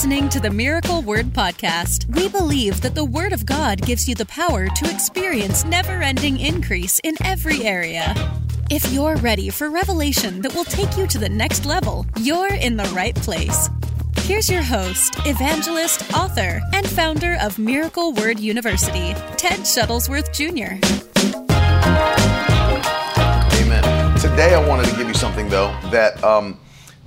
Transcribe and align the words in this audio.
listening 0.00 0.30
to 0.30 0.40
the 0.40 0.48
Miracle 0.48 1.02
Word 1.02 1.26
Podcast. 1.26 2.06
We 2.16 2.30
believe 2.30 2.80
that 2.80 2.94
the 2.94 3.04
Word 3.04 3.34
of 3.34 3.44
God 3.44 3.82
gives 3.82 4.08
you 4.08 4.14
the 4.14 4.24
power 4.24 4.66
to 4.66 4.90
experience 4.90 5.62
never 5.66 6.00
ending 6.00 6.40
increase 6.40 6.98
in 7.04 7.16
every 7.22 7.64
area. 7.64 8.14
If 8.70 8.90
you're 8.94 9.16
ready 9.16 9.50
for 9.50 9.68
revelation 9.68 10.40
that 10.40 10.54
will 10.54 10.64
take 10.64 10.96
you 10.96 11.06
to 11.06 11.18
the 11.18 11.28
next 11.28 11.66
level, 11.66 12.06
you're 12.18 12.54
in 12.54 12.78
the 12.78 12.90
right 12.96 13.14
place. 13.14 13.68
Here's 14.20 14.48
your 14.48 14.62
host, 14.62 15.16
evangelist, 15.26 16.14
author, 16.14 16.62
and 16.72 16.88
founder 16.88 17.36
of 17.38 17.58
Miracle 17.58 18.14
Word 18.14 18.40
University, 18.40 19.12
Ted 19.36 19.60
Shuttlesworth 19.68 20.32
Jr. 20.32 20.80
Amen. 23.62 24.18
Today, 24.18 24.54
I 24.54 24.66
wanted 24.66 24.86
to 24.86 24.96
give 24.96 25.08
you 25.08 25.14
something, 25.14 25.50
though, 25.50 25.78
that 25.90 26.24
um, 26.24 26.58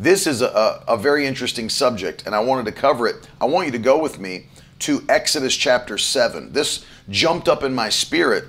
this 0.03 0.27
is 0.27 0.41
a, 0.41 0.83
a, 0.87 0.97
very 0.97 1.25
interesting 1.25 1.69
subject, 1.69 2.23
and 2.25 2.35
I 2.35 2.39
wanted 2.41 2.65
to 2.65 2.73
cover 2.73 3.07
it. 3.07 3.27
I 3.39 3.45
want 3.45 3.67
you 3.67 3.71
to 3.71 3.79
go 3.79 3.97
with 3.97 4.19
me 4.19 4.47
to 4.79 5.01
Exodus 5.07 5.55
chapter 5.55 5.97
7. 5.97 6.51
This 6.51 6.85
jumped 7.09 7.47
up 7.47 7.63
in 7.63 7.73
my 7.73 7.87
spirit, 7.87 8.43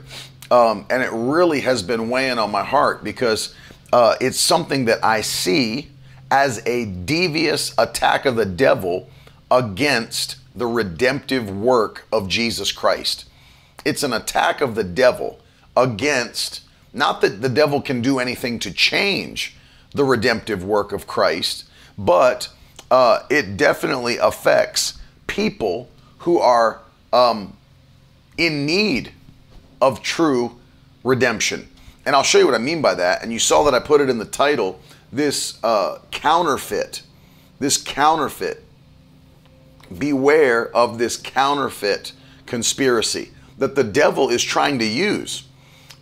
um, 0.50 0.84
and 0.90 1.00
it 1.00 1.10
really 1.12 1.60
has 1.60 1.82
been 1.82 2.10
weighing 2.10 2.38
on 2.38 2.50
my 2.50 2.64
heart 2.64 3.04
because 3.04 3.54
uh, 3.92 4.16
it's 4.20 4.40
something 4.40 4.86
that 4.86 5.04
I 5.04 5.20
see 5.20 5.90
as 6.30 6.60
a 6.66 6.86
devious 6.86 7.72
attack 7.78 8.24
of 8.26 8.34
the 8.34 8.46
devil 8.46 9.08
against 9.48 10.36
the 10.56 10.66
redemptive 10.66 11.48
work 11.48 12.06
of 12.12 12.28
Jesus 12.28 12.72
Christ. 12.72 13.26
It's 13.84 14.02
an 14.02 14.12
attack 14.12 14.60
of 14.60 14.74
the 14.74 14.84
devil 14.84 15.38
against, 15.76 16.62
not 16.92 17.20
that 17.20 17.42
the 17.42 17.48
devil 17.48 17.80
can 17.80 18.02
do 18.02 18.18
anything 18.18 18.58
to 18.60 18.72
change 18.72 19.53
the 19.94 20.04
redemptive 20.04 20.64
work 20.64 20.92
of 20.92 21.06
Christ, 21.06 21.64
but 21.96 22.48
uh, 22.90 23.20
it 23.30 23.56
definitely 23.56 24.18
affects 24.18 24.98
people 25.26 25.88
who 26.18 26.38
are 26.38 26.80
um, 27.12 27.56
in 28.36 28.66
need 28.66 29.12
of 29.80 30.02
true 30.02 30.58
redemption. 31.04 31.68
And 32.06 32.14
I'll 32.14 32.22
show 32.22 32.38
you 32.38 32.46
what 32.46 32.54
I 32.54 32.58
mean 32.58 32.82
by 32.82 32.94
that. 32.94 33.22
And 33.22 33.32
you 33.32 33.38
saw 33.38 33.64
that 33.64 33.74
I 33.74 33.78
put 33.78 34.00
it 34.00 34.10
in 34.10 34.18
the 34.18 34.24
title 34.24 34.80
this 35.12 35.62
uh, 35.62 35.98
counterfeit, 36.10 37.02
this 37.58 37.76
counterfeit. 37.76 38.62
Beware 39.96 40.74
of 40.74 40.98
this 40.98 41.16
counterfeit 41.16 42.12
conspiracy 42.46 43.30
that 43.58 43.74
the 43.76 43.84
devil 43.84 44.28
is 44.28 44.42
trying 44.42 44.78
to 44.80 44.84
use 44.84 45.44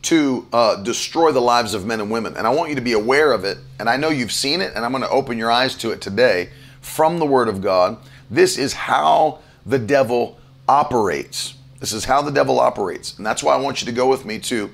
to 0.02 0.46
uh, 0.52 0.76
destroy 0.82 1.32
the 1.32 1.40
lives 1.40 1.74
of 1.74 1.86
men 1.86 2.00
and 2.00 2.10
women. 2.10 2.36
And 2.36 2.46
I 2.46 2.50
want 2.50 2.70
you 2.70 2.74
to 2.74 2.82
be 2.82 2.92
aware 2.92 3.32
of 3.32 3.44
it. 3.44 3.58
And 3.78 3.88
I 3.88 3.96
know 3.96 4.08
you've 4.08 4.32
seen 4.32 4.60
it, 4.60 4.72
and 4.74 4.84
I'm 4.84 4.90
going 4.90 5.04
to 5.04 5.10
open 5.10 5.38
your 5.38 5.50
eyes 5.50 5.76
to 5.78 5.90
it 5.90 6.00
today 6.00 6.50
from 6.80 7.18
the 7.18 7.26
Word 7.26 7.48
of 7.48 7.60
God. 7.60 7.98
This 8.30 8.58
is 8.58 8.72
how 8.72 9.38
the 9.64 9.78
devil 9.78 10.38
operates. 10.68 11.54
This 11.78 11.92
is 11.92 12.04
how 12.04 12.22
the 12.22 12.30
devil 12.30 12.58
operates. 12.58 13.16
And 13.16 13.26
that's 13.26 13.42
why 13.42 13.54
I 13.54 13.60
want 13.60 13.80
you 13.80 13.86
to 13.86 13.92
go 13.92 14.08
with 14.08 14.24
me 14.24 14.38
to 14.40 14.70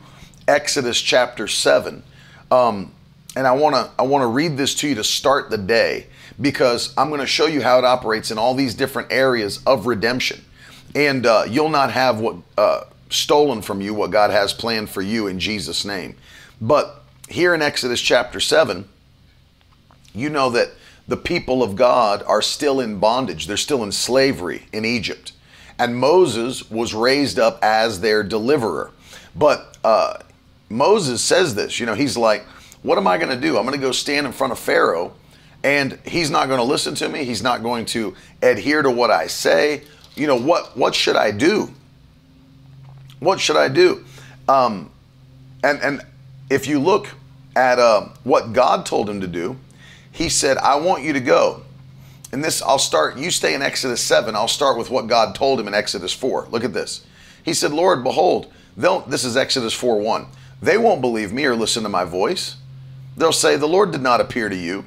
Exodus 0.46 1.00
chapter 1.00 1.46
7. 1.46 2.02
Um, 2.50 2.92
and 3.36 3.46
I 3.46 3.52
want 3.52 3.74
to 3.76 3.90
I 3.98 4.02
want 4.02 4.22
to 4.22 4.26
read 4.26 4.56
this 4.56 4.74
to 4.76 4.88
you 4.88 4.94
to 4.96 5.04
start 5.04 5.50
the 5.50 5.58
day 5.58 6.06
because 6.40 6.92
I'm 6.96 7.08
going 7.08 7.20
to 7.20 7.26
show 7.26 7.46
you 7.46 7.62
how 7.62 7.78
it 7.78 7.84
operates 7.84 8.30
in 8.30 8.38
all 8.38 8.54
these 8.54 8.74
different 8.74 9.12
areas 9.12 9.62
of 9.64 9.86
redemption, 9.86 10.44
and 10.94 11.26
uh, 11.26 11.44
you'll 11.48 11.68
not 11.68 11.92
have 11.92 12.20
what 12.20 12.36
uh, 12.56 12.84
stolen 13.10 13.62
from 13.62 13.80
you 13.80 13.94
what 13.94 14.10
God 14.10 14.30
has 14.30 14.52
planned 14.52 14.90
for 14.90 15.02
you 15.02 15.26
in 15.26 15.38
Jesus' 15.38 15.84
name. 15.84 16.16
But 16.60 17.02
here 17.28 17.54
in 17.54 17.62
Exodus 17.62 18.00
chapter 18.00 18.40
7, 18.40 18.88
you 20.14 20.28
know 20.28 20.50
that 20.50 20.70
the 21.06 21.16
people 21.16 21.62
of 21.62 21.76
God 21.76 22.22
are 22.24 22.42
still 22.42 22.80
in 22.80 22.98
bondage. 22.98 23.46
They're 23.46 23.56
still 23.56 23.82
in 23.82 23.92
slavery 23.92 24.66
in 24.72 24.84
Egypt. 24.84 25.32
And 25.78 25.96
Moses 25.96 26.70
was 26.70 26.92
raised 26.92 27.38
up 27.38 27.58
as 27.62 28.00
their 28.00 28.22
deliverer. 28.22 28.90
But 29.34 29.78
uh, 29.84 30.18
Moses 30.68 31.22
says 31.22 31.54
this, 31.54 31.78
you 31.78 31.86
know, 31.86 31.94
he's 31.94 32.16
like, 32.16 32.44
what 32.82 32.98
am 32.98 33.06
I 33.06 33.16
going 33.16 33.30
to 33.30 33.40
do? 33.40 33.56
I'm 33.56 33.64
going 33.64 33.78
to 33.78 33.84
go 33.84 33.92
stand 33.92 34.26
in 34.26 34.32
front 34.32 34.52
of 34.52 34.58
Pharaoh 34.58 35.14
and 35.64 35.98
he's 36.04 36.30
not 36.30 36.46
going 36.46 36.58
to 36.58 36.64
listen 36.64 36.94
to 36.96 37.08
me. 37.08 37.24
He's 37.24 37.42
not 37.42 37.62
going 37.62 37.84
to 37.86 38.14
adhere 38.42 38.82
to 38.82 38.90
what 38.90 39.10
I 39.10 39.26
say. 39.26 39.82
You 40.14 40.26
know, 40.26 40.38
what, 40.38 40.76
what 40.76 40.94
should 40.94 41.16
I 41.16 41.30
do? 41.30 41.72
What 43.20 43.40
should 43.40 43.56
I 43.56 43.68
do? 43.68 44.04
Um, 44.48 44.90
and, 45.62 45.80
and 45.80 46.02
if 46.50 46.66
you 46.66 46.78
look 46.78 47.08
at 47.56 47.78
uh, 47.78 48.08
what 48.24 48.52
God 48.52 48.86
told 48.86 49.10
him 49.10 49.20
to 49.20 49.26
do, 49.26 49.56
he 50.10 50.28
said, 50.28 50.56
I 50.58 50.76
want 50.76 51.02
you 51.02 51.12
to 51.12 51.20
go. 51.20 51.62
And 52.32 52.44
this, 52.44 52.60
I'll 52.62 52.78
start, 52.78 53.16
you 53.16 53.30
stay 53.30 53.54
in 53.54 53.62
Exodus 53.62 54.00
7. 54.02 54.34
I'll 54.36 54.48
start 54.48 54.76
with 54.76 54.90
what 54.90 55.06
God 55.06 55.34
told 55.34 55.58
him 55.58 55.66
in 55.66 55.74
Exodus 55.74 56.12
4. 56.12 56.48
Look 56.50 56.64
at 56.64 56.72
this. 56.72 57.04
He 57.42 57.54
said, 57.54 57.72
Lord, 57.72 58.04
behold, 58.04 58.52
they'll, 58.76 59.00
this 59.00 59.24
is 59.24 59.36
Exodus 59.36 59.72
4 59.72 59.98
1. 60.00 60.26
They 60.60 60.76
won't 60.76 61.00
believe 61.00 61.32
me 61.32 61.44
or 61.46 61.54
listen 61.54 61.82
to 61.84 61.88
my 61.88 62.04
voice. 62.04 62.56
They'll 63.16 63.32
say, 63.32 63.56
The 63.56 63.66
Lord 63.66 63.92
did 63.92 64.02
not 64.02 64.20
appear 64.20 64.48
to 64.48 64.56
you. 64.56 64.84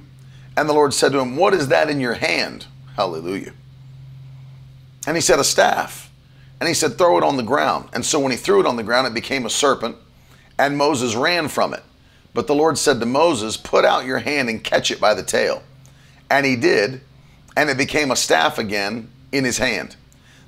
And 0.55 0.67
the 0.67 0.73
Lord 0.73 0.93
said 0.93 1.13
to 1.13 1.19
him, 1.19 1.37
What 1.37 1.53
is 1.53 1.69
that 1.69 1.89
in 1.89 1.99
your 1.99 2.13
hand? 2.13 2.65
Hallelujah. 2.95 3.53
And 5.07 5.17
he 5.17 5.21
said, 5.21 5.39
A 5.39 5.43
staff. 5.43 6.10
And 6.61 6.67
he 6.67 6.75
said, 6.75 6.97
Throw 6.97 7.17
it 7.17 7.23
on 7.23 7.37
the 7.37 7.43
ground. 7.43 7.89
And 7.91 8.05
so 8.05 8.19
when 8.19 8.31
he 8.31 8.37
threw 8.37 8.59
it 8.61 8.67
on 8.67 8.75
the 8.75 8.83
ground, 8.83 9.07
it 9.07 9.15
became 9.15 9.47
a 9.47 9.49
serpent, 9.49 9.97
and 10.59 10.77
Moses 10.77 11.15
ran 11.15 11.47
from 11.47 11.73
it. 11.73 11.83
But 12.35 12.45
the 12.45 12.55
Lord 12.55 12.77
said 12.77 12.99
to 12.99 13.05
Moses, 13.07 13.57
Put 13.57 13.83
out 13.83 14.05
your 14.05 14.19
hand 14.19 14.47
and 14.47 14.63
catch 14.63 14.91
it 14.91 15.01
by 15.01 15.15
the 15.15 15.23
tail. 15.23 15.63
And 16.29 16.45
he 16.45 16.55
did, 16.55 17.01
and 17.57 17.69
it 17.69 17.77
became 17.77 18.11
a 18.11 18.15
staff 18.15 18.59
again 18.59 19.09
in 19.31 19.43
his 19.43 19.57
hand, 19.57 19.95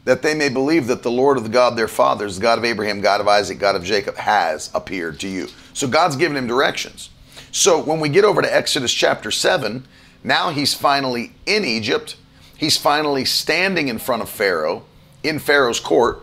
that 0.06 0.22
they 0.22 0.36
may 0.36 0.50
believe 0.50 0.86
that 0.86 1.02
the 1.02 1.12
Lord 1.12 1.36
of 1.36 1.44
the 1.44 1.50
God 1.50 1.76
their 1.76 1.88
fathers, 1.88 2.36
the 2.36 2.44
God 2.44 2.60
of 2.60 2.64
Abraham, 2.64 3.02
God 3.02 3.20
of 3.20 3.28
Isaac, 3.28 3.58
God 3.58 3.76
of 3.76 3.84
Jacob, 3.84 4.16
has 4.16 4.70
appeared 4.76 5.20
to 5.22 5.28
you. 5.28 5.48
So 5.74 5.88
God's 5.88 6.16
given 6.16 6.38
him 6.38 6.46
directions. 6.46 7.10
So 7.52 7.82
when 7.84 8.00
we 8.00 8.08
get 8.08 8.24
over 8.24 8.42
to 8.44 8.56
Exodus 8.56 8.94
chapter 8.94 9.32
7, 9.32 9.84
now 10.24 10.52
he's 10.52 10.76
finally 10.76 11.34
in 11.48 11.66
Egypt. 11.66 12.18
He's 12.56 12.78
finally 12.78 13.26
standing 13.26 13.88
in 13.88 13.98
front 13.98 14.22
of 14.22 14.30
Pharaoh, 14.30 14.86
in 15.24 15.40
Pharaoh's 15.40 15.80
court, 15.80 16.22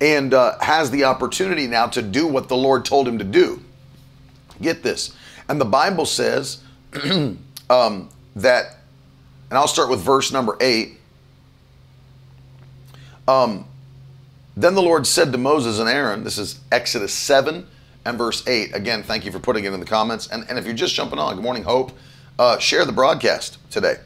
and 0.00 0.32
uh, 0.34 0.58
has 0.60 0.90
the 0.90 1.04
opportunity 1.04 1.66
now 1.66 1.86
to 1.86 2.02
do 2.02 2.26
what 2.26 2.48
the 2.48 2.56
Lord 2.56 2.84
told 2.84 3.08
him 3.08 3.18
to 3.18 3.24
do. 3.24 3.62
Get 4.60 4.82
this. 4.82 5.14
And 5.48 5.60
the 5.60 5.64
Bible 5.64 6.06
says 6.06 6.62
um, 7.70 8.08
that, 8.36 8.78
and 9.50 9.58
I'll 9.58 9.68
start 9.68 9.90
with 9.90 10.00
verse 10.00 10.32
number 10.32 10.56
8. 10.60 10.98
Um, 13.28 13.66
then 14.56 14.74
the 14.74 14.82
Lord 14.82 15.06
said 15.06 15.32
to 15.32 15.38
Moses 15.38 15.78
and 15.78 15.88
Aaron, 15.88 16.24
this 16.24 16.38
is 16.38 16.60
Exodus 16.72 17.12
7, 17.12 17.66
and 18.06 18.18
verse 18.18 18.46
8. 18.46 18.74
Again, 18.74 19.02
thank 19.02 19.24
you 19.24 19.32
for 19.32 19.38
putting 19.38 19.64
it 19.64 19.72
in 19.72 19.80
the 19.80 19.86
comments. 19.86 20.28
And, 20.28 20.46
and 20.48 20.58
if 20.58 20.64
you're 20.64 20.74
just 20.74 20.94
jumping 20.94 21.18
on, 21.18 21.34
good 21.34 21.42
morning, 21.42 21.64
Hope, 21.64 21.92
uh, 22.38 22.58
share 22.58 22.84
the 22.84 22.92
broadcast 22.92 23.58
today. 23.70 23.96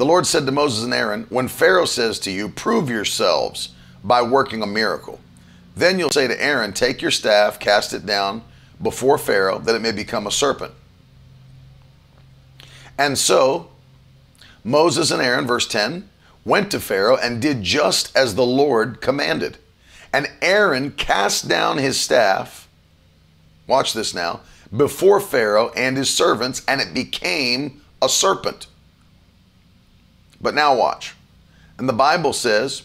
The 0.00 0.06
Lord 0.06 0.26
said 0.26 0.46
to 0.46 0.52
Moses 0.52 0.82
and 0.82 0.94
Aaron, 0.94 1.26
When 1.28 1.46
Pharaoh 1.46 1.84
says 1.84 2.18
to 2.20 2.30
you, 2.30 2.48
Prove 2.48 2.88
yourselves 2.88 3.74
by 4.02 4.22
working 4.22 4.62
a 4.62 4.66
miracle, 4.66 5.20
then 5.76 5.98
you'll 5.98 6.08
say 6.08 6.26
to 6.26 6.42
Aaron, 6.42 6.72
Take 6.72 7.02
your 7.02 7.10
staff, 7.10 7.58
cast 7.60 7.92
it 7.92 8.06
down 8.06 8.42
before 8.80 9.18
Pharaoh, 9.18 9.58
that 9.58 9.74
it 9.74 9.82
may 9.82 9.92
become 9.92 10.26
a 10.26 10.30
serpent. 10.30 10.72
And 12.96 13.18
so 13.18 13.68
Moses 14.64 15.10
and 15.10 15.20
Aaron, 15.20 15.46
verse 15.46 15.68
10, 15.68 16.08
went 16.46 16.70
to 16.70 16.80
Pharaoh 16.80 17.18
and 17.18 17.42
did 17.42 17.62
just 17.62 18.16
as 18.16 18.36
the 18.36 18.46
Lord 18.46 19.02
commanded. 19.02 19.58
And 20.14 20.30
Aaron 20.40 20.92
cast 20.92 21.46
down 21.46 21.76
his 21.76 22.00
staff 22.00 22.70
watch 23.66 23.92
this 23.92 24.14
now, 24.14 24.40
before 24.74 25.20
Pharaoh 25.20 25.72
and 25.76 25.98
his 25.98 26.08
servants, 26.08 26.62
and 26.66 26.80
it 26.80 26.94
became 26.94 27.82
a 28.00 28.08
serpent. 28.08 28.66
But 30.40 30.54
now 30.54 30.74
watch. 30.74 31.14
And 31.78 31.88
the 31.88 31.94
Bible 31.94 32.32
says, 32.32 32.82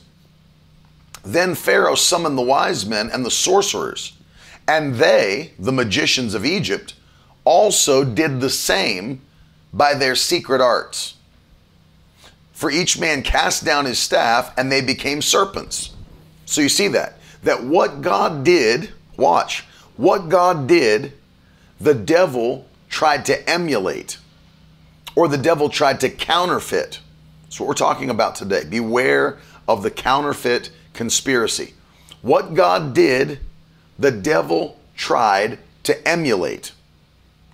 Then 1.23 1.55
Pharaoh 1.55 1.95
summoned 1.95 2.37
the 2.37 2.41
wise 2.41 2.85
men 2.85 3.09
and 3.11 3.25
the 3.25 3.31
sorcerers, 3.31 4.13
and 4.67 4.95
they, 4.95 5.53
the 5.59 5.71
magicians 5.71 6.33
of 6.33 6.45
Egypt, 6.45 6.95
also 7.43 8.03
did 8.03 8.39
the 8.39 8.49
same 8.49 9.21
by 9.73 9.93
their 9.93 10.15
secret 10.15 10.61
arts. 10.61 11.15
For 12.53 12.71
each 12.71 12.97
man 12.97 13.21
cast 13.21 13.65
down 13.65 13.85
his 13.85 13.99
staff, 13.99 14.57
and 14.57 14.71
they 14.71 14.81
became 14.81 15.21
serpents. 15.21 15.91
So 16.45 16.61
you 16.61 16.69
see 16.69 16.87
that. 16.89 17.19
That 17.43 17.63
what 17.63 18.01
God 18.01 18.43
did, 18.43 18.91
watch, 19.17 19.65
what 19.97 20.29
God 20.29 20.67
did, 20.67 21.13
the 21.79 21.93
devil 21.93 22.65
tried 22.89 23.25
to 23.25 23.49
emulate, 23.49 24.17
or 25.15 25.27
the 25.27 25.37
devil 25.37 25.67
tried 25.67 25.99
to 25.99 26.09
counterfeit. 26.09 26.99
That's 27.55 27.61
what 27.61 27.67
we're 27.69 27.75
talking 27.75 28.09
about 28.09 28.35
today. 28.35 28.65
Beware 28.65 29.37
of 29.65 29.81
the 29.81 29.89
counterfeit 29.89 30.71
conspiracy. 30.91 31.73
What 32.21 32.53
God 32.53 32.93
did, 32.93 33.39
the 33.97 34.11
devil 34.11 34.77
tried 34.97 35.59
to 35.83 36.05
emulate. 36.05 36.73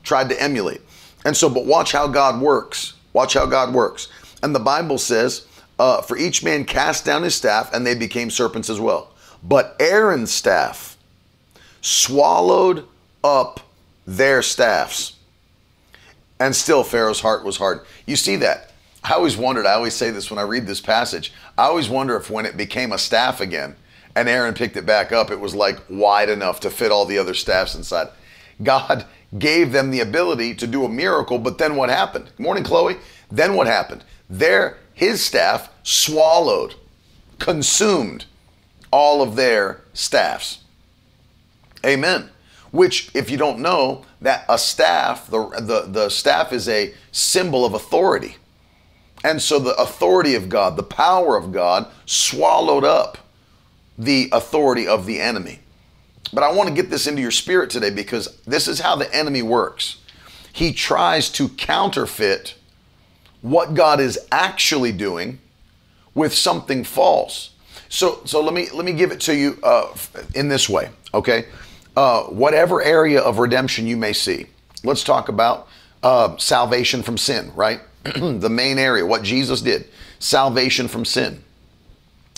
Tried 0.02 0.30
to 0.30 0.42
emulate. 0.42 0.82
And 1.24 1.38
so, 1.38 1.50
but 1.50 1.68
watch 1.68 1.92
how 1.92 2.08
God 2.08 2.42
works. 2.42 2.96
Watch 3.14 3.36
how 3.36 3.46
God 3.46 3.76
works. 3.76 4.08
And 4.42 4.56
the 4.56 4.60
Bible 4.60 4.98
says, 4.98 5.46
uh, 5.78 6.02
for 6.02 6.18
each 6.18 6.44
man 6.44 6.66
cast 6.66 7.06
down 7.06 7.22
his 7.22 7.36
staff, 7.36 7.72
and 7.72 7.86
they 7.86 7.94
became 7.94 8.32
serpents 8.32 8.72
as 8.72 8.80
well. 8.80 9.12
But 9.44 9.76
Aaron's 9.80 10.32
staff 10.32 10.98
swallowed 11.82 12.88
up 13.24 13.60
their 14.08 14.42
staffs. 14.42 15.14
And 16.40 16.56
still, 16.56 16.84
Pharaoh's 16.84 17.20
heart 17.20 17.46
was 17.46 17.58
hard. 17.58 17.82
You 18.08 18.16
see 18.16 18.38
that? 18.38 18.71
I 19.04 19.14
always 19.14 19.36
wondered, 19.36 19.66
I 19.66 19.74
always 19.74 19.96
say 19.96 20.12
this 20.12 20.30
when 20.30 20.40
I 20.40 20.44
read 20.44 20.68
this 20.68 20.82
passage, 20.82 21.34
I 21.58 21.64
always 21.66 21.90
wonder 21.90 22.16
if 22.16 22.30
when 22.30 22.46
it 22.46 22.56
became 22.56 22.92
a 22.92 22.98
staff 22.98 23.42
again 23.42 23.76
and 24.16 24.30
Aaron 24.30 24.54
picked 24.54 24.78
it 24.78 24.86
back 24.86 25.12
up, 25.12 25.32
it 25.32 25.40
was 25.40 25.56
like 25.56 25.80
wide 25.90 26.30
enough 26.30 26.60
to 26.62 26.70
fit 26.70 26.92
all 26.92 27.06
the 27.06 27.18
other 27.18 27.34
staffs 27.34 27.76
inside. 27.76 28.10
God 28.62 29.06
gave 29.40 29.72
them 29.72 29.90
the 29.90 30.02
ability 30.02 30.54
to 30.56 30.68
do 30.68 30.86
a 30.86 30.90
miracle, 30.90 31.40
but 31.40 31.58
then 31.58 31.76
what 31.76 31.90
happened? 31.90 32.26
Good 32.38 32.44
morning, 32.44 32.64
Chloe. 32.64 32.98
Then 33.32 33.56
what 33.56 33.68
happened? 33.68 34.04
There, 34.30 34.78
his 34.94 35.24
staff 35.24 35.70
swallowed, 35.84 36.76
consumed 37.40 38.26
all 38.92 39.22
of 39.22 39.36
their 39.36 39.82
staffs. 39.94 40.60
Amen. 41.86 42.30
Which, 42.72 43.10
if 43.16 43.32
you 43.32 43.38
don't 43.38 43.60
know, 43.60 44.06
that 44.22 44.46
a 44.48 44.58
staff, 44.58 45.28
the, 45.28 45.50
the, 45.50 45.88
the 45.88 46.10
staff 46.10 46.54
is 46.54 46.70
a 46.70 46.94
symbol 47.12 47.66
of 47.66 47.74
authority. 47.74 48.36
And 49.24 49.42
so 49.42 49.60
the 49.60 49.76
authority 49.76 50.36
of 50.36 50.50
God, 50.50 50.78
the 50.78 50.84
power 50.84 51.38
of 51.38 51.52
God, 51.52 51.88
swallowed 52.06 52.84
up 52.84 53.20
the 53.98 54.30
authority 54.32 54.88
of 54.88 55.06
the 55.06 55.20
enemy. 55.20 55.60
But 56.34 56.44
I 56.44 56.52
want 56.52 56.70
to 56.70 56.76
get 56.76 56.90
this 56.90 57.08
into 57.08 57.22
your 57.22 57.32
spirit 57.32 57.70
today 57.70 57.90
because 57.90 58.38
this 58.48 58.68
is 58.68 58.80
how 58.80 58.96
the 58.96 59.14
enemy 59.14 59.42
works. 59.42 59.98
He 60.54 60.74
tries 60.74 61.30
to 61.32 61.50
counterfeit 61.50 62.56
what 63.42 63.74
God 63.74 64.00
is 64.00 64.20
actually 64.32 64.92
doing 64.92 65.40
with 66.14 66.34
something 66.34 66.84
false. 66.84 67.52
So, 67.90 68.22
so 68.26 68.42
let 68.42 68.54
me 68.54 68.70
let 68.74 68.86
me 68.86 68.94
give 68.94 69.12
it 69.12 69.20
to 69.22 69.36
you 69.36 69.58
uh, 69.64 69.94
in 70.34 70.48
this 70.48 70.70
way, 70.70 70.90
okay? 71.14 71.46
Uh, 71.96 72.24
whatever 72.24 72.82
area 72.82 73.20
of 73.20 73.38
redemption 73.38 73.86
you 73.86 73.98
may 73.98 74.14
see, 74.14 74.46
let's 74.84 75.04
talk 75.04 75.28
about 75.28 75.68
uh, 76.04 76.38
salvation 76.38 77.04
from 77.04 77.18
sin, 77.18 77.52
right? 77.56 77.82
the 78.16 78.50
main 78.50 78.80
area, 78.80 79.06
what 79.06 79.24
Jesus 79.24 79.62
did, 79.62 79.88
salvation 80.20 80.88
from 80.88 81.06
sin. 81.06 81.44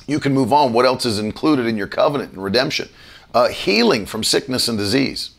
You 0.07 0.19
can 0.19 0.33
move 0.33 0.51
on. 0.51 0.74
What 0.74 0.86
else 0.86 1.06
is 1.06 1.19
included 1.19 1.65
in 1.65 1.77
your 1.77 1.88
covenant 1.88 2.33
and 2.33 2.44
redemption? 2.44 2.89
Uh, 3.33 3.48
healing 3.48 4.06
from 4.06 4.24
sickness 4.24 4.68
and 4.68 4.77
disease. 4.77 5.31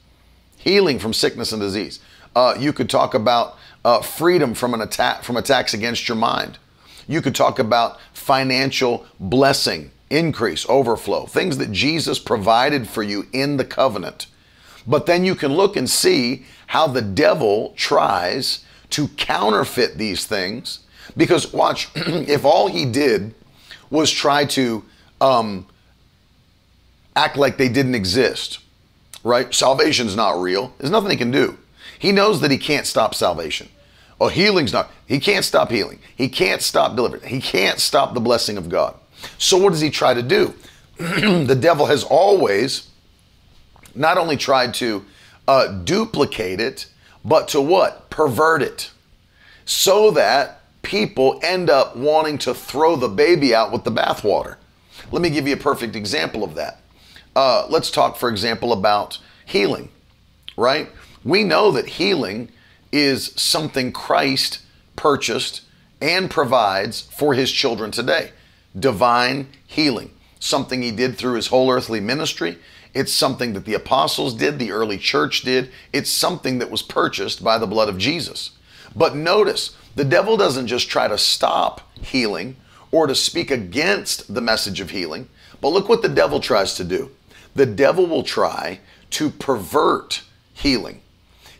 Healing 0.56 0.98
from 0.98 1.12
sickness 1.12 1.52
and 1.52 1.60
disease. 1.60 2.00
Uh, 2.34 2.54
you 2.58 2.72
could 2.72 2.88
talk 2.88 3.14
about 3.14 3.56
uh, 3.84 4.00
freedom 4.00 4.54
from 4.54 4.72
an 4.74 4.80
attack 4.80 5.22
from 5.22 5.36
attacks 5.36 5.74
against 5.74 6.08
your 6.08 6.16
mind. 6.16 6.58
You 7.06 7.20
could 7.20 7.34
talk 7.34 7.58
about 7.58 8.00
financial 8.14 9.06
blessing, 9.20 9.90
increase, 10.08 10.66
overflow, 10.68 11.26
things 11.26 11.58
that 11.58 11.70
Jesus 11.70 12.18
provided 12.18 12.88
for 12.88 13.02
you 13.02 13.26
in 13.32 13.58
the 13.58 13.64
covenant. 13.64 14.26
But 14.86 15.06
then 15.06 15.24
you 15.24 15.34
can 15.34 15.52
look 15.52 15.76
and 15.76 15.88
see 15.88 16.46
how 16.68 16.86
the 16.86 17.02
devil 17.02 17.74
tries 17.76 18.63
to 18.90 19.08
counterfeit 19.08 19.98
these 19.98 20.26
things. 20.26 20.80
Because 21.16 21.52
watch, 21.52 21.90
if 21.94 22.44
all 22.44 22.68
he 22.68 22.84
did 22.84 23.34
was 23.90 24.10
try 24.10 24.44
to 24.46 24.84
um, 25.20 25.66
act 27.16 27.36
like 27.36 27.56
they 27.56 27.68
didn't 27.68 27.94
exist, 27.94 28.58
right? 29.22 29.52
Salvation's 29.54 30.16
not 30.16 30.40
real. 30.40 30.74
There's 30.78 30.90
nothing 30.90 31.10
he 31.10 31.16
can 31.16 31.30
do. 31.30 31.58
He 31.98 32.12
knows 32.12 32.40
that 32.40 32.50
he 32.50 32.58
can't 32.58 32.86
stop 32.86 33.14
salvation. 33.14 33.68
Oh, 34.20 34.28
healing's 34.28 34.72
not. 34.72 34.90
He 35.06 35.18
can't 35.18 35.44
stop 35.44 35.70
healing. 35.70 35.98
He 36.16 36.28
can't 36.28 36.62
stop 36.62 36.96
deliverance. 36.96 37.26
He 37.26 37.40
can't 37.40 37.78
stop 37.78 38.14
the 38.14 38.20
blessing 38.20 38.56
of 38.56 38.68
God. 38.68 38.94
So 39.38 39.56
what 39.58 39.70
does 39.70 39.80
he 39.80 39.90
try 39.90 40.14
to 40.14 40.22
do? 40.22 40.54
the 40.98 41.56
devil 41.58 41.86
has 41.86 42.04
always 42.04 42.90
not 43.94 44.18
only 44.18 44.36
tried 44.36 44.74
to 44.74 45.04
uh, 45.48 45.68
duplicate 45.68 46.60
it, 46.60 46.86
but 47.24 47.48
to 47.48 47.60
what? 47.60 48.10
Pervert 48.10 48.62
it. 48.62 48.90
So 49.64 50.10
that 50.12 50.60
people 50.82 51.40
end 51.42 51.70
up 51.70 51.96
wanting 51.96 52.38
to 52.38 52.54
throw 52.54 52.96
the 52.96 53.08
baby 53.08 53.54
out 53.54 53.72
with 53.72 53.84
the 53.84 53.90
bathwater. 53.90 54.56
Let 55.10 55.22
me 55.22 55.30
give 55.30 55.48
you 55.48 55.54
a 55.54 55.58
perfect 55.58 55.96
example 55.96 56.44
of 56.44 56.54
that. 56.54 56.80
Uh, 57.34 57.66
let's 57.68 57.90
talk, 57.90 58.16
for 58.16 58.28
example, 58.28 58.72
about 58.72 59.18
healing, 59.44 59.88
right? 60.56 60.88
We 61.24 61.42
know 61.42 61.70
that 61.72 61.88
healing 61.88 62.50
is 62.92 63.32
something 63.34 63.90
Christ 63.90 64.60
purchased 64.94 65.62
and 66.00 66.30
provides 66.30 67.00
for 67.00 67.34
his 67.34 67.50
children 67.50 67.90
today. 67.90 68.30
Divine 68.78 69.48
healing, 69.66 70.10
something 70.38 70.82
he 70.82 70.90
did 70.90 71.16
through 71.16 71.34
his 71.34 71.48
whole 71.48 71.70
earthly 71.70 72.00
ministry. 72.00 72.58
It's 72.94 73.12
something 73.12 73.52
that 73.54 73.64
the 73.64 73.74
apostles 73.74 74.34
did, 74.34 74.58
the 74.58 74.70
early 74.70 74.98
church 74.98 75.42
did. 75.42 75.70
It's 75.92 76.10
something 76.10 76.58
that 76.60 76.70
was 76.70 76.82
purchased 76.82 77.42
by 77.42 77.58
the 77.58 77.66
blood 77.66 77.88
of 77.88 77.98
Jesus. 77.98 78.52
But 78.94 79.16
notice, 79.16 79.76
the 79.96 80.04
devil 80.04 80.36
doesn't 80.36 80.68
just 80.68 80.88
try 80.88 81.08
to 81.08 81.18
stop 81.18 81.80
healing 82.00 82.56
or 82.92 83.06
to 83.08 83.14
speak 83.14 83.50
against 83.50 84.32
the 84.32 84.40
message 84.40 84.80
of 84.80 84.90
healing, 84.90 85.28
but 85.60 85.70
look 85.70 85.88
what 85.88 86.02
the 86.02 86.08
devil 86.08 86.38
tries 86.38 86.74
to 86.74 86.84
do. 86.84 87.10
The 87.54 87.66
devil 87.66 88.06
will 88.06 88.22
try 88.22 88.80
to 89.10 89.30
pervert 89.30 90.22
healing. 90.52 91.00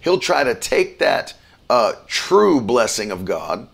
He'll 0.01 0.19
try 0.19 0.45
to 0.45 0.55
take 0.55 0.99
that 1.01 1.35
uh, 1.69 1.95
true 2.07 2.61
blessing 2.61 3.11
of 3.11 3.25
God 3.25 3.69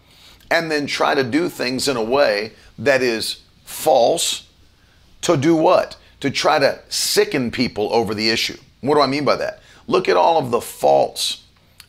and 0.51 0.71
then 0.71 0.87
try 0.87 1.15
to 1.15 1.25
do 1.25 1.49
things 1.49 1.89
in 1.89 1.97
a 1.97 2.03
way 2.03 2.53
that 2.79 3.03
is 3.03 3.43
false 3.65 4.49
to 5.23 5.37
do 5.37 5.55
what? 5.55 5.97
To 6.21 6.31
try 6.31 6.59
to 6.59 6.81
sicken 6.89 7.51
people 7.51 7.93
over 7.93 8.15
the 8.15 8.29
issue. 8.29 8.59
What 8.81 8.95
do 8.95 9.01
I 9.01 9.07
mean 9.07 9.25
by 9.25 9.37
that? 9.37 9.61
Look 9.87 10.09
at 10.09 10.17
all 10.17 10.39
of 10.39 10.51
the 10.51 10.61
false 10.61 11.45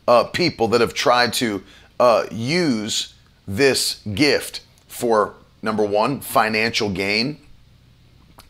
uh, 0.07 0.25
people 0.25 0.69
that 0.69 0.81
have 0.81 0.93
tried 0.93 1.33
to 1.33 1.63
uh, 1.99 2.25
use 2.31 3.13
this 3.47 4.01
gift 4.13 4.61
for 4.87 5.35
number 5.61 5.83
one, 5.83 6.19
financial 6.21 6.89
gain. 6.89 7.39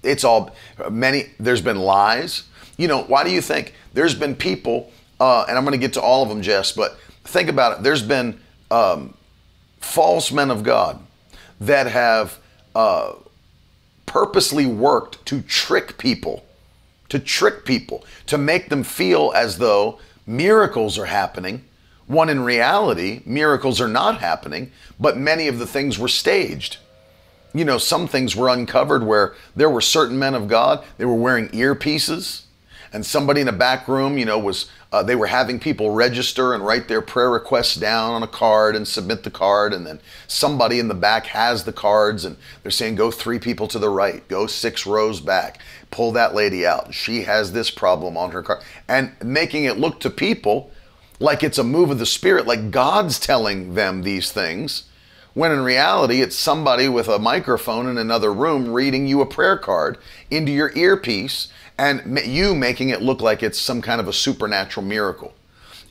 It's 0.04 0.24
all 0.24 0.56
many, 0.90 1.32
there's 1.40 1.62
been 1.62 1.80
lies. 1.80 2.44
You 2.78 2.88
know, 2.88 3.04
why 3.04 3.24
do 3.24 3.32
you 3.32 3.42
think 3.42 3.74
there's 3.94 4.16
been 4.16 4.36
people, 4.36 4.92
uh, 5.20 5.46
and 5.48 5.58
I'm 5.58 5.64
going 5.64 5.80
to 5.80 5.86
get 5.86 5.94
to 5.94 6.02
all 6.02 6.24
of 6.24 6.30
them, 6.30 6.42
Jess, 6.42 6.72
but 6.72 6.98
think 7.26 7.50
about 7.50 7.78
it. 7.78 7.84
There's 7.84 8.02
been 8.02 8.40
um, 8.72 9.14
false 9.80 10.32
men 10.32 10.50
of 10.50 10.64
God 10.64 11.00
that 11.60 11.88
have 11.88 12.40
uh, 12.74 13.14
purposely 14.12 14.66
worked 14.66 15.26
to 15.26 15.42
trick 15.42 15.98
people, 15.98 16.44
to 17.08 17.18
trick 17.18 17.64
people, 17.64 18.04
to 18.26 18.38
make 18.38 18.68
them 18.68 18.84
feel 18.84 19.32
as 19.34 19.58
though 19.58 20.00
miracles 20.28 20.98
are 20.98 21.06
happening. 21.06 21.64
when 22.08 22.28
in 22.28 22.44
reality, 22.44 23.22
miracles 23.26 23.80
are 23.80 23.88
not 23.88 24.20
happening, 24.20 24.70
but 25.00 25.16
many 25.16 25.48
of 25.48 25.60
the 25.60 25.66
things 25.66 25.98
were 25.98 26.10
staged. 26.10 26.76
You 27.54 27.64
know, 27.64 27.78
some 27.78 28.06
things 28.06 28.36
were 28.36 28.50
uncovered 28.50 29.04
where 29.04 29.34
there 29.56 29.70
were 29.70 29.80
certain 29.80 30.20
men 30.20 30.36
of 30.36 30.50
God, 30.50 30.84
they 30.98 31.06
were 31.06 31.16
wearing 31.16 31.48
earpieces, 31.50 32.42
and 32.92 33.06
somebody 33.06 33.40
in 33.40 33.48
a 33.48 33.54
back 33.54 33.88
room, 33.88 34.18
you 34.18 34.26
know, 34.26 34.38
was 34.38 34.70
uh, 34.92 35.02
they 35.02 35.16
were 35.16 35.28
having 35.28 35.60
people 35.60 35.92
register 35.92 36.54
and 36.54 36.66
write 36.66 36.88
their 36.88 37.02
prayer 37.02 37.30
requests 37.30 37.76
down 37.76 38.12
on 38.12 38.24
a 38.24 38.28
card 38.28 38.76
and 38.76 38.88
submit 38.88 39.24
the 39.24 39.32
card, 39.32 39.74
and 39.74 39.88
then 39.88 40.00
somebody 40.28 40.80
in 40.80 40.90
the 40.90 40.94
back 40.94 41.28
has 41.28 41.64
the 41.64 41.72
cards, 41.72 42.26
and 42.26 42.36
they're 42.62 42.72
saying, 42.72 42.96
"Go 42.96 43.10
three 43.10 43.40
people 43.40 43.68
to 43.70 43.80
the 43.80 43.90
right, 43.90 44.28
go 44.28 44.48
six 44.48 44.86
rows 44.86 45.22
back, 45.22 45.60
pull 45.92 46.12
that 46.12 46.36
lady 46.36 46.66
out. 46.66 46.94
She 46.94 47.24
has 47.24 47.54
this 47.54 47.70
problem 47.70 48.18
on 48.18 48.32
her 48.32 48.44
card," 48.44 48.62
and 48.88 49.14
making 49.24 49.64
it 49.64 49.78
look 49.78 50.02
to 50.02 50.10
people 50.10 50.72
like 51.20 51.44
it's 51.44 51.58
a 51.58 51.64
move 51.64 51.92
of 51.92 52.00
the 52.00 52.06
Spirit, 52.06 52.48
like 52.48 52.72
God's 52.72 53.20
telling 53.20 53.76
them 53.76 54.02
these 54.02 54.32
things, 54.32 54.84
when 55.34 55.52
in 55.52 55.62
reality 55.62 56.22
it's 56.22 56.36
somebody 56.36 56.90
with 56.90 57.08
a 57.08 57.20
microphone 57.20 57.88
in 57.88 57.98
another 57.98 58.34
room 58.34 58.74
reading 58.74 59.08
you 59.08 59.22
a 59.22 59.26
prayer 59.26 59.58
card 59.58 59.98
into 60.30 60.52
your 60.52 60.76
earpiece 60.76 61.48
and 61.82 62.20
you 62.28 62.54
making 62.54 62.90
it 62.90 63.02
look 63.02 63.22
like 63.22 63.42
it's 63.42 63.60
some 63.60 63.82
kind 63.82 64.00
of 64.00 64.08
a 64.08 64.14
supernatural 64.14 64.86
miracle. 64.86 65.34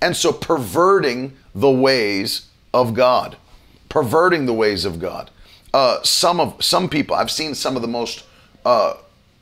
And 0.00 0.16
so 0.16 0.32
perverting 0.32 1.36
the 1.52 1.70
ways 1.70 2.46
of 2.72 2.94
God, 2.94 3.36
perverting 3.88 4.46
the 4.46 4.54
ways 4.54 4.84
of 4.84 5.00
God. 5.00 5.32
Uh, 5.74 6.00
some 6.04 6.38
of 6.38 6.62
some 6.64 6.88
people, 6.88 7.16
I've 7.16 7.30
seen 7.30 7.56
some 7.56 7.74
of 7.74 7.82
the 7.82 7.88
most 7.88 8.24
uh, 8.64 8.94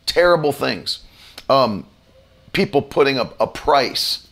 terrible 0.06 0.52
things. 0.52 1.04
Um, 1.50 1.86
people 2.54 2.80
putting 2.80 3.18
a, 3.18 3.30
a 3.38 3.46
price 3.46 4.26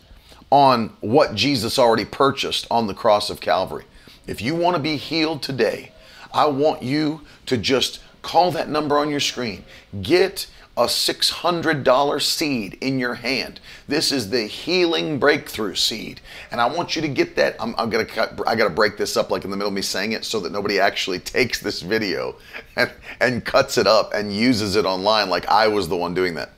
on 0.49 0.95
what 1.01 1.35
Jesus 1.35 1.77
already 1.77 2.05
purchased 2.05 2.65
on 2.71 2.87
the 2.87 2.95
cross 2.95 3.29
of 3.29 3.41
Calvary. 3.41 3.85
If 4.25 4.41
you 4.41 4.55
want 4.55 4.75
to 4.75 4.81
be 4.81 4.97
healed 4.97 5.43
today, 5.43 5.91
I 6.33 6.47
want 6.47 6.81
you 6.81 7.21
to 7.45 7.57
just 7.57 7.99
call 8.23 8.51
that 8.53 8.69
number 8.69 8.97
on 8.97 9.11
your 9.11 9.19
screen. 9.19 9.65
Get 10.01 10.47
a 10.77 10.85
$600 10.85 12.21
seed 12.21 12.77
in 12.81 12.99
your 12.99 13.15
hand. 13.15 13.59
This 13.87 14.11
is 14.11 14.29
the 14.29 14.43
healing 14.43 15.17
breakthrough 15.17 15.73
seed. 15.73 16.21
And 16.51 16.61
I 16.61 16.67
want 16.67 16.95
you 16.95 17.01
to 17.01 17.07
get 17.07 17.35
that. 17.35 17.55
I'm, 17.59 17.73
I'm 17.79 17.89
to 17.89 18.05
cut, 18.05 18.39
I 18.45 18.55
got 18.55 18.65
to 18.65 18.69
break 18.69 18.95
this 18.95 19.17
up 19.17 19.31
like 19.31 19.43
in 19.43 19.49
the 19.49 19.57
middle 19.57 19.69
of 19.69 19.73
me 19.73 19.81
saying 19.81 20.11
it 20.11 20.23
so 20.23 20.39
that 20.41 20.51
nobody 20.51 20.79
actually 20.79 21.17
takes 21.17 21.59
this 21.59 21.81
video 21.81 22.35
and, 22.75 22.91
and 23.19 23.43
cuts 23.43 23.79
it 23.79 23.87
up 23.87 24.13
and 24.13 24.31
uses 24.31 24.75
it 24.75 24.85
online 24.85 25.31
like 25.31 25.47
I 25.47 25.67
was 25.67 25.89
the 25.89 25.97
one 25.97 26.13
doing 26.13 26.35
that. 26.35 26.51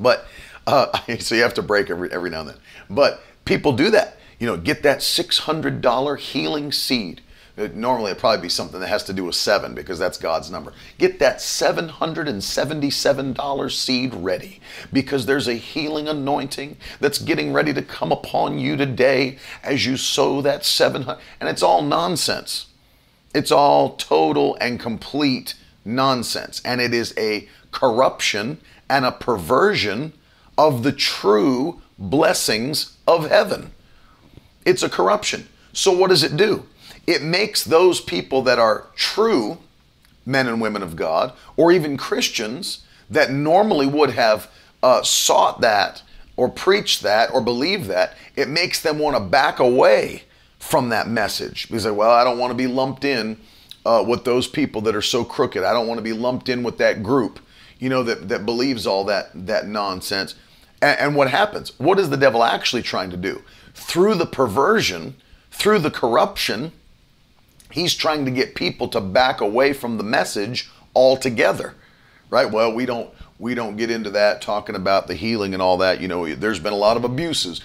But, 0.00 0.26
uh, 0.66 0.86
so 1.20 1.36
you 1.36 1.42
have 1.42 1.54
to 1.54 1.62
break 1.62 1.90
every, 1.90 2.10
every 2.10 2.28
now 2.28 2.40
and 2.40 2.50
then. 2.50 2.58
But 2.90 3.22
people 3.44 3.72
do 3.72 3.90
that. 3.92 4.18
You 4.40 4.48
know, 4.48 4.56
get 4.56 4.82
that 4.82 4.98
$600 4.98 6.18
healing 6.18 6.72
seed 6.72 7.20
Normally, 7.56 8.10
it'd 8.12 8.20
probably 8.20 8.40
be 8.40 8.48
something 8.48 8.80
that 8.80 8.88
has 8.88 9.04
to 9.04 9.12
do 9.12 9.26
with 9.26 9.34
seven 9.34 9.74
because 9.74 9.98
that's 9.98 10.16
God's 10.16 10.50
number. 10.50 10.72
Get 10.96 11.18
that 11.18 11.36
$777 11.36 13.70
seed 13.70 14.14
ready 14.14 14.60
because 14.90 15.26
there's 15.26 15.48
a 15.48 15.54
healing 15.54 16.08
anointing 16.08 16.78
that's 16.98 17.18
getting 17.18 17.52
ready 17.52 17.74
to 17.74 17.82
come 17.82 18.10
upon 18.10 18.58
you 18.58 18.78
today 18.78 19.36
as 19.62 19.84
you 19.84 19.98
sow 19.98 20.40
that 20.40 20.64
700. 20.64 21.20
And 21.40 21.50
it's 21.50 21.62
all 21.62 21.82
nonsense. 21.82 22.68
It's 23.34 23.52
all 23.52 23.96
total 23.96 24.56
and 24.58 24.80
complete 24.80 25.54
nonsense. 25.84 26.62
And 26.64 26.80
it 26.80 26.94
is 26.94 27.12
a 27.18 27.50
corruption 27.70 28.62
and 28.88 29.04
a 29.04 29.12
perversion 29.12 30.14
of 30.56 30.84
the 30.84 30.92
true 30.92 31.82
blessings 31.98 32.96
of 33.06 33.28
heaven. 33.28 33.72
It's 34.64 34.82
a 34.82 34.88
corruption. 34.88 35.48
So, 35.74 35.92
what 35.92 36.08
does 36.08 36.22
it 36.22 36.36
do? 36.36 36.66
It 37.06 37.22
makes 37.22 37.64
those 37.64 38.00
people 38.00 38.42
that 38.42 38.58
are 38.58 38.86
true 38.94 39.58
men 40.24 40.46
and 40.46 40.60
women 40.60 40.82
of 40.82 40.96
God, 40.96 41.32
or 41.56 41.72
even 41.72 41.96
Christians 41.96 42.84
that 43.10 43.30
normally 43.30 43.86
would 43.86 44.10
have 44.10 44.50
uh, 44.82 45.02
sought 45.02 45.60
that 45.60 46.02
or 46.36 46.48
preached 46.48 47.02
that 47.02 47.30
or 47.32 47.40
believed 47.40 47.86
that, 47.86 48.14
it 48.36 48.48
makes 48.48 48.80
them 48.80 48.98
want 48.98 49.16
to 49.16 49.22
back 49.22 49.58
away 49.58 50.22
from 50.58 50.88
that 50.88 51.08
message 51.08 51.68
because, 51.68 51.84
well, 51.86 52.10
I 52.10 52.24
don't 52.24 52.38
want 52.38 52.52
to 52.52 52.56
be 52.56 52.66
lumped 52.66 53.04
in 53.04 53.36
uh, 53.84 54.04
with 54.06 54.24
those 54.24 54.46
people 54.46 54.80
that 54.82 54.96
are 54.96 55.02
so 55.02 55.24
crooked. 55.24 55.62
I 55.62 55.72
don't 55.72 55.86
want 55.86 55.98
to 55.98 56.02
be 56.02 56.12
lumped 56.12 56.48
in 56.48 56.62
with 56.62 56.78
that 56.78 57.02
group, 57.02 57.40
you 57.78 57.88
know, 57.88 58.02
that, 58.04 58.28
that 58.28 58.46
believes 58.46 58.86
all 58.86 59.04
that, 59.04 59.30
that 59.46 59.66
nonsense. 59.66 60.34
And, 60.80 60.98
and 60.98 61.16
what 61.16 61.30
happens? 61.30 61.78
What 61.78 61.98
is 61.98 62.10
the 62.10 62.16
devil 62.16 62.44
actually 62.44 62.82
trying 62.82 63.10
to 63.10 63.16
do? 63.16 63.42
Through 63.74 64.14
the 64.14 64.26
perversion, 64.26 65.16
through 65.50 65.80
the 65.80 65.90
corruption, 65.90 66.72
He's 67.72 67.94
trying 67.94 68.24
to 68.26 68.30
get 68.30 68.54
people 68.54 68.88
to 68.88 69.00
back 69.00 69.40
away 69.40 69.72
from 69.72 69.98
the 69.98 70.04
message 70.04 70.70
altogether. 70.94 71.74
Right? 72.30 72.50
Well, 72.50 72.72
we 72.72 72.86
don't 72.86 73.10
we 73.38 73.54
don't 73.54 73.76
get 73.76 73.90
into 73.90 74.10
that 74.10 74.40
talking 74.40 74.76
about 74.76 75.08
the 75.08 75.14
healing 75.14 75.52
and 75.52 75.62
all 75.62 75.78
that. 75.78 76.00
You 76.00 76.08
know, 76.08 76.32
there's 76.34 76.60
been 76.60 76.72
a 76.72 76.76
lot 76.76 76.96
of 76.96 77.04
abuses. 77.04 77.60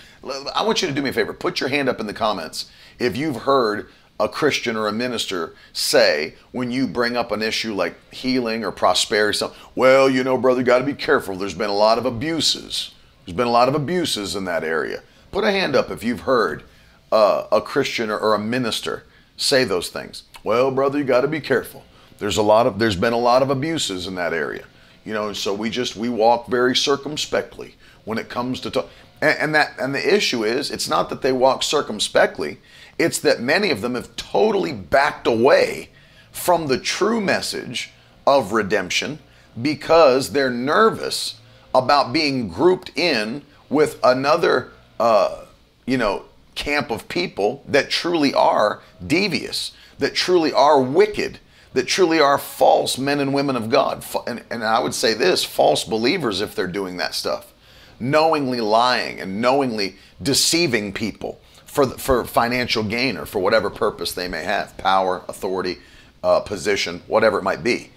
I 0.55 0.63
want 0.63 0.81
you 0.81 0.87
to 0.87 0.93
do 0.93 1.01
me 1.01 1.11
a 1.11 1.13
favor. 1.13 1.33
Put 1.33 1.59
your 1.59 1.69
hand 1.69 1.87
up 1.87 1.99
in 1.99 2.07
the 2.07 2.13
comments 2.13 2.69
if 2.99 3.15
you've 3.15 3.43
heard 3.43 3.87
a 4.19 4.27
Christian 4.27 4.75
or 4.75 4.87
a 4.87 4.91
minister 4.91 5.53
say 5.73 6.33
when 6.51 6.71
you 6.71 6.87
bring 6.87 7.15
up 7.15 7.31
an 7.31 7.43
issue 7.43 7.73
like 7.73 7.95
healing 8.11 8.63
or 8.63 8.71
prosperity, 8.71 9.37
something, 9.37 9.59
well, 9.75 10.09
you 10.09 10.23
know, 10.23 10.37
brother, 10.37 10.61
you 10.61 10.65
got 10.65 10.79
to 10.79 10.83
be 10.83 10.93
careful. 10.93 11.35
There's 11.35 11.53
been 11.53 11.69
a 11.69 11.75
lot 11.75 11.97
of 11.97 12.05
abuses. 12.05 12.95
There's 13.25 13.37
been 13.37 13.47
a 13.47 13.51
lot 13.51 13.69
of 13.69 13.75
abuses 13.75 14.35
in 14.35 14.45
that 14.45 14.63
area. 14.63 15.03
Put 15.31 15.43
a 15.43 15.51
hand 15.51 15.75
up 15.75 15.91
if 15.91 16.03
you've 16.03 16.21
heard 16.21 16.63
uh, 17.11 17.45
a 17.51 17.61
Christian 17.61 18.09
or, 18.09 18.17
or 18.17 18.33
a 18.33 18.39
minister 18.39 19.03
say 19.37 19.63
those 19.63 19.89
things. 19.89 20.23
Well, 20.43 20.71
brother, 20.71 20.97
you 20.97 21.05
got 21.05 21.21
to 21.21 21.27
be 21.27 21.39
careful. 21.39 21.83
There's 22.17 22.37
a 22.37 22.41
lot 22.41 22.67
of 22.67 22.79
there's 22.79 22.95
been 22.95 23.13
a 23.13 23.17
lot 23.17 23.41
of 23.41 23.49
abuses 23.49 24.07
in 24.07 24.15
that 24.15 24.33
area. 24.33 24.65
You 25.05 25.13
know, 25.13 25.31
so 25.31 25.53
we 25.53 25.69
just 25.69 25.95
we 25.95 26.09
walk 26.09 26.47
very 26.47 26.75
circumspectly 26.75 27.75
when 28.03 28.17
it 28.17 28.27
comes 28.27 28.59
to 28.61 28.71
talk. 28.71 28.89
And, 29.21 29.37
and 29.39 29.55
that 29.55 29.73
and 29.79 29.95
the 29.95 30.15
issue 30.15 30.43
is 30.43 30.71
it's 30.71 30.89
not 30.89 31.09
that 31.09 31.21
they 31.21 31.31
walk 31.31 31.63
circumspectly, 31.63 32.59
it's 32.97 33.19
that 33.19 33.39
many 33.39 33.69
of 33.69 33.81
them 33.81 33.95
have 33.95 34.15
totally 34.15 34.73
backed 34.73 35.27
away 35.27 35.89
from 36.31 36.67
the 36.67 36.79
true 36.79 37.21
message 37.21 37.91
of 38.25 38.51
redemption 38.51 39.19
because 39.61 40.31
they're 40.31 40.51
nervous 40.51 41.39
about 41.73 42.13
being 42.13 42.47
grouped 42.47 42.91
in 42.97 43.43
with 43.69 43.99
another 44.03 44.71
uh, 44.99 45.45
you 45.85 45.97
know 45.97 46.25
camp 46.57 46.91
of 46.91 47.07
people 47.07 47.63
that 47.67 47.89
truly 47.89 48.33
are 48.33 48.81
devious, 49.05 49.71
that 49.99 50.15
truly 50.15 50.51
are 50.51 50.81
wicked, 50.81 51.39
that 51.73 51.87
truly 51.87 52.19
are 52.19 52.37
false 52.37 52.97
men 52.97 53.19
and 53.19 53.33
women 53.33 53.55
of 53.55 53.69
God. 53.69 54.03
And, 54.25 54.43
and 54.49 54.63
I 54.63 54.79
would 54.79 54.93
say 54.93 55.13
this 55.13 55.43
false 55.43 55.83
believers, 55.83 56.41
if 56.41 56.55
they're 56.55 56.67
doing 56.67 56.97
that 56.97 57.13
stuff, 57.13 57.53
knowingly 57.99 58.59
lying 58.59 59.21
and 59.21 59.39
knowingly 59.39 59.95
deceiving 60.21 60.91
people 60.91 61.39
for, 61.65 61.85
for 61.85 62.25
financial 62.25 62.83
gain 62.83 63.17
or 63.17 63.25
for 63.25 63.39
whatever 63.39 63.69
purpose 63.69 64.11
they 64.13 64.27
may 64.27 64.43
have 64.43 64.75
power, 64.77 65.21
authority, 65.29 65.77
uh, 66.23 66.39
position, 66.39 67.01
whatever 67.07 67.37
it 67.37 67.43
might 67.43 67.63
be. 67.63 67.91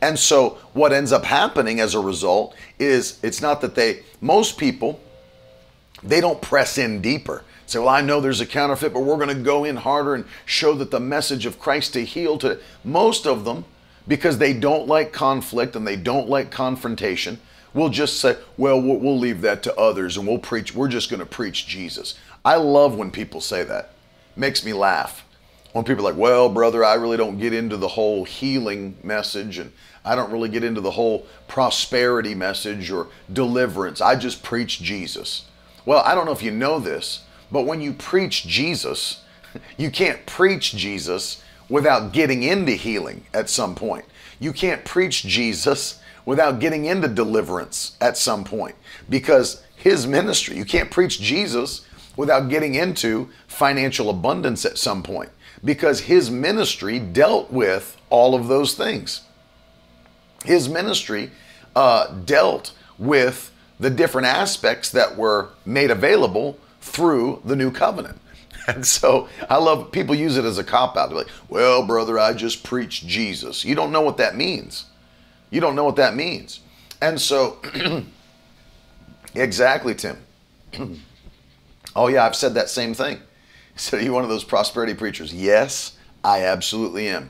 And 0.00 0.18
so, 0.18 0.58
what 0.72 0.92
ends 0.92 1.12
up 1.12 1.24
happening 1.24 1.80
as 1.80 1.94
a 1.94 2.00
result 2.00 2.54
is 2.78 3.18
it's 3.22 3.40
not 3.40 3.60
that 3.62 3.74
they, 3.74 4.02
most 4.20 4.58
people, 4.58 5.00
they 6.02 6.20
don't 6.20 6.40
press 6.40 6.78
in 6.78 7.00
deeper. 7.00 7.44
Say, 7.66 7.80
well, 7.80 7.88
I 7.88 8.00
know 8.00 8.20
there's 8.20 8.40
a 8.40 8.46
counterfeit, 8.46 8.92
but 8.92 9.00
we're 9.00 9.16
going 9.16 9.28
to 9.28 9.42
go 9.42 9.64
in 9.64 9.76
harder 9.76 10.14
and 10.14 10.24
show 10.44 10.74
that 10.74 10.92
the 10.92 11.00
message 11.00 11.46
of 11.46 11.58
Christ 11.58 11.92
to 11.94 12.04
heal 12.04 12.38
to 12.38 12.60
most 12.84 13.26
of 13.26 13.44
them, 13.44 13.64
because 14.06 14.38
they 14.38 14.52
don't 14.52 14.86
like 14.86 15.12
conflict 15.12 15.74
and 15.74 15.86
they 15.86 15.96
don't 15.96 16.28
like 16.28 16.52
confrontation, 16.52 17.40
will 17.74 17.88
just 17.88 18.20
say, 18.20 18.36
well, 18.56 18.80
we'll 18.80 19.18
leave 19.18 19.40
that 19.40 19.62
to 19.64 19.74
others 19.76 20.16
and 20.16 20.26
we'll 20.26 20.38
preach. 20.38 20.74
We're 20.74 20.88
just 20.88 21.10
going 21.10 21.20
to 21.20 21.26
preach 21.26 21.66
Jesus. 21.66 22.14
I 22.44 22.56
love 22.56 22.96
when 22.96 23.10
people 23.10 23.40
say 23.40 23.64
that. 23.64 23.90
Makes 24.36 24.64
me 24.64 24.72
laugh. 24.72 25.24
When 25.72 25.84
people 25.84 26.06
are 26.06 26.12
like, 26.12 26.20
well, 26.20 26.48
brother, 26.48 26.84
I 26.84 26.94
really 26.94 27.16
don't 27.16 27.38
get 27.38 27.52
into 27.52 27.76
the 27.76 27.88
whole 27.88 28.24
healing 28.24 28.96
message 29.02 29.58
and 29.58 29.72
I 30.04 30.14
don't 30.14 30.30
really 30.30 30.48
get 30.48 30.64
into 30.64 30.80
the 30.80 30.92
whole 30.92 31.26
prosperity 31.48 32.34
message 32.34 32.90
or 32.90 33.08
deliverance. 33.30 34.00
I 34.00 34.14
just 34.14 34.42
preach 34.42 34.80
Jesus. 34.80 35.44
Well, 35.84 36.02
I 36.06 36.14
don't 36.14 36.24
know 36.24 36.32
if 36.32 36.42
you 36.42 36.52
know 36.52 36.78
this, 36.78 37.24
but 37.50 37.62
when 37.62 37.80
you 37.80 37.92
preach 37.92 38.46
Jesus, 38.46 39.22
you 39.76 39.90
can't 39.90 40.24
preach 40.26 40.74
Jesus 40.74 41.42
without 41.68 42.12
getting 42.12 42.42
into 42.42 42.72
healing 42.72 43.26
at 43.34 43.50
some 43.50 43.74
point. 43.74 44.04
You 44.38 44.52
can't 44.52 44.84
preach 44.84 45.22
Jesus 45.24 46.00
without 46.24 46.58
getting 46.58 46.84
into 46.84 47.08
deliverance 47.08 47.96
at 48.00 48.16
some 48.16 48.44
point 48.44 48.74
because 49.08 49.62
his 49.76 50.06
ministry, 50.06 50.56
you 50.56 50.64
can't 50.64 50.90
preach 50.90 51.20
Jesus 51.20 51.86
without 52.16 52.48
getting 52.48 52.74
into 52.74 53.28
financial 53.46 54.10
abundance 54.10 54.64
at 54.64 54.78
some 54.78 55.02
point 55.02 55.30
because 55.64 56.00
his 56.00 56.30
ministry 56.30 56.98
dealt 56.98 57.50
with 57.50 57.96
all 58.10 58.34
of 58.34 58.48
those 58.48 58.74
things. 58.74 59.22
His 60.44 60.68
ministry 60.68 61.30
uh, 61.74 62.08
dealt 62.24 62.72
with 62.98 63.52
the 63.78 63.90
different 63.90 64.26
aspects 64.26 64.90
that 64.90 65.16
were 65.16 65.50
made 65.64 65.90
available 65.90 66.58
through 66.86 67.42
the 67.44 67.56
new 67.56 67.70
covenant. 67.70 68.18
And 68.68 68.84
so 68.84 69.28
I 69.48 69.58
love 69.58 69.92
people 69.92 70.12
use 70.12 70.36
it 70.36 70.44
as 70.44 70.58
a 70.58 70.64
cop 70.64 70.96
out. 70.96 71.10
They're 71.10 71.18
like, 71.18 71.28
well, 71.48 71.86
brother, 71.86 72.18
I 72.18 72.32
just 72.32 72.64
preach 72.64 73.06
Jesus. 73.06 73.64
You 73.64 73.76
don't 73.76 73.92
know 73.92 74.00
what 74.00 74.16
that 74.16 74.34
means. 74.34 74.86
You 75.50 75.60
don't 75.60 75.76
know 75.76 75.84
what 75.84 75.94
that 75.96 76.16
means. 76.16 76.58
And 77.00 77.20
so, 77.20 77.58
exactly, 79.36 79.94
Tim. 79.94 80.16
oh, 81.94 82.08
yeah, 82.08 82.26
I've 82.26 82.34
said 82.34 82.54
that 82.54 82.68
same 82.68 82.92
thing. 82.92 83.20
So, 83.78 83.98
you 83.98 84.14
one 84.14 84.24
of 84.24 84.30
those 84.30 84.42
prosperity 84.42 84.94
preachers? 84.94 85.34
Yes, 85.34 85.98
I 86.24 86.46
absolutely 86.46 87.08
am. 87.08 87.28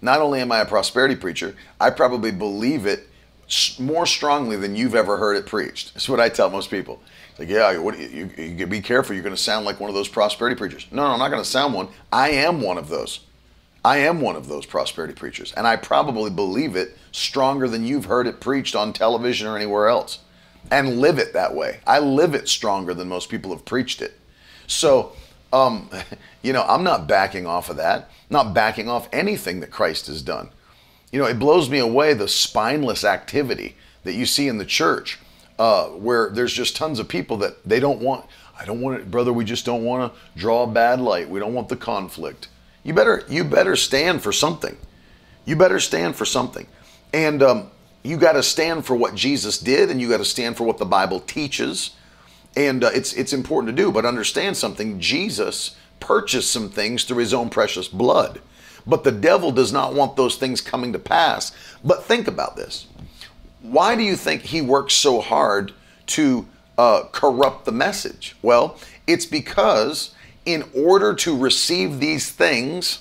Not 0.00 0.20
only 0.20 0.40
am 0.40 0.52
I 0.52 0.60
a 0.60 0.64
prosperity 0.64 1.16
preacher, 1.16 1.56
I 1.80 1.90
probably 1.90 2.30
believe 2.30 2.86
it 2.86 3.08
more 3.80 4.06
strongly 4.06 4.56
than 4.56 4.76
you've 4.76 4.94
ever 4.94 5.16
heard 5.16 5.36
it 5.36 5.46
preached. 5.46 5.94
That's 5.94 6.08
what 6.08 6.20
I 6.20 6.28
tell 6.28 6.48
most 6.48 6.70
people. 6.70 7.02
Like, 7.40 7.48
yeah, 7.48 7.78
what, 7.78 7.98
you, 7.98 8.30
you, 8.36 8.44
you 8.44 8.66
be 8.66 8.82
careful. 8.82 9.14
You're 9.14 9.24
going 9.24 9.34
to 9.34 9.40
sound 9.40 9.64
like 9.64 9.80
one 9.80 9.88
of 9.88 9.94
those 9.94 10.08
prosperity 10.08 10.56
preachers. 10.56 10.86
No, 10.90 11.06
no, 11.06 11.14
I'm 11.14 11.18
not 11.18 11.30
going 11.30 11.42
to 11.42 11.48
sound 11.48 11.72
one. 11.72 11.88
I 12.12 12.32
am 12.32 12.60
one 12.60 12.76
of 12.76 12.90
those. 12.90 13.20
I 13.82 13.96
am 13.96 14.20
one 14.20 14.36
of 14.36 14.46
those 14.46 14.66
prosperity 14.66 15.14
preachers. 15.14 15.54
And 15.54 15.66
I 15.66 15.76
probably 15.76 16.28
believe 16.28 16.76
it 16.76 16.98
stronger 17.12 17.66
than 17.66 17.86
you've 17.86 18.04
heard 18.04 18.26
it 18.26 18.42
preached 18.42 18.76
on 18.76 18.92
television 18.92 19.46
or 19.46 19.56
anywhere 19.56 19.88
else. 19.88 20.18
And 20.70 21.00
live 21.00 21.18
it 21.18 21.32
that 21.32 21.54
way. 21.54 21.80
I 21.86 21.98
live 21.98 22.34
it 22.34 22.46
stronger 22.46 22.92
than 22.92 23.08
most 23.08 23.30
people 23.30 23.52
have 23.52 23.64
preached 23.64 24.02
it. 24.02 24.20
So, 24.66 25.12
um, 25.50 25.88
you 26.42 26.52
know, 26.52 26.64
I'm 26.68 26.84
not 26.84 27.08
backing 27.08 27.46
off 27.46 27.70
of 27.70 27.78
that, 27.78 28.10
not 28.28 28.52
backing 28.52 28.90
off 28.90 29.08
anything 29.14 29.60
that 29.60 29.70
Christ 29.70 30.08
has 30.08 30.20
done. 30.20 30.50
You 31.10 31.18
know, 31.18 31.26
it 31.26 31.38
blows 31.38 31.70
me 31.70 31.78
away 31.78 32.12
the 32.12 32.28
spineless 32.28 33.02
activity 33.02 33.76
that 34.04 34.12
you 34.12 34.26
see 34.26 34.46
in 34.46 34.58
the 34.58 34.66
church 34.66 35.18
uh, 35.60 35.88
where 35.88 36.30
there's 36.30 36.54
just 36.54 36.74
tons 36.74 36.98
of 36.98 37.06
people 37.06 37.36
that 37.36 37.62
they 37.68 37.78
don't 37.78 38.00
want. 38.00 38.24
I 38.58 38.64
don't 38.64 38.80
want 38.80 38.98
it, 38.98 39.10
brother. 39.10 39.30
We 39.30 39.44
just 39.44 39.66
don't 39.66 39.84
want 39.84 40.10
to 40.10 40.18
draw 40.34 40.62
a 40.62 40.66
bad 40.66 41.02
light. 41.02 41.28
We 41.28 41.38
don't 41.38 41.52
want 41.52 41.68
the 41.68 41.76
conflict. 41.76 42.48
You 42.82 42.94
better 42.94 43.24
you 43.28 43.44
better 43.44 43.76
stand 43.76 44.22
for 44.22 44.32
something. 44.32 44.78
You 45.44 45.56
better 45.56 45.78
stand 45.78 46.16
for 46.16 46.24
something. 46.24 46.66
And 47.12 47.42
um, 47.42 47.70
you 48.02 48.16
got 48.16 48.32
to 48.32 48.42
stand 48.42 48.86
for 48.86 48.96
what 48.96 49.14
Jesus 49.14 49.58
did 49.58 49.90
and 49.90 50.00
you 50.00 50.08
got 50.08 50.16
to 50.16 50.24
stand 50.24 50.56
for 50.56 50.64
what 50.64 50.78
the 50.78 50.86
Bible 50.86 51.20
teaches. 51.20 51.90
And 52.56 52.82
uh, 52.82 52.90
it's 52.94 53.12
it's 53.12 53.34
important 53.34 53.76
to 53.76 53.82
do, 53.82 53.92
but 53.92 54.06
understand 54.06 54.56
something. 54.56 54.98
Jesus 54.98 55.76
purchased 56.00 56.50
some 56.50 56.70
things 56.70 57.04
through 57.04 57.18
his 57.18 57.34
own 57.34 57.50
precious 57.50 57.86
blood. 57.86 58.40
But 58.86 59.04
the 59.04 59.12
devil 59.12 59.52
does 59.52 59.74
not 59.74 59.92
want 59.92 60.16
those 60.16 60.36
things 60.36 60.62
coming 60.62 60.94
to 60.94 60.98
pass. 60.98 61.52
But 61.84 62.04
think 62.04 62.28
about 62.28 62.56
this. 62.56 62.86
Why 63.62 63.94
do 63.94 64.02
you 64.02 64.16
think 64.16 64.42
he 64.42 64.62
works 64.62 64.94
so 64.94 65.20
hard 65.20 65.72
to 66.06 66.46
uh, 66.78 67.04
corrupt 67.12 67.64
the 67.66 67.72
message? 67.72 68.36
Well, 68.42 68.78
it's 69.06 69.26
because 69.26 70.14
in 70.46 70.64
order 70.74 71.14
to 71.14 71.36
receive 71.36 72.00
these 72.00 72.30
things, 72.30 73.00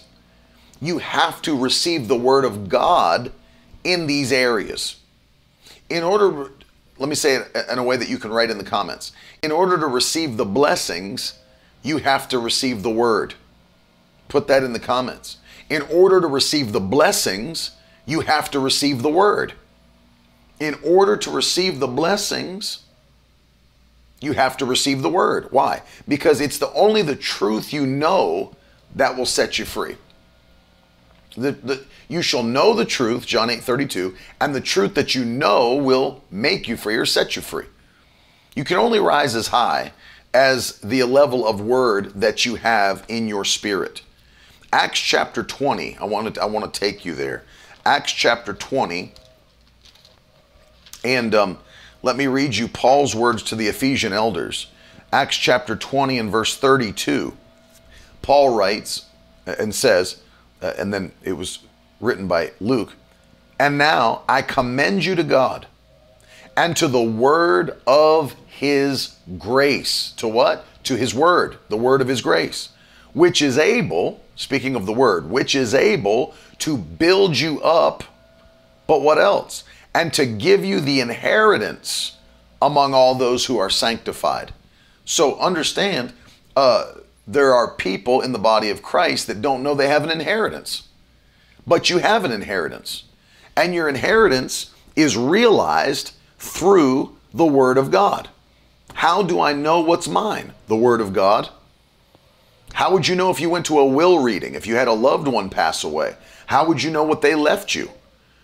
you 0.81 0.97
have 0.99 1.41
to 1.43 1.57
receive 1.57 2.07
the 2.07 2.17
word 2.17 2.45
of 2.45 2.69
God 2.69 3.31
in 3.83 4.07
these 4.07 4.31
areas. 4.31 4.97
In 5.89 6.03
order, 6.03 6.51
let 6.97 7.09
me 7.09 7.15
say 7.15 7.35
it 7.35 7.55
in 7.71 7.77
a 7.77 7.83
way 7.83 7.97
that 7.97 8.09
you 8.09 8.17
can 8.17 8.31
write 8.31 8.49
in 8.49 8.57
the 8.57 8.63
comments. 8.63 9.11
In 9.41 9.51
order 9.51 9.77
to 9.77 9.87
receive 9.87 10.37
the 10.37 10.45
blessings, 10.45 11.39
you 11.81 11.97
have 11.97 12.27
to 12.29 12.39
receive 12.39 12.83
the 12.83 12.89
word. 12.89 13.35
Put 14.27 14.47
that 14.47 14.63
in 14.63 14.73
the 14.73 14.79
comments. 14.79 15.37
In 15.69 15.81
order 15.83 16.19
to 16.19 16.27
receive 16.27 16.71
the 16.71 16.79
blessings, 16.79 17.71
you 18.05 18.21
have 18.21 18.51
to 18.51 18.59
receive 18.59 19.01
the 19.01 19.09
word. 19.09 19.53
In 20.59 20.77
order 20.83 21.15
to 21.17 21.31
receive 21.31 21.79
the 21.79 21.87
blessings, 21.87 22.83
you 24.21 24.33
have 24.33 24.57
to 24.57 24.65
receive 24.65 25.01
the 25.01 25.09
word. 25.09 25.47
Why? 25.51 25.81
Because 26.07 26.41
it's 26.41 26.57
the 26.57 26.71
only 26.73 27.01
the 27.01 27.15
truth 27.15 27.71
you 27.71 27.85
know 27.85 28.53
that 28.95 29.15
will 29.15 29.25
set 29.25 29.57
you 29.59 29.65
free. 29.65 29.95
The, 31.37 31.51
the, 31.51 31.85
you 32.07 32.21
shall 32.21 32.43
know 32.43 32.73
the 32.73 32.85
truth, 32.85 33.25
John 33.25 33.49
8 33.49 33.61
32, 33.61 34.15
and 34.41 34.53
the 34.53 34.61
truth 34.61 34.95
that 34.95 35.15
you 35.15 35.23
know 35.23 35.75
will 35.75 36.23
make 36.31 36.67
you 36.67 36.75
free 36.75 36.95
or 36.95 37.05
set 37.05 37.35
you 37.35 37.41
free. 37.41 37.65
You 38.55 38.63
can 38.63 38.77
only 38.77 38.99
rise 38.99 39.35
as 39.35 39.47
high 39.47 39.93
as 40.33 40.79
the 40.79 41.03
level 41.03 41.47
of 41.47 41.61
word 41.61 42.13
that 42.15 42.45
you 42.45 42.55
have 42.55 43.05
in 43.07 43.27
your 43.27 43.45
spirit. 43.45 44.01
Acts 44.73 44.99
chapter 44.99 45.43
20, 45.43 45.97
I 45.97 46.05
want 46.05 46.35
to, 46.35 46.41
I 46.41 46.45
want 46.45 46.71
to 46.71 46.79
take 46.79 47.05
you 47.05 47.15
there. 47.15 47.43
Acts 47.85 48.11
chapter 48.11 48.53
20, 48.53 49.13
and 51.03 51.33
um, 51.35 51.57
let 52.01 52.15
me 52.15 52.27
read 52.27 52.55
you 52.55 52.67
Paul's 52.67 53.15
words 53.15 53.43
to 53.43 53.55
the 53.55 53.67
Ephesian 53.67 54.13
elders. 54.13 54.67
Acts 55.11 55.37
chapter 55.37 55.75
20 55.75 56.19
and 56.19 56.31
verse 56.31 56.55
32. 56.57 57.35
Paul 58.21 58.55
writes 58.55 59.05
and 59.45 59.73
says, 59.73 60.21
uh, 60.61 60.73
and 60.77 60.93
then 60.93 61.11
it 61.23 61.33
was 61.33 61.59
written 61.99 62.27
by 62.27 62.51
Luke, 62.59 62.93
and 63.59 63.77
now 63.77 64.23
I 64.27 64.41
commend 64.41 65.03
you 65.03 65.15
to 65.15 65.23
God 65.23 65.67
and 66.55 66.75
to 66.77 66.87
the 66.87 67.01
word 67.01 67.79
of 67.87 68.35
his 68.47 69.15
grace. 69.37 70.13
To 70.17 70.27
what? 70.27 70.65
To 70.83 70.95
his 70.95 71.13
word, 71.13 71.57
the 71.69 71.77
word 71.77 72.01
of 72.01 72.07
his 72.07 72.21
grace, 72.21 72.69
which 73.13 73.41
is 73.41 73.57
able, 73.57 74.21
speaking 74.35 74.75
of 74.75 74.85
the 74.85 74.93
word, 74.93 75.29
which 75.29 75.55
is 75.55 75.73
able 75.73 76.33
to 76.59 76.77
build 76.77 77.37
you 77.37 77.61
up, 77.61 78.03
but 78.87 79.01
what 79.01 79.17
else? 79.17 79.63
And 79.99 80.13
to 80.13 80.25
give 80.25 80.63
you 80.63 80.79
the 80.79 81.01
inheritance 81.01 82.15
among 82.61 82.93
all 82.93 83.15
those 83.15 83.47
who 83.47 83.57
are 83.57 83.69
sanctified. 83.69 84.53
So 85.03 85.37
understand, 85.39 86.13
uh, 86.55 86.93
there 87.27 87.53
are 87.53 87.75
people 87.75 88.21
in 88.21 88.31
the 88.31 88.39
body 88.39 88.69
of 88.69 88.81
Christ 88.81 89.27
that 89.27 89.41
don't 89.41 89.61
know 89.61 89.75
they 89.75 89.89
have 89.89 90.05
an 90.05 90.09
inheritance. 90.09 90.87
But 91.67 91.89
you 91.89 91.97
have 91.97 92.23
an 92.23 92.31
inheritance. 92.31 93.03
And 93.57 93.75
your 93.75 93.89
inheritance 93.89 94.73
is 94.95 95.17
realized 95.17 96.13
through 96.37 97.17
the 97.33 97.45
Word 97.45 97.77
of 97.77 97.91
God. 97.91 98.29
How 98.93 99.21
do 99.21 99.41
I 99.41 99.51
know 99.51 99.81
what's 99.81 100.07
mine? 100.07 100.53
The 100.67 100.77
Word 100.77 101.01
of 101.01 101.11
God. 101.11 101.49
How 102.71 102.93
would 102.93 103.05
you 103.05 103.17
know 103.17 103.31
if 103.31 103.41
you 103.41 103.49
went 103.49 103.65
to 103.65 103.79
a 103.79 103.85
will 103.85 104.19
reading, 104.19 104.55
if 104.55 104.65
you 104.65 104.75
had 104.75 104.87
a 104.87 104.93
loved 104.93 105.27
one 105.27 105.49
pass 105.49 105.83
away? 105.83 106.15
How 106.45 106.65
would 106.65 106.81
you 106.81 106.89
know 106.89 107.03
what 107.03 107.21
they 107.21 107.35
left 107.35 107.75
you? 107.75 107.91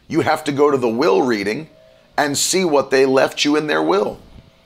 You 0.08 0.22
have 0.22 0.44
to 0.46 0.52
go 0.52 0.72
to 0.72 0.78
the 0.78 0.89
will 0.89 1.22
reading 1.22 1.70
and 2.18 2.38
see 2.38 2.63
what 2.63 2.91
they 2.91 3.06
left 3.06 3.44
you 3.44 3.56
in 3.56 3.68
their 3.68 3.84
will. 3.84 4.20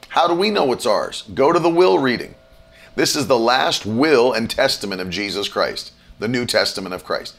How 0.10 0.28
do 0.28 0.34
we 0.34 0.50
know 0.50 0.72
it's 0.72 0.86
ours? 0.86 1.24
Go 1.34 1.54
to 1.54 1.60
the 1.60 1.70
will 1.70 2.00
reading. 2.00 2.36
This 2.96 3.16
is 3.16 3.28
the 3.28 3.40
last 3.40 3.86
will 3.86 4.34
and 4.34 4.50
testament 4.50 5.02
of 5.02 5.10
Jesus 5.10 5.48
Christ, 5.48 5.94
the 6.18 6.28
New 6.28 6.46
Testament 6.46 6.94
of 6.94 7.04
Christ. 7.04 7.36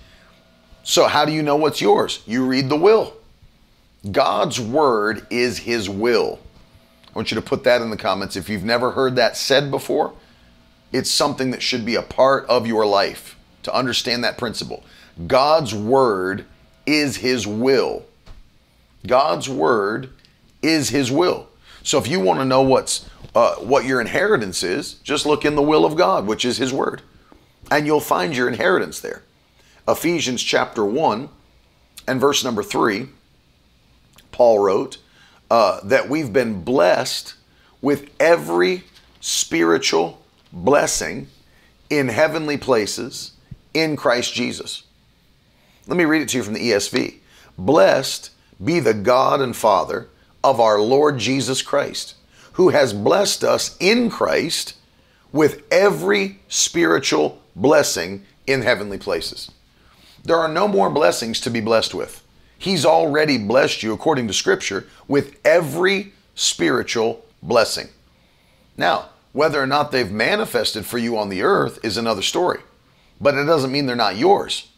So, 0.83 1.07
how 1.07 1.25
do 1.25 1.33
you 1.33 1.43
know 1.43 1.57
what's 1.57 1.81
yours? 1.81 2.23
You 2.27 2.47
read 2.47 2.69
the 2.69 2.77
will. 2.77 3.15
God's 4.11 4.59
word 4.59 5.27
is 5.29 5.59
his 5.59 5.91
will. 5.91 6.39
I 7.09 7.13
want 7.15 7.31
you 7.31 7.35
to 7.35 7.43
put 7.43 7.65
that 7.65 7.83
in 7.83 7.91
the 7.91 7.97
comments. 7.97 8.37
If 8.37 8.49
you've 8.49 8.65
never 8.65 8.93
heard 8.93 9.17
that 9.17 9.37
said 9.37 9.71
before, 9.71 10.15
it's 10.93 11.11
something 11.11 11.51
that 11.51 11.63
should 11.63 11.85
be 11.85 11.97
a 11.97 12.03
part 12.03 12.47
of 12.47 12.67
your 12.67 12.87
life 12.87 13.37
to 13.65 13.75
understand 13.75 14.25
that 14.25 14.39
principle. 14.39 14.83
God's 15.27 15.75
word 15.75 16.47
is 16.91 17.17
his 17.19 17.47
will. 17.47 18.05
God's 19.07 19.49
word 19.49 20.11
is 20.61 20.91
his 20.91 21.11
will. 21.11 21.49
So 21.83 21.99
if 21.99 22.09
you 22.09 22.21
want 22.21 22.41
to 22.41 22.45
know 22.45 22.63
what's 22.63 23.09
uh, 23.35 23.55
what 23.57 23.85
your 23.85 24.01
inheritance 24.01 24.65
is, 24.65 24.95
just 24.95 25.25
look 25.25 25.45
in 25.45 25.55
the 25.55 25.63
will 25.63 25.85
of 25.85 25.97
God, 25.97 26.27
which 26.27 26.45
is 26.45 26.59
his 26.59 26.73
word. 26.73 27.01
And 27.71 27.87
you'll 27.87 28.01
find 28.01 28.37
your 28.37 28.49
inheritance 28.49 28.99
there. 28.99 29.23
Ephesians 29.87 30.43
chapter 30.43 30.85
1 30.85 31.29
and 32.09 32.21
verse 32.21 32.43
number 32.43 32.65
3, 32.65 33.07
Paul 34.33 34.59
wrote 34.59 34.99
uh, 35.49 35.81
that 35.85 36.09
we've 36.09 36.33
been 36.33 36.63
blessed 36.63 37.35
with 37.81 38.11
every 38.19 38.83
spiritual 39.21 40.21
blessing 40.53 41.29
in 41.89 42.09
heavenly 42.09 42.57
places 42.57 43.33
in 43.75 43.97
Christ 43.97 44.35
Jesus. 44.35 44.83
Let 45.91 45.97
me 45.97 46.05
read 46.05 46.23
it 46.23 46.29
to 46.29 46.37
you 46.37 46.45
from 46.45 46.55
the 46.55 46.71
ESV. 46.71 47.17
Blessed 47.59 48.31
be 48.65 48.79
the 48.79 48.95
God 48.95 49.41
and 49.41 49.57
Father 49.57 50.07
of 50.45 50.61
our 50.61 50.81
Lord 50.81 51.19
Jesus 51.19 51.63
Christ, 51.63 52.15
who 52.53 52.69
has 52.69 52.93
blessed 52.93 53.43
us 53.43 53.77
in 53.81 54.09
Christ 54.09 54.77
with 55.33 55.65
every 55.73 56.39
spiritual 56.47 57.43
blessing 57.57 58.25
in 58.47 58.63
heavenly 58.63 58.99
places. 58.99 59.51
There 60.23 60.37
are 60.37 60.47
no 60.47 60.69
more 60.69 60.91
blessings 60.91 61.41
to 61.41 61.51
be 61.51 61.61
blessed 61.61 61.93
with. 61.93 62.23
He's 62.57 62.87
already 62.87 63.37
blessed 63.37 63.83
you, 63.83 63.93
according 63.93 64.29
to 64.29 64.33
Scripture, 64.33 64.87
with 65.09 65.41
every 65.45 66.13
spiritual 66.37 67.25
blessing. 67.43 67.89
Now, 68.77 69.09
whether 69.33 69.61
or 69.61 69.67
not 69.67 69.91
they've 69.91 70.13
manifested 70.13 70.87
for 70.87 70.99
you 70.99 71.19
on 71.19 71.31
the 71.31 71.43
earth 71.43 71.85
is 71.85 71.97
another 71.97 72.23
story, 72.23 72.61
but 73.21 73.35
it 73.35 73.47
doesn't 73.47 73.73
mean 73.73 73.87
they're 73.87 73.97
not 73.97 74.17
yours. 74.17 74.70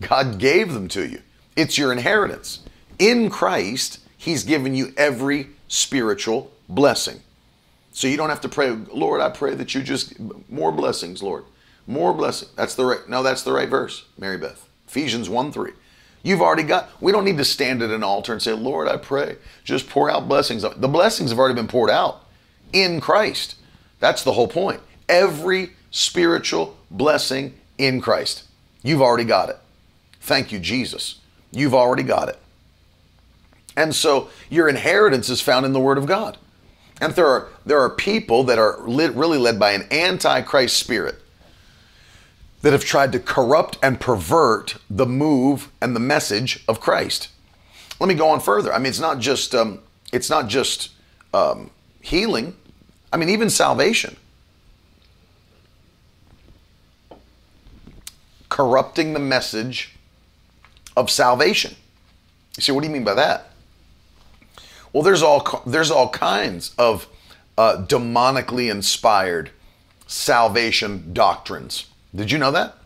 God 0.00 0.38
gave 0.38 0.72
them 0.72 0.88
to 0.88 1.06
you, 1.06 1.22
it's 1.56 1.78
your 1.78 1.92
inheritance. 1.92 2.60
In 2.98 3.30
Christ, 3.30 4.00
He's 4.16 4.44
given 4.44 4.74
you 4.74 4.92
every 4.96 5.48
spiritual 5.68 6.50
blessing. 6.68 7.20
So 7.92 8.08
you 8.08 8.16
don't 8.16 8.28
have 8.28 8.40
to 8.42 8.48
pray, 8.48 8.70
Lord, 8.70 9.20
I 9.20 9.30
pray 9.30 9.54
that 9.54 9.74
you 9.74 9.82
just 9.82 10.14
more 10.50 10.72
blessings, 10.72 11.22
Lord. 11.22 11.44
More 11.86 12.12
blessing. 12.12 12.48
That's 12.56 12.74
the 12.74 12.84
right 12.84 13.08
no, 13.08 13.22
that's 13.22 13.42
the 13.42 13.52
right 13.52 13.68
verse, 13.68 14.06
Mary 14.18 14.36
Beth. 14.36 14.68
Ephesians 14.88 15.28
1 15.28 15.52
3. 15.52 15.72
You've 16.22 16.42
already 16.42 16.64
got, 16.64 16.90
we 17.00 17.12
don't 17.12 17.24
need 17.24 17.38
to 17.38 17.44
stand 17.44 17.82
at 17.82 17.90
an 17.90 18.02
altar 18.02 18.32
and 18.32 18.42
say, 18.42 18.52
Lord, 18.52 18.88
I 18.88 18.96
pray, 18.96 19.36
just 19.62 19.88
pour 19.88 20.10
out 20.10 20.28
blessings. 20.28 20.62
The 20.62 20.88
blessings 20.88 21.30
have 21.30 21.38
already 21.38 21.54
been 21.54 21.68
poured 21.68 21.88
out 21.88 22.24
in 22.72 23.00
Christ. 23.00 23.54
That's 24.00 24.24
the 24.24 24.32
whole 24.32 24.48
point. 24.48 24.80
Every 25.08 25.70
spiritual 25.92 26.76
blessing 26.90 27.54
in 27.78 28.00
Christ. 28.00 28.42
You've 28.82 29.02
already 29.02 29.24
got 29.24 29.50
it. 29.50 29.58
Thank 30.26 30.50
you, 30.50 30.58
Jesus. 30.58 31.20
You've 31.52 31.72
already 31.72 32.02
got 32.02 32.28
it. 32.28 32.36
And 33.76 33.94
so 33.94 34.28
your 34.50 34.68
inheritance 34.68 35.28
is 35.28 35.40
found 35.40 35.64
in 35.64 35.72
the 35.72 35.78
Word 35.78 35.98
of 35.98 36.06
God. 36.06 36.36
And 37.00 37.12
there 37.12 37.28
are, 37.28 37.48
there 37.64 37.78
are 37.80 37.90
people 37.90 38.42
that 38.42 38.58
are 38.58 38.80
lit, 38.88 39.14
really 39.14 39.38
led 39.38 39.60
by 39.60 39.70
an 39.70 39.86
antichrist 39.92 40.78
spirit 40.78 41.22
that 42.62 42.72
have 42.72 42.84
tried 42.84 43.12
to 43.12 43.20
corrupt 43.20 43.78
and 43.80 44.00
pervert 44.00 44.78
the 44.90 45.06
move 45.06 45.70
and 45.80 45.94
the 45.94 46.00
message 46.00 46.64
of 46.66 46.80
Christ. 46.80 47.28
Let 48.00 48.08
me 48.08 48.14
go 48.14 48.28
on 48.28 48.40
further. 48.40 48.72
I 48.72 48.78
mean, 48.78 48.86
it's 48.86 48.98
not 48.98 49.20
just 49.20 49.54
um, 49.54 49.78
it's 50.12 50.28
not 50.28 50.48
just 50.48 50.90
um, 51.32 51.70
healing. 52.00 52.56
I 53.12 53.16
mean, 53.16 53.28
even 53.28 53.48
salvation. 53.48 54.16
Corrupting 58.48 59.12
the 59.12 59.20
message 59.20 59.95
of 60.96 61.10
salvation. 61.10 61.76
You 62.56 62.62
see, 62.62 62.72
what 62.72 62.80
do 62.80 62.88
you 62.88 62.92
mean 62.92 63.04
by 63.04 63.14
that? 63.14 63.50
Well, 64.92 65.02
there's 65.02 65.22
all 65.22 65.62
there's 65.66 65.90
all 65.90 66.08
kinds 66.08 66.74
of 66.78 67.06
uh, 67.58 67.84
demonically 67.86 68.70
inspired 68.70 69.50
salvation 70.06 71.12
doctrines. 71.12 71.86
Did 72.14 72.30
you 72.30 72.38
know 72.38 72.50
that? 72.52 72.76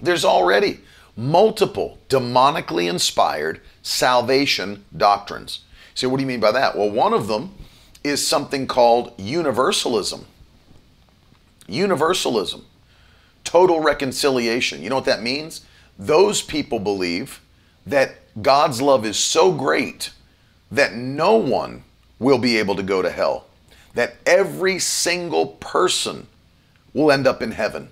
There's 0.00 0.24
already 0.24 0.80
multiple 1.16 1.98
demonically 2.08 2.88
inspired 2.88 3.60
salvation 3.82 4.84
doctrines. 4.96 5.60
So, 5.94 6.08
what 6.08 6.16
do 6.16 6.22
you 6.22 6.28
mean 6.28 6.40
by 6.40 6.52
that? 6.52 6.76
Well, 6.76 6.90
one 6.90 7.12
of 7.12 7.28
them 7.28 7.54
is 8.02 8.26
something 8.26 8.66
called 8.66 9.16
universalism. 9.18 10.24
Universalism, 11.68 12.64
total 13.44 13.80
reconciliation. 13.80 14.82
You 14.82 14.88
know 14.88 14.96
what 14.96 15.04
that 15.04 15.22
means? 15.22 15.64
Those 16.06 16.42
people 16.42 16.80
believe 16.80 17.40
that 17.86 18.16
God's 18.42 18.82
love 18.82 19.06
is 19.06 19.16
so 19.16 19.52
great 19.52 20.10
that 20.72 20.94
no 20.94 21.36
one 21.36 21.84
will 22.18 22.38
be 22.38 22.56
able 22.56 22.74
to 22.74 22.82
go 22.82 23.02
to 23.02 23.10
hell, 23.10 23.46
that 23.94 24.16
every 24.26 24.80
single 24.80 25.46
person 25.46 26.26
will 26.92 27.12
end 27.12 27.28
up 27.28 27.40
in 27.40 27.52
heaven 27.52 27.88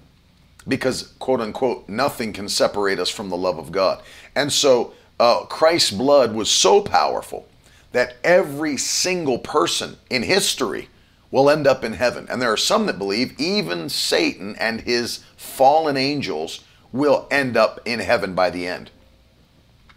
because, 0.67 1.15
quote 1.21 1.41
unquote, 1.41 1.89
nothing 1.89 2.33
can 2.33 2.49
separate 2.49 2.99
us 2.99 3.11
from 3.11 3.29
the 3.29 3.37
love 3.37 3.59
of 3.59 3.71
God. 3.71 4.03
And 4.35 4.53
so 4.53 4.93
uh, 5.21 5.45
Christ's 5.45 5.93
blood 5.93 6.35
was 6.35 6.51
so 6.51 6.81
powerful 6.81 7.47
that 7.93 8.17
every 8.25 8.77
single 8.77 9.39
person 9.39 9.99
in 10.09 10.25
history 10.25 10.89
will 11.31 11.49
end 11.49 11.69
up 11.69 11.85
in 11.85 11.93
heaven. 11.93 12.27
And 12.29 12.43
there 12.43 12.53
are 12.53 12.57
some 12.57 12.87
that 12.87 12.99
believe 12.99 13.39
even 13.39 13.89
Satan 13.89 14.57
and 14.57 14.81
his 14.81 15.23
fallen 15.37 15.97
angels 15.97 16.65
will 16.93 17.27
end 17.31 17.57
up 17.57 17.81
in 17.85 18.01
heaven 18.01 18.35
by 18.35 18.51
the 18.51 18.67
end 18.67 18.91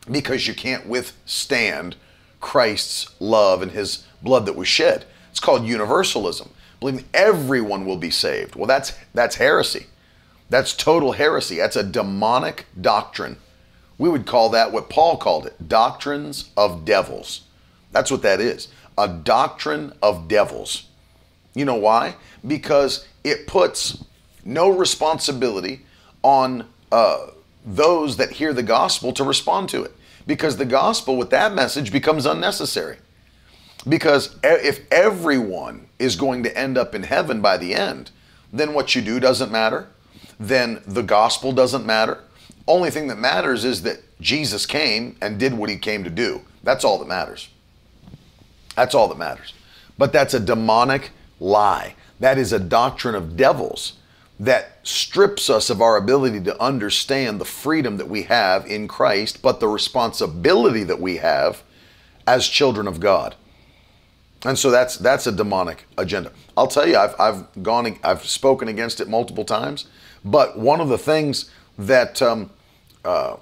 because 0.09 0.47
you 0.47 0.53
can't 0.53 0.87
withstand 0.87 1.95
Christ's 2.39 3.09
love 3.19 3.61
and 3.61 3.71
his 3.71 4.05
blood 4.21 4.45
that 4.45 4.55
was 4.55 4.67
shed. 4.67 5.05
It's 5.31 5.39
called 5.39 5.65
universalism. 5.65 6.49
Believing 6.79 7.05
everyone 7.13 7.85
will 7.85 7.97
be 7.97 8.11
saved. 8.11 8.55
Well, 8.55 8.67
that's 8.67 8.93
that's 9.13 9.37
heresy. 9.37 9.87
That's 10.49 10.73
total 10.73 11.13
heresy. 11.13 11.55
That's 11.57 11.77
a 11.77 11.83
demonic 11.83 12.65
doctrine. 12.79 13.37
We 13.97 14.09
would 14.09 14.25
call 14.25 14.49
that 14.49 14.71
what 14.71 14.89
Paul 14.89 15.17
called 15.17 15.47
it 15.47 15.69
doctrines 15.69 16.49
of 16.57 16.83
devils. 16.83 17.43
That's 17.91 18.11
what 18.11 18.21
that 18.23 18.41
is 18.41 18.67
a 18.97 19.07
doctrine 19.07 19.93
of 20.01 20.27
devils. 20.27 20.87
You 21.55 21.65
know 21.65 21.75
why? 21.75 22.15
Because 22.45 23.07
it 23.23 23.47
puts 23.47 24.03
no 24.43 24.69
responsibility 24.69 25.81
on 26.21 26.67
uh, 26.93 27.31
those 27.65 28.17
that 28.17 28.31
hear 28.31 28.53
the 28.53 28.63
gospel 28.63 29.13
to 29.13 29.23
respond 29.23 29.69
to 29.69 29.83
it. 29.83 29.91
Because 30.25 30.57
the 30.57 30.65
gospel 30.65 31.17
with 31.17 31.29
that 31.31 31.53
message 31.53 31.91
becomes 31.91 32.25
unnecessary. 32.25 32.97
Because 33.87 34.37
if 34.43 34.89
everyone 34.91 35.87
is 35.99 36.15
going 36.15 36.43
to 36.43 36.57
end 36.57 36.77
up 36.77 36.95
in 36.95 37.03
heaven 37.03 37.41
by 37.41 37.57
the 37.57 37.75
end, 37.75 38.11
then 38.53 38.73
what 38.73 38.95
you 38.95 39.01
do 39.01 39.19
doesn't 39.19 39.51
matter 39.51 39.89
then 40.39 40.81
the 40.85 41.03
gospel 41.03 41.51
doesn't 41.51 41.85
matter. 41.85 42.19
Only 42.67 42.89
thing 42.89 43.07
that 43.07 43.17
matters 43.17 43.65
is 43.65 43.83
that 43.83 43.99
Jesus 44.19 44.65
came 44.65 45.17
and 45.21 45.39
did 45.39 45.53
what 45.53 45.69
he 45.69 45.77
came 45.77 46.03
to 46.03 46.09
do. 46.09 46.41
That's 46.63 46.83
all 46.83 46.97
that 46.99 47.07
matters. 47.07 47.49
That's 48.75 48.95
all 48.95 49.07
that 49.09 49.17
matters. 49.17 49.53
But 49.97 50.13
that's 50.13 50.33
a 50.33 50.39
demonic 50.39 51.11
lie. 51.39 51.95
That 52.19 52.37
is 52.37 52.53
a 52.53 52.59
doctrine 52.59 53.15
of 53.15 53.35
devils 53.35 53.93
that 54.45 54.79
strips 54.83 55.49
us 55.49 55.69
of 55.69 55.81
our 55.81 55.95
ability 55.95 56.41
to 56.41 56.61
understand 56.61 57.39
the 57.39 57.45
freedom 57.45 57.95
that 57.97 58.09
we 58.09 58.23
have 58.23 58.65
in 58.65 58.87
Christ, 58.87 59.41
but 59.41 59.59
the 59.61 59.67
responsibility 59.67 60.83
that 60.83 60.99
we 60.99 61.17
have 61.17 61.63
as 62.27 62.47
children 62.47 62.85
of 62.85 62.99
God. 62.99 63.35
And 64.45 64.59
so 64.59 64.69
that's 64.69 64.97
that's 64.97 65.25
a 65.27 65.31
demonic 65.31 65.85
agenda. 65.97 66.33
I'll 66.57 66.67
tell 66.67 66.85
you, 66.85 66.97
I've, 66.97 67.15
I've 67.17 67.63
gone, 67.63 67.97
I've 68.03 68.25
spoken 68.25 68.67
against 68.67 68.99
it 68.99 69.07
multiple 69.07 69.45
times. 69.45 69.85
But 70.25 70.59
one 70.59 70.81
of 70.81 70.89
the 70.89 70.97
things 70.97 71.49
that 71.77 72.21
um, 72.21 72.49
uh, 73.05 73.37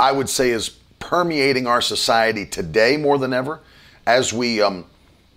I 0.00 0.10
would 0.10 0.28
say 0.28 0.50
is 0.50 0.70
permeating 0.98 1.68
our 1.68 1.80
society 1.80 2.44
today 2.44 2.96
more 2.96 3.18
than 3.18 3.32
ever, 3.32 3.60
as 4.06 4.32
we 4.32 4.60
um, 4.60 4.86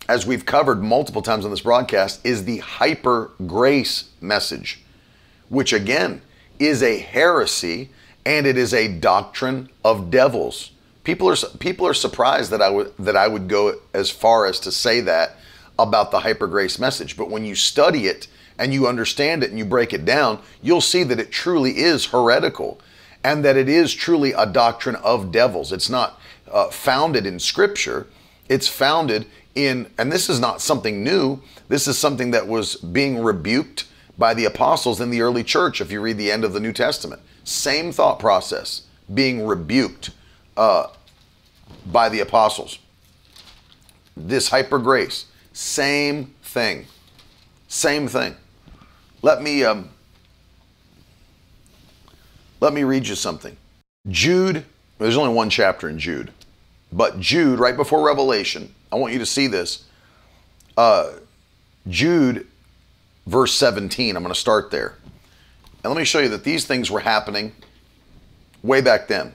as 0.10 0.26
we've 0.26 0.44
covered 0.44 0.82
multiple 0.82 1.22
times 1.22 1.46
on 1.46 1.52
this 1.52 1.62
broadcast, 1.62 2.20
is 2.26 2.46
the 2.46 2.58
hyper 2.58 3.30
grace 3.46 4.10
message, 4.20 4.82
which 5.50 5.72
again 5.72 6.20
is 6.58 6.82
a 6.82 6.98
heresy 6.98 7.92
and 8.26 8.48
it 8.48 8.58
is 8.58 8.74
a 8.74 8.88
doctrine 8.88 9.70
of 9.86 10.10
devils. 10.10 10.72
People 11.04 11.30
are 11.30 11.36
people 11.60 11.86
are 11.86 11.94
surprised 11.94 12.50
that 12.50 12.62
I 12.62 12.70
would 12.70 12.92
that 12.98 13.16
I 13.16 13.28
would 13.28 13.48
go 13.48 13.76
as 13.94 14.10
far 14.10 14.48
as 14.48 14.60
to 14.62 14.72
say 14.72 15.00
that 15.02 15.38
about 15.78 16.10
the 16.10 16.22
hyper 16.22 16.48
grace 16.48 16.80
message, 16.80 17.16
but 17.16 17.30
when 17.30 17.46
you 17.46 17.54
study 17.54 18.08
it 18.08 18.28
and 18.58 18.74
you 18.74 18.88
understand 18.88 19.44
it 19.44 19.52
and 19.52 19.60
you 19.60 19.64
break 19.64 19.94
it 19.94 20.06
down, 20.06 20.40
you'll 20.64 20.82
see 20.82 21.04
that 21.04 21.20
it 21.20 21.32
truly 21.32 21.78
is 21.78 22.08
heretical 22.08 22.82
and 23.24 23.46
that 23.46 23.56
it 23.56 23.70
is 23.70 23.94
truly 23.94 24.34
a 24.34 24.48
doctrine 24.48 24.96
of 24.96 25.32
devils. 25.32 25.72
It's 25.72 25.90
not 25.90 26.20
uh, 26.52 26.72
founded 26.72 27.28
in 27.28 27.38
Scripture, 27.40 28.08
it's 28.50 28.68
founded 28.68 29.28
in, 29.56 29.92
and 29.98 30.12
this 30.12 30.30
is 30.30 30.40
not 30.40 30.62
something 30.62 31.04
new, 31.04 31.42
this 31.68 31.88
is 31.88 31.98
something 31.98 32.32
that 32.32 32.48
was 32.48 32.76
being 32.76 33.22
rebuked 33.22 33.88
by 34.18 34.34
the 34.34 34.46
apostles 34.46 35.00
in 35.00 35.10
the 35.10 35.22
early 35.22 35.44
church, 35.44 35.82
if 35.82 35.92
you 35.92 36.02
read 36.02 36.18
the 36.18 36.32
end 36.32 36.44
of 36.44 36.54
the 36.54 36.60
New 36.60 36.74
Testament. 36.74 37.22
Same 37.44 37.92
thought 37.92 38.20
process 38.20 38.84
being 39.14 39.46
rebuked 39.46 40.12
uh, 40.58 40.88
by 41.92 42.10
the 42.10 42.20
apostles. 42.20 42.80
This 44.16 44.50
hyper 44.50 44.78
grace, 44.78 45.26
same 45.54 46.34
thing. 46.44 46.86
Same 47.68 48.08
thing. 48.08 48.36
Let 49.22 49.42
me 49.42 49.64
um, 49.64 49.90
let 52.60 52.74
me 52.74 52.84
read 52.84 53.08
you 53.08 53.16
something. 53.16 53.56
Jude, 54.08 54.66
there's 54.98 55.16
only 55.16 55.34
one 55.34 55.50
chapter 55.50 55.88
in 55.88 56.00
Jude, 56.00 56.32
but 56.92 57.20
Jude, 57.20 57.60
right 57.60 57.76
before 57.76 58.06
Revelation, 58.06 58.74
I 58.92 58.96
want 58.96 59.14
you 59.14 59.20
to 59.20 59.26
see 59.26 59.48
this. 59.48 59.86
Uh, 60.78 61.12
Jude, 61.88 62.48
verse 63.28 63.54
17, 63.54 64.16
I'm 64.16 64.24
going 64.24 64.34
to 64.34 64.40
start 64.40 64.72
there. 64.72 64.96
And 65.84 65.94
let 65.94 65.98
me 65.98 66.06
show 66.06 66.20
you 66.20 66.30
that 66.30 66.44
these 66.44 66.66
things 66.66 66.92
were 66.92 67.00
happening 67.00 67.54
way 68.64 68.82
back 68.82 69.08
then. 69.08 69.34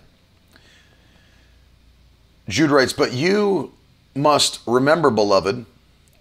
Jude 2.48 2.70
writes, 2.70 2.92
But 2.92 3.12
you 3.12 3.72
must 4.14 4.60
remember, 4.66 5.10
beloved, 5.10 5.64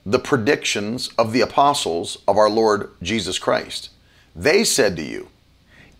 the 0.05 0.19
predictions 0.19 1.09
of 1.17 1.33
the 1.33 1.41
apostles 1.41 2.17
of 2.27 2.37
our 2.37 2.49
Lord 2.49 2.91
Jesus 3.01 3.39
Christ. 3.39 3.89
They 4.35 4.63
said 4.63 4.95
to 4.97 5.03
you, 5.03 5.29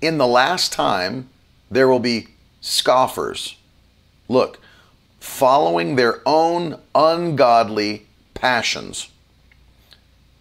In 0.02 0.18
the 0.18 0.28
last 0.28 0.72
time 0.72 1.30
there 1.70 1.88
will 1.88 2.00
be 2.00 2.28
scoffers. 2.62 3.58
Look, 4.28 4.60
following 5.24 5.96
their 5.96 6.22
own 6.26 6.78
ungodly 6.94 8.06
passions. 8.34 9.10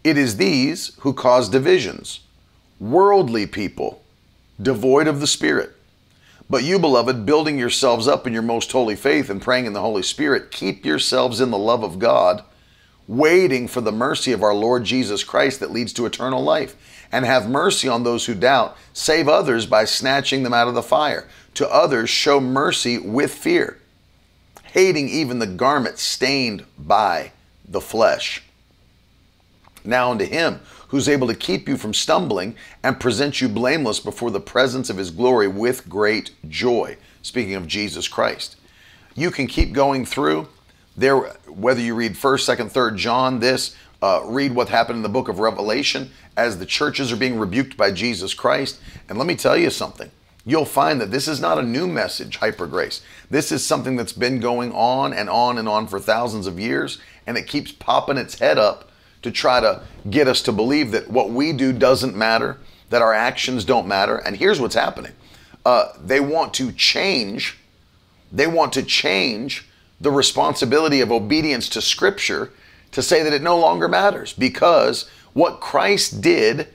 It 0.02 0.18
is 0.18 0.38
these 0.38 0.96
who 0.98 1.12
cause 1.12 1.48
divisions, 1.48 2.18
worldly 2.80 3.46
people, 3.46 4.02
devoid 4.60 5.06
of 5.06 5.20
the 5.20 5.28
Spirit. 5.28 5.70
But 6.50 6.64
you, 6.64 6.80
beloved, 6.80 7.24
building 7.24 7.60
yourselves 7.60 8.08
up 8.08 8.26
in 8.26 8.32
your 8.32 8.42
most 8.42 8.72
holy 8.72 8.96
faith 8.96 9.30
and 9.30 9.40
praying 9.40 9.66
in 9.66 9.72
the 9.72 9.80
Holy 9.80 10.02
Spirit, 10.02 10.50
keep 10.50 10.84
yourselves 10.84 11.40
in 11.40 11.52
the 11.52 11.58
love 11.58 11.84
of 11.84 12.00
God 12.00 12.42
waiting 13.06 13.68
for 13.68 13.80
the 13.80 13.92
mercy 13.92 14.32
of 14.32 14.42
our 14.42 14.54
Lord 14.54 14.82
Jesus 14.82 15.22
Christ 15.22 15.60
that 15.60 15.70
leads 15.70 15.92
to 15.92 16.06
eternal 16.06 16.42
life. 16.42 16.74
And 17.12 17.24
have 17.24 17.48
mercy 17.48 17.88
on 17.88 18.02
those 18.02 18.24
who 18.24 18.34
doubt. 18.34 18.76
Save 18.94 19.28
others 19.28 19.66
by 19.66 19.84
snatching 19.84 20.42
them 20.42 20.54
out 20.54 20.66
of 20.66 20.74
the 20.74 20.82
fire. 20.82 21.28
To 21.54 21.68
others, 21.68 22.08
show 22.10 22.40
mercy 22.40 22.98
with 22.98 23.32
fear, 23.32 23.78
hating 24.72 25.08
even 25.08 25.38
the 25.38 25.46
garment 25.46 25.98
stained 25.98 26.64
by 26.78 27.32
the 27.68 27.80
flesh. 27.80 28.42
Now 29.84 30.10
unto 30.10 30.24
him 30.24 30.60
who's 30.88 31.08
able 31.08 31.26
to 31.26 31.34
keep 31.34 31.68
you 31.68 31.76
from 31.76 31.94
stumbling 31.94 32.54
and 32.82 33.00
present 33.00 33.40
you 33.40 33.48
blameless 33.48 34.00
before 34.00 34.30
the 34.30 34.40
presence 34.40 34.90
of 34.90 34.96
his 34.96 35.10
glory 35.10 35.48
with 35.48 35.88
great 35.88 36.32
joy. 36.48 36.96
Speaking 37.22 37.54
of 37.54 37.66
Jesus 37.66 38.08
Christ. 38.08 38.56
You 39.14 39.30
can 39.30 39.46
keep 39.46 39.72
going 39.72 40.04
through 40.04 40.48
there, 40.96 41.18
whether 41.46 41.80
you 41.80 41.94
read 41.94 42.16
First, 42.16 42.44
Second, 42.44 42.70
Third 42.70 42.96
John, 42.96 43.40
this, 43.40 43.76
uh, 44.02 44.22
read 44.24 44.54
what 44.54 44.68
happened 44.68 44.96
in 44.96 45.02
the 45.02 45.08
book 45.08 45.28
of 45.28 45.38
Revelation 45.38 46.10
as 46.36 46.58
the 46.58 46.66
churches 46.66 47.12
are 47.12 47.16
being 47.16 47.38
rebuked 47.38 47.76
by 47.76 47.90
Jesus 47.90 48.34
Christ. 48.34 48.80
And 49.08 49.18
let 49.18 49.26
me 49.26 49.36
tell 49.36 49.56
you 49.56 49.70
something. 49.70 50.10
You'll 50.44 50.64
find 50.64 51.00
that 51.00 51.10
this 51.10 51.28
is 51.28 51.40
not 51.40 51.58
a 51.58 51.62
new 51.62 51.86
message, 51.86 52.36
hyper 52.36 52.66
grace. 52.66 53.00
This 53.30 53.52
is 53.52 53.64
something 53.64 53.96
that's 53.96 54.12
been 54.12 54.40
going 54.40 54.72
on 54.72 55.12
and 55.12 55.30
on 55.30 55.56
and 55.56 55.68
on 55.68 55.86
for 55.86 56.00
thousands 56.00 56.46
of 56.46 56.58
years, 56.58 56.98
and 57.26 57.38
it 57.38 57.46
keeps 57.46 57.70
popping 57.70 58.18
its 58.18 58.40
head 58.40 58.58
up 58.58 58.90
to 59.22 59.30
try 59.30 59.60
to 59.60 59.82
get 60.10 60.26
us 60.26 60.42
to 60.42 60.52
believe 60.52 60.90
that 60.90 61.08
what 61.08 61.30
we 61.30 61.52
do 61.52 61.72
doesn't 61.72 62.16
matter, 62.16 62.58
that 62.90 63.02
our 63.02 63.14
actions 63.14 63.64
don't 63.64 63.86
matter. 63.86 64.16
And 64.16 64.36
here's 64.36 64.60
what's 64.60 64.74
happening 64.74 65.12
uh, 65.64 65.92
they 66.02 66.18
want 66.18 66.52
to 66.54 66.72
change, 66.72 67.58
they 68.32 68.48
want 68.48 68.72
to 68.72 68.82
change 68.82 69.68
the 70.00 70.10
responsibility 70.10 71.00
of 71.00 71.12
obedience 71.12 71.68
to 71.68 71.80
Scripture 71.80 72.52
to 72.90 73.00
say 73.00 73.22
that 73.22 73.32
it 73.32 73.42
no 73.42 73.56
longer 73.56 73.86
matters 73.86 74.32
because 74.32 75.08
what 75.32 75.60
Christ 75.60 76.20
did, 76.20 76.68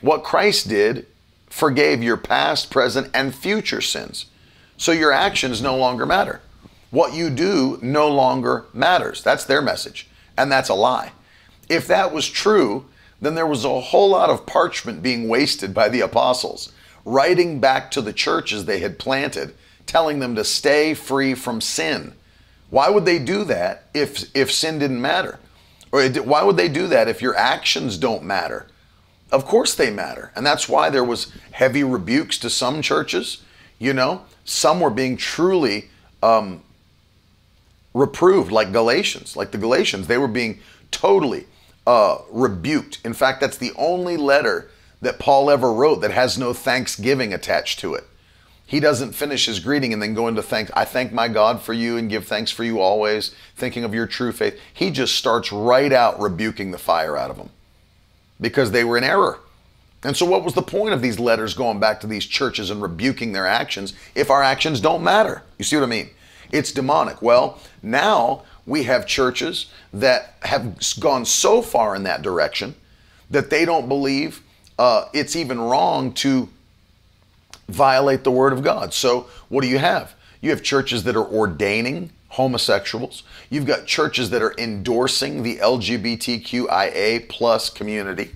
what 0.00 0.22
Christ 0.22 0.68
did, 0.68 1.06
forgave 1.52 2.02
your 2.02 2.16
past, 2.16 2.70
present, 2.70 3.10
and 3.12 3.34
future 3.34 3.82
sins. 3.82 4.24
So 4.78 4.90
your 4.90 5.12
actions 5.12 5.60
no 5.60 5.76
longer 5.76 6.06
matter. 6.06 6.40
What 6.90 7.12
you 7.12 7.28
do 7.28 7.78
no 7.82 8.08
longer 8.08 8.64
matters. 8.72 9.22
That's 9.22 9.44
their 9.44 9.60
message. 9.60 10.08
And 10.36 10.50
that's 10.50 10.70
a 10.70 10.74
lie. 10.74 11.12
If 11.68 11.86
that 11.88 12.12
was 12.12 12.26
true, 12.26 12.86
then 13.20 13.34
there 13.34 13.46
was 13.46 13.66
a 13.66 13.80
whole 13.80 14.08
lot 14.08 14.30
of 14.30 14.46
parchment 14.46 15.02
being 15.02 15.28
wasted 15.28 15.74
by 15.74 15.90
the 15.90 16.00
apostles, 16.00 16.72
writing 17.04 17.60
back 17.60 17.90
to 17.90 18.00
the 18.00 18.14
churches 18.14 18.64
they 18.64 18.78
had 18.78 18.98
planted, 18.98 19.54
telling 19.84 20.20
them 20.20 20.34
to 20.34 20.44
stay 20.44 20.94
free 20.94 21.34
from 21.34 21.60
sin. 21.60 22.14
Why 22.70 22.88
would 22.88 23.04
they 23.04 23.18
do 23.18 23.44
that 23.44 23.84
if, 23.92 24.34
if 24.34 24.50
sin 24.50 24.78
didn't 24.78 25.02
matter? 25.02 25.38
Or 25.92 26.08
why 26.08 26.44
would 26.44 26.56
they 26.56 26.70
do 26.70 26.86
that 26.86 27.08
if 27.08 27.20
your 27.20 27.36
actions 27.36 27.98
don't 27.98 28.24
matter? 28.24 28.66
Of 29.32 29.46
course 29.46 29.74
they 29.74 29.90
matter. 29.90 30.30
And 30.36 30.44
that's 30.44 30.68
why 30.68 30.90
there 30.90 31.02
was 31.02 31.32
heavy 31.52 31.82
rebukes 31.82 32.36
to 32.38 32.50
some 32.50 32.82
churches. 32.82 33.42
You 33.78 33.94
know, 33.94 34.24
some 34.44 34.78
were 34.78 34.90
being 34.90 35.16
truly 35.16 35.88
um, 36.22 36.62
reproved, 37.94 38.52
like 38.52 38.72
Galatians, 38.72 39.34
like 39.34 39.50
the 39.50 39.58
Galatians. 39.58 40.06
They 40.06 40.18
were 40.18 40.28
being 40.28 40.60
totally 40.90 41.46
uh, 41.86 42.18
rebuked. 42.30 43.00
In 43.04 43.14
fact, 43.14 43.40
that's 43.40 43.56
the 43.56 43.72
only 43.76 44.18
letter 44.18 44.70
that 45.00 45.18
Paul 45.18 45.50
ever 45.50 45.72
wrote 45.72 46.02
that 46.02 46.12
has 46.12 46.38
no 46.38 46.52
thanksgiving 46.52 47.32
attached 47.32 47.80
to 47.80 47.94
it. 47.94 48.04
He 48.66 48.80
doesn't 48.80 49.12
finish 49.12 49.46
his 49.46 49.60
greeting 49.60 49.92
and 49.92 50.00
then 50.00 50.14
go 50.14 50.28
into 50.28 50.42
thanks. 50.42 50.70
I 50.74 50.84
thank 50.84 51.12
my 51.12 51.28
God 51.28 51.60
for 51.60 51.72
you 51.72 51.96
and 51.96 52.08
give 52.08 52.26
thanks 52.26 52.50
for 52.50 52.64
you 52.64 52.80
always, 52.80 53.34
thinking 53.56 53.82
of 53.82 53.94
your 53.94 54.06
true 54.06 54.32
faith. 54.32 54.58
He 54.72 54.90
just 54.90 55.16
starts 55.16 55.50
right 55.50 55.92
out 55.92 56.20
rebuking 56.20 56.70
the 56.70 56.78
fire 56.78 57.16
out 57.16 57.30
of 57.30 57.36
them 57.38 57.50
because 58.42 58.72
they 58.72 58.84
were 58.84 58.98
in 58.98 59.04
error. 59.04 59.38
And 60.04 60.16
so, 60.16 60.26
what 60.26 60.44
was 60.44 60.54
the 60.54 60.62
point 60.62 60.92
of 60.92 61.00
these 61.00 61.18
letters 61.18 61.54
going 61.54 61.80
back 61.80 62.00
to 62.00 62.06
these 62.06 62.26
churches 62.26 62.70
and 62.70 62.82
rebuking 62.82 63.32
their 63.32 63.46
actions 63.46 63.94
if 64.14 64.30
our 64.30 64.42
actions 64.42 64.80
don't 64.80 65.02
matter? 65.02 65.42
You 65.58 65.64
see 65.64 65.76
what 65.76 65.84
I 65.84 65.86
mean? 65.86 66.10
It's 66.50 66.72
demonic. 66.72 67.22
Well, 67.22 67.60
now 67.82 68.42
we 68.66 68.82
have 68.82 69.06
churches 69.06 69.66
that 69.92 70.34
have 70.42 70.76
gone 71.00 71.24
so 71.24 71.62
far 71.62 71.94
in 71.94 72.02
that 72.02 72.22
direction 72.22 72.74
that 73.30 73.48
they 73.48 73.64
don't 73.64 73.88
believe 73.88 74.42
uh, 74.78 75.06
it's 75.14 75.36
even 75.36 75.60
wrong 75.60 76.12
to 76.12 76.48
violate 77.68 78.24
the 78.24 78.30
word 78.30 78.52
of 78.52 78.62
God. 78.62 78.92
So, 78.92 79.28
what 79.48 79.62
do 79.62 79.68
you 79.68 79.78
have? 79.78 80.14
You 80.40 80.50
have 80.50 80.64
churches 80.64 81.04
that 81.04 81.14
are 81.14 81.24
ordaining 81.24 82.10
homosexuals. 82.32 83.22
You've 83.50 83.66
got 83.66 83.86
churches 83.86 84.30
that 84.30 84.42
are 84.42 84.54
endorsing 84.58 85.42
the 85.42 85.56
LGBTQIA 85.56 87.28
plus 87.28 87.70
community. 87.70 88.32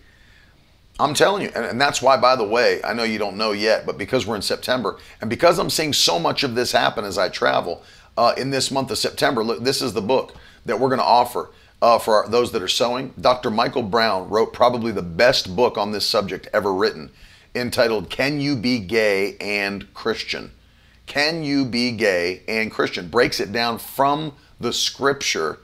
I'm 0.99 1.13
telling 1.13 1.43
you, 1.43 1.51
and, 1.55 1.79
that's 1.81 2.01
why, 2.01 2.17
by 2.17 2.37
the 2.37 2.45
way, 2.45 2.81
I 2.83 2.95
know 2.95 3.03
you 3.03 3.19
don't 3.19 3.37
know 3.37 3.53
yet, 3.53 3.85
but 3.85 3.99
because 3.99 4.27
we're 4.27 4.37
in 4.37 4.43
September, 4.43 4.99
and 5.21 5.29
because 5.29 5.59
I'm 5.59 5.69
seeing 5.69 5.93
so 5.93 6.19
much 6.19 6.43
of 6.43 6.55
this 6.55 6.73
happen 6.73 7.05
as 7.05 7.19
I 7.19 7.29
travel, 7.29 7.83
uh, 8.17 8.35
in 8.37 8.51
this 8.51 8.71
month 8.71 8.91
of 8.91 8.99
September. 8.99 9.45
Look, 9.45 9.63
this 9.63 9.83
is 9.83 9.93
the 9.93 10.03
book 10.03 10.35
that 10.65 10.79
we're 10.79 10.89
going 10.89 11.01
to 11.01 11.05
offer 11.05 11.51
uh, 11.83 11.99
for 11.99 12.23
our, 12.23 12.29
those 12.29 12.53
that 12.53 12.63
are 12.63 12.69
sowing. 12.69 13.13
Dr. 13.21 13.51
Michael 13.51 13.83
Brown 13.83 14.29
wrote 14.29 14.53
probably 14.53 14.93
the 14.93 15.03
best 15.03 15.55
book 15.55 15.77
on 15.77 15.93
this 15.93 16.07
subject 16.07 16.49
ever 16.53 16.73
written, 16.73 17.11
entitled 17.55 18.11
Can 18.11 18.41
You 18.41 18.57
Be 18.57 18.79
Gay 18.79 19.37
and 19.39 19.93
Christian? 19.95 20.53
Can 21.07 21.43
You 21.45 21.65
Be 21.65 21.93
Gay 21.93 22.43
and 22.47 22.71
Christian? 22.71 23.09
Breaks 23.09 23.41
it 23.41 23.53
down 23.53 23.79
from 23.79 24.33
the 24.61 24.73
scripture. 24.73 25.59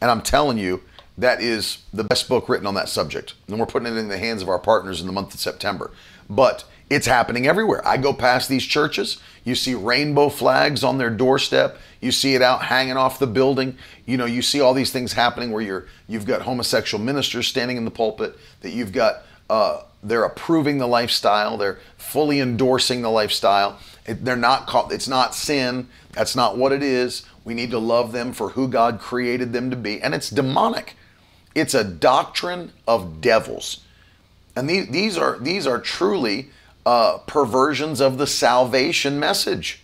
And 0.00 0.10
I'm 0.10 0.22
telling 0.22 0.58
you, 0.58 0.82
that 1.18 1.40
is 1.40 1.78
the 1.92 2.04
best 2.04 2.28
book 2.28 2.48
written 2.48 2.66
on 2.66 2.74
that 2.74 2.88
subject. 2.88 3.34
And 3.48 3.58
we're 3.58 3.66
putting 3.66 3.92
it 3.92 3.98
in 3.98 4.08
the 4.08 4.18
hands 4.18 4.42
of 4.42 4.48
our 4.48 4.58
partners 4.58 5.00
in 5.00 5.06
the 5.06 5.12
month 5.12 5.34
of 5.34 5.40
September. 5.40 5.90
But 6.28 6.64
it's 6.90 7.06
happening 7.06 7.46
everywhere. 7.46 7.86
I 7.86 7.96
go 7.96 8.12
past 8.12 8.48
these 8.48 8.64
churches, 8.64 9.18
you 9.42 9.54
see 9.54 9.74
rainbow 9.74 10.28
flags 10.28 10.84
on 10.84 10.98
their 10.98 11.10
doorstep, 11.10 11.78
you 12.00 12.12
see 12.12 12.34
it 12.34 12.42
out 12.42 12.64
hanging 12.64 12.96
off 12.96 13.18
the 13.18 13.26
building. 13.26 13.78
You 14.04 14.16
know, 14.16 14.26
you 14.26 14.42
see 14.42 14.60
all 14.60 14.74
these 14.74 14.92
things 14.92 15.14
happening 15.14 15.50
where 15.50 15.62
you're 15.62 15.86
you've 16.06 16.26
got 16.26 16.42
homosexual 16.42 17.02
ministers 17.02 17.46
standing 17.46 17.76
in 17.76 17.84
the 17.84 17.90
pulpit, 17.90 18.36
that 18.60 18.72
you've 18.72 18.92
got 18.92 19.22
uh, 19.48 19.82
they're 20.02 20.24
approving 20.24 20.78
the 20.78 20.86
lifestyle, 20.86 21.56
they're 21.56 21.78
fully 21.96 22.40
endorsing 22.40 23.02
the 23.02 23.10
lifestyle. 23.10 23.78
It, 24.06 24.24
they're 24.24 24.36
not 24.36 24.66
called 24.66 24.92
it's 24.92 25.08
not 25.08 25.34
sin. 25.34 25.88
That's 26.12 26.36
not 26.36 26.56
what 26.56 26.72
it 26.72 26.82
is. 26.82 27.24
We 27.44 27.54
need 27.54 27.70
to 27.70 27.78
love 27.78 28.12
them 28.12 28.32
for 28.32 28.50
who 28.50 28.68
God 28.68 29.00
created 29.00 29.52
them 29.52 29.70
to 29.70 29.76
be. 29.76 30.00
And 30.00 30.14
it's 30.14 30.30
demonic. 30.30 30.96
It's 31.54 31.74
a 31.74 31.84
doctrine 31.84 32.72
of 32.86 33.20
devils. 33.20 33.80
And 34.56 34.68
these, 34.68 34.88
these 34.88 35.18
are 35.18 35.38
these 35.38 35.66
are 35.66 35.80
truly 35.80 36.50
uh, 36.86 37.18
perversions 37.26 38.00
of 38.00 38.18
the 38.18 38.26
salvation 38.26 39.18
message. 39.18 39.82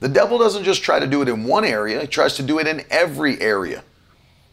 The 0.00 0.08
devil 0.08 0.38
doesn't 0.38 0.64
just 0.64 0.82
try 0.82 0.98
to 0.98 1.06
do 1.06 1.22
it 1.22 1.28
in 1.28 1.44
one 1.44 1.64
area, 1.64 2.00
he 2.00 2.06
tries 2.06 2.34
to 2.36 2.42
do 2.42 2.58
it 2.58 2.66
in 2.66 2.84
every 2.90 3.40
area 3.40 3.84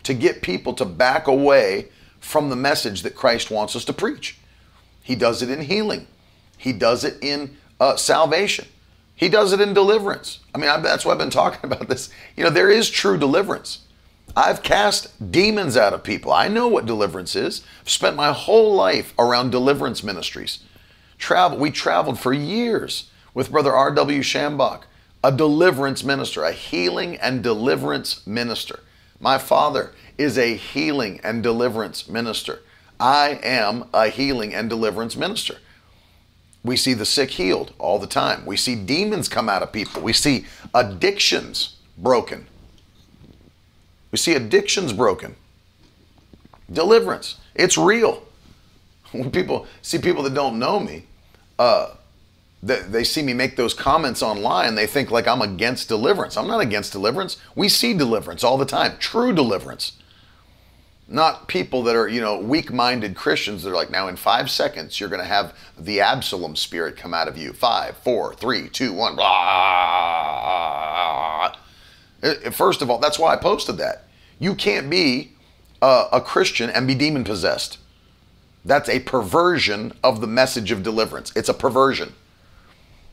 to 0.04 0.14
get 0.14 0.42
people 0.42 0.74
to 0.74 0.86
back 0.86 1.28
away 1.28 1.88
from 2.20 2.50
the 2.50 2.56
message 2.56 3.02
that 3.04 3.16
Christ 3.16 3.50
wants 3.52 3.76
us 3.76 3.86
to 3.86 3.94
preach. 3.94 4.38
He 5.02 5.16
does 5.16 5.42
it 5.42 5.50
in 5.50 5.62
healing, 5.62 6.08
he 6.58 6.74
does 6.74 7.04
it 7.04 7.18
in 7.22 7.58
uh, 7.80 7.96
salvation, 7.96 8.68
he 9.20 9.28
does 9.28 9.52
it 9.52 9.60
in 9.60 9.74
deliverance. 9.74 10.40
I 10.56 10.60
mean, 10.60 10.70
I, 10.70 10.80
that's 10.80 11.04
why 11.04 11.12
I've 11.12 11.18
been 11.18 11.30
talking 11.30 11.60
about 11.64 11.90
this. 11.90 12.10
You 12.38 12.46
know, 12.46 12.50
there 12.50 12.70
is 12.70 12.90
true 12.90 13.18
deliverance. 13.18 13.80
I've 14.34 14.64
cast 14.64 15.32
demons 15.32 15.76
out 15.76 15.94
of 15.94 16.04
people. 16.04 16.32
I 16.32 16.48
know 16.48 16.70
what 16.70 16.86
deliverance 16.86 17.36
is. 17.36 17.62
I've 17.82 17.90
spent 17.90 18.16
my 18.16 18.32
whole 18.32 18.74
life 18.74 19.14
around 19.20 19.50
deliverance 19.50 20.04
ministries 20.04 20.60
travel. 21.18 21.58
We 21.58 21.70
traveled 21.70 22.18
for 22.18 22.32
years 22.32 23.10
with 23.34 23.52
Brother 23.52 23.74
R.W. 23.74 24.22
Schambach, 24.22 24.84
a 25.22 25.34
deliverance 25.34 26.02
minister, 26.02 26.44
a 26.44 26.54
healing 26.54 27.18
and 27.18 27.44
deliverance 27.44 28.26
minister. 28.26 28.80
My 29.20 29.38
father 29.38 29.92
is 30.18 30.38
a 30.38 30.56
healing 30.56 31.20
and 31.26 31.44
deliverance 31.44 32.08
minister. 32.08 32.62
I 33.02 33.42
am 33.44 33.90
a 33.94 34.08
healing 34.08 34.54
and 34.54 34.70
deliverance 34.70 35.18
minister. 35.18 35.58
We 36.64 36.76
see 36.76 36.94
the 36.94 37.06
sick 37.06 37.32
healed 37.32 37.74
all 37.80 38.00
the 38.00 38.08
time. 38.08 38.46
We 38.46 38.58
see 38.58 38.76
demons 38.76 39.30
come 39.30 39.48
out 39.48 39.64
of 39.64 39.72
people. 39.72 40.02
We 40.02 40.14
see 40.14 40.46
addictions 40.74 41.78
broken. 41.98 42.48
We 44.12 44.18
see 44.18 44.34
addictions 44.34 44.92
broken. 44.94 45.36
Deliverance. 46.72 47.38
It's 47.56 47.78
real. 47.78 48.24
When 49.12 49.32
people 49.32 49.66
see 49.82 49.98
people 49.98 50.22
that 50.22 50.36
don't 50.36 50.60
know 50.60 50.80
me, 50.80 51.06
uh, 51.58 51.96
they, 52.62 52.82
they 52.82 53.04
see 53.04 53.24
me 53.24 53.34
make 53.34 53.56
those 53.56 53.74
comments 53.74 54.22
online, 54.22 54.76
they 54.76 54.86
think 54.86 55.10
like 55.10 55.28
I'm 55.28 55.42
against 55.42 55.88
deliverance. 55.88 56.38
I'm 56.38 56.48
not 56.48 56.60
against 56.60 56.92
deliverance. 56.92 57.38
We 57.56 57.70
see 57.70 57.94
deliverance 57.94 58.44
all 58.44 58.58
the 58.58 58.66
time, 58.66 58.98
true 59.00 59.34
deliverance. 59.34 59.94
Not 61.12 61.48
people 61.48 61.82
that 61.84 61.96
are, 61.96 62.08
you 62.08 62.22
know, 62.22 62.38
weak 62.38 62.72
minded 62.72 63.16
Christians 63.16 63.64
that 63.64 63.72
are 63.72 63.76
like, 63.76 63.90
now 63.90 64.08
in 64.08 64.16
five 64.16 64.52
seconds, 64.52 65.00
you're 65.00 65.10
going 65.10 65.22
to 65.22 65.28
have 65.28 65.56
the 65.78 66.02
Absalom 66.02 66.56
spirit 66.56 66.98
come 66.98 67.16
out 67.16 67.28
of 67.28 67.36
you. 67.36 67.52
Five, 67.52 67.98
four, 67.98 68.36
three, 68.36 68.70
two, 68.70 68.94
one. 68.94 69.16
Blah. 69.16 69.26
First 72.52 72.84
of 72.84 72.92
all, 72.92 73.00
that's 73.00 73.18
why 73.18 73.34
I 73.34 73.38
posted 73.38 73.78
that. 73.78 74.04
You 74.38 74.54
can't 74.54 74.88
be 74.88 75.32
uh, 75.82 76.10
a 76.12 76.22
Christian 76.22 76.70
and 76.70 76.86
be 76.86 76.94
demon 76.94 77.24
possessed. 77.24 77.80
That's 78.64 78.88
a 78.88 79.00
perversion 79.00 79.94
of 80.04 80.22
the 80.22 80.28
message 80.28 80.70
of 80.70 80.84
deliverance. 80.84 81.32
It's 81.36 81.50
a 81.50 81.56
perversion. 81.56 82.14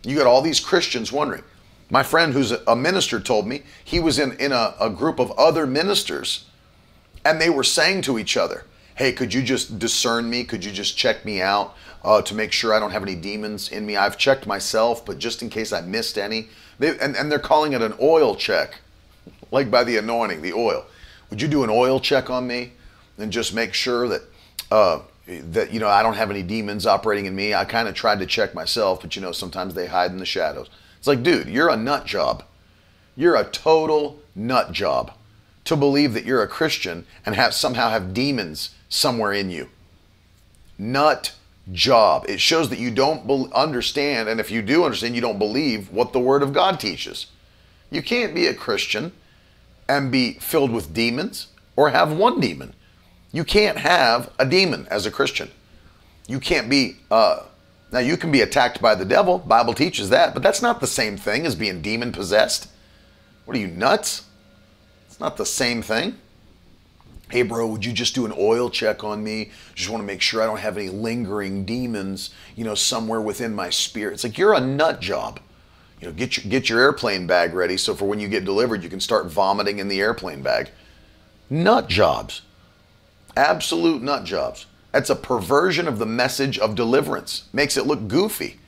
You 0.02 0.18
got 0.18 0.26
all 0.26 0.42
these 0.42 0.60
Christians 0.60 1.12
wondering. 1.12 1.44
My 1.88 2.02
friend 2.02 2.34
who's 2.34 2.50
a 2.52 2.76
minister 2.76 3.20
told 3.20 3.46
me 3.46 3.62
he 3.82 4.00
was 4.00 4.18
in, 4.18 4.32
in 4.32 4.52
a, 4.52 4.74
a 4.78 4.90
group 4.90 5.18
of 5.18 5.30
other 5.32 5.66
ministers 5.66 6.44
and 7.26 7.40
they 7.40 7.50
were 7.50 7.64
saying 7.64 8.02
to 8.02 8.18
each 8.18 8.36
other, 8.36 8.64
Hey, 8.94 9.12
could 9.12 9.34
you 9.34 9.42
just 9.42 9.78
discern 9.78 10.30
me? 10.30 10.44
Could 10.44 10.64
you 10.64 10.72
just 10.72 10.96
check 10.96 11.24
me 11.24 11.42
out 11.42 11.74
uh, 12.02 12.22
to 12.22 12.34
make 12.34 12.52
sure 12.52 12.72
I 12.72 12.80
don't 12.80 12.92
have 12.92 13.02
any 13.02 13.14
demons 13.14 13.68
in 13.68 13.84
me? 13.84 13.96
I've 13.96 14.16
checked 14.16 14.46
myself, 14.46 15.04
but 15.04 15.18
just 15.18 15.42
in 15.42 15.50
case 15.50 15.72
I 15.72 15.82
missed 15.82 16.16
any. 16.16 16.48
They, 16.78 16.98
and, 16.98 17.14
and 17.14 17.30
they're 17.30 17.38
calling 17.38 17.74
it 17.74 17.82
an 17.82 17.94
oil 18.00 18.34
check, 18.36 18.80
like 19.50 19.70
by 19.70 19.84
the 19.84 19.98
anointing, 19.98 20.40
the 20.40 20.54
oil. 20.54 20.86
Would 21.28 21.42
you 21.42 21.48
do 21.48 21.62
an 21.64 21.68
oil 21.68 22.00
check 22.00 22.30
on 22.30 22.46
me 22.46 22.72
and 23.18 23.30
just 23.32 23.52
make 23.52 23.74
sure 23.74 24.08
that 24.08 24.22
uh, 24.70 25.00
that 25.26 25.72
you 25.72 25.80
know 25.80 25.88
I 25.88 26.02
don't 26.02 26.14
have 26.14 26.30
any 26.30 26.42
demons 26.42 26.86
operating 26.86 27.26
in 27.26 27.34
me. 27.34 27.52
I 27.54 27.64
kind 27.64 27.88
of 27.88 27.94
tried 27.94 28.20
to 28.20 28.26
check 28.26 28.54
myself, 28.54 29.02
but 29.02 29.16
you 29.16 29.20
know 29.20 29.32
sometimes 29.32 29.74
they 29.74 29.86
hide 29.86 30.12
in 30.12 30.18
the 30.18 30.26
shadows. 30.26 30.70
It's 30.98 31.06
like, 31.06 31.22
dude, 31.22 31.48
you're 31.48 31.68
a 31.68 31.76
nut 31.76 32.06
job. 32.06 32.44
You're 33.16 33.36
a 33.36 33.44
total 33.44 34.20
nut 34.34 34.72
job 34.72 35.12
to 35.66 35.76
believe 35.76 36.14
that 36.14 36.24
you're 36.24 36.42
a 36.42 36.48
Christian 36.48 37.06
and 37.24 37.34
have 37.34 37.54
somehow 37.54 37.90
have 37.90 38.14
demons 38.14 38.74
somewhere 38.88 39.32
in 39.32 39.50
you. 39.50 39.68
Nut 40.78 41.34
job. 41.72 42.24
It 42.28 42.40
shows 42.40 42.68
that 42.70 42.78
you 42.78 42.90
don't 42.90 43.26
be- 43.26 43.48
understand, 43.54 44.28
and 44.28 44.40
if 44.40 44.50
you 44.50 44.62
do 44.62 44.84
understand, 44.84 45.14
you 45.14 45.20
don't 45.20 45.38
believe 45.38 45.90
what 45.90 46.12
the 46.12 46.20
Word 46.20 46.42
of 46.42 46.52
God 46.52 46.78
teaches. 46.78 47.26
You 47.90 48.02
can't 48.02 48.34
be 48.34 48.46
a 48.46 48.54
Christian 48.54 49.12
and 49.88 50.12
be 50.12 50.34
filled 50.34 50.70
with 50.70 50.94
demons 50.94 51.48
or 51.76 51.90
have 51.90 52.12
one 52.12 52.40
demon. 52.40 52.74
You 53.32 53.44
can't 53.44 53.78
have 53.78 54.30
a 54.38 54.46
demon 54.46 54.86
as 54.90 55.06
a 55.06 55.10
Christian. 55.10 55.50
You 56.26 56.40
can't 56.40 56.68
be 56.68 56.96
uh, 57.10 57.42
Now 57.92 58.00
you 58.00 58.16
can 58.16 58.32
be 58.32 58.40
attacked 58.40 58.80
by 58.80 58.94
the 58.94 59.04
devil. 59.04 59.38
Bible 59.38 59.74
teaches 59.74 60.08
that, 60.10 60.34
but 60.34 60.42
that's 60.42 60.62
not 60.62 60.80
the 60.80 60.86
same 60.86 61.16
thing 61.16 61.46
as 61.46 61.54
being 61.54 61.82
demon 61.82 62.12
possessed. 62.12 62.68
What 63.44 63.56
are 63.56 63.60
you 63.60 63.68
nuts? 63.68 64.24
It's 65.16 65.20
not 65.22 65.38
the 65.38 65.46
same 65.46 65.80
thing. 65.80 66.18
Hey 67.30 67.40
bro, 67.40 67.68
would 67.68 67.86
you 67.86 67.94
just 67.94 68.14
do 68.14 68.26
an 68.26 68.34
oil 68.36 68.68
check 68.68 69.02
on 69.02 69.24
me? 69.24 69.50
Just 69.74 69.88
want 69.88 70.02
to 70.02 70.06
make 70.06 70.20
sure 70.20 70.42
I 70.42 70.44
don't 70.44 70.58
have 70.58 70.76
any 70.76 70.90
lingering 70.90 71.64
demons, 71.64 72.34
you 72.54 72.64
know, 72.64 72.74
somewhere 72.74 73.22
within 73.22 73.54
my 73.54 73.70
spirit. 73.70 74.12
It's 74.12 74.24
like 74.24 74.36
you're 74.36 74.52
a 74.52 74.60
nut 74.60 75.00
job. 75.00 75.40
You 76.02 76.08
know, 76.08 76.12
get 76.12 76.36
your 76.36 76.50
get 76.50 76.68
your 76.68 76.80
airplane 76.80 77.26
bag 77.26 77.54
ready 77.54 77.78
so 77.78 77.94
for 77.94 78.04
when 78.04 78.20
you 78.20 78.28
get 78.28 78.44
delivered 78.44 78.82
you 78.82 78.90
can 78.90 79.00
start 79.00 79.24
vomiting 79.24 79.78
in 79.78 79.88
the 79.88 80.02
airplane 80.02 80.42
bag. 80.42 80.68
Nut 81.48 81.88
jobs. 81.88 82.42
Absolute 83.38 84.02
nut 84.02 84.24
jobs. 84.24 84.66
That's 84.92 85.08
a 85.08 85.16
perversion 85.16 85.88
of 85.88 85.98
the 85.98 86.04
message 86.04 86.58
of 86.58 86.74
deliverance. 86.74 87.48
Makes 87.54 87.78
it 87.78 87.86
look 87.86 88.06
goofy. 88.06 88.60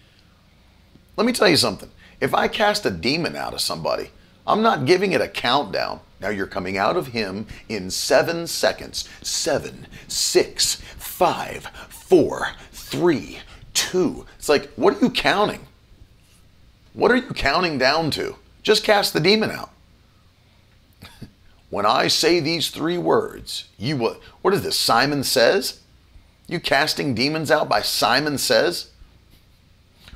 Let 1.15 1.27
me 1.27 1.35
tell 1.35 1.51
you 1.51 1.59
something. 1.59 1.91
If 2.23 2.33
I 2.33 2.49
cast 2.49 2.87
a 2.87 2.91
demon 2.91 3.37
out 3.37 3.53
of 3.53 3.61
somebody, 3.61 4.13
I'm 4.47 4.63
not 4.63 4.87
giving 4.87 5.13
it 5.13 5.21
a 5.21 5.29
countdown. 5.29 6.01
Now 6.21 6.31
you're 6.31 6.47
coming 6.47 6.77
out 6.77 6.97
of 6.97 7.09
him 7.09 7.47
in 7.69 7.91
seven 7.91 8.47
seconds. 8.47 9.09
Seven, 9.23 9.87
six, 10.09 10.77
five, 10.97 11.67
four, 11.89 12.49
three, 12.73 13.39
two. 13.73 14.27
It's 14.37 14.49
like, 14.49 14.71
what 14.75 14.97
are 14.97 15.01
you 15.01 15.11
counting? 15.11 15.67
What 16.93 17.11
are 17.11 17.17
you 17.17 17.31
counting 17.35 17.79
down 17.79 18.11
to? 18.13 18.37
Just 18.63 18.83
cast 18.83 19.13
the 19.13 19.21
demon 19.21 19.51
out. 19.51 19.71
when 21.71 21.87
I 21.87 22.09
say 22.09 22.41
these 22.41 22.71
three 22.71 22.99
words, 22.99 23.69
you 23.79 23.97
will. 23.97 24.21
What 24.43 24.55
is 24.55 24.63
this? 24.63 24.77
Simon 24.77 25.23
says? 25.23 25.81
You 26.49 26.59
casting 26.59 27.15
demons 27.15 27.51
out 27.51 27.69
by 27.69 27.83
Simon 27.83 28.39
says? 28.39 28.91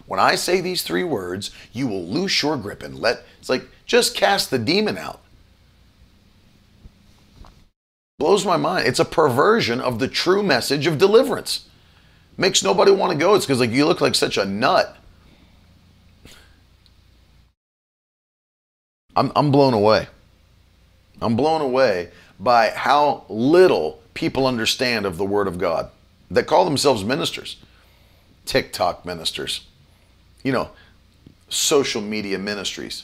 When 0.07 0.19
I 0.19 0.35
say 0.35 0.61
these 0.61 0.83
three 0.83 1.05
words, 1.05 1.53
you 1.73 1.87
will 1.87 2.05
loose 2.05 2.43
your 2.43 2.57
grip 2.57 2.83
and 2.83 2.99
let. 2.99 3.25
It's 3.39 3.49
like, 3.49 3.67
just 3.87 4.17
cast 4.17 4.51
the 4.51 4.59
demon 4.59 4.99
out. 4.99 5.22
Blows 8.23 8.47
my 8.47 8.57
mind. 8.57 8.87
It's 8.87 9.01
a 9.01 9.05
perversion 9.05 9.81
of 9.81 9.99
the 9.99 10.07
true 10.07 10.45
message 10.45 10.87
of 10.87 10.97
deliverance. 10.97 11.67
Makes 12.37 12.63
nobody 12.63 12.93
want 12.93 13.11
to 13.11 13.19
go. 13.19 13.35
It's 13.35 13.45
because 13.45 13.59
like 13.59 13.73
you 13.73 13.85
look 13.85 14.01
like 14.01 14.15
such 14.15 14.39
a 14.39 14.45
nut. 14.45 14.97
I'm, 19.17 19.33
I'm 19.35 19.51
blown 19.51 19.75
away. 19.75 20.07
I'm 21.21 21.35
blown 21.35 21.63
away 21.63 22.11
by 22.39 22.71
how 22.71 23.25
little 23.29 24.01
people 24.15 24.47
understand 24.47 25.05
of 25.05 25.17
the 25.17 25.25
Word 25.25 25.49
of 25.49 25.59
God 25.59 25.91
that 26.31 26.47
call 26.47 26.65
themselves 26.65 27.03
ministers, 27.03 27.57
TikTok 28.47 29.05
ministers, 29.05 29.67
you 30.45 30.53
know, 30.53 30.71
social 31.49 32.01
media 32.01 32.39
ministries. 32.39 33.03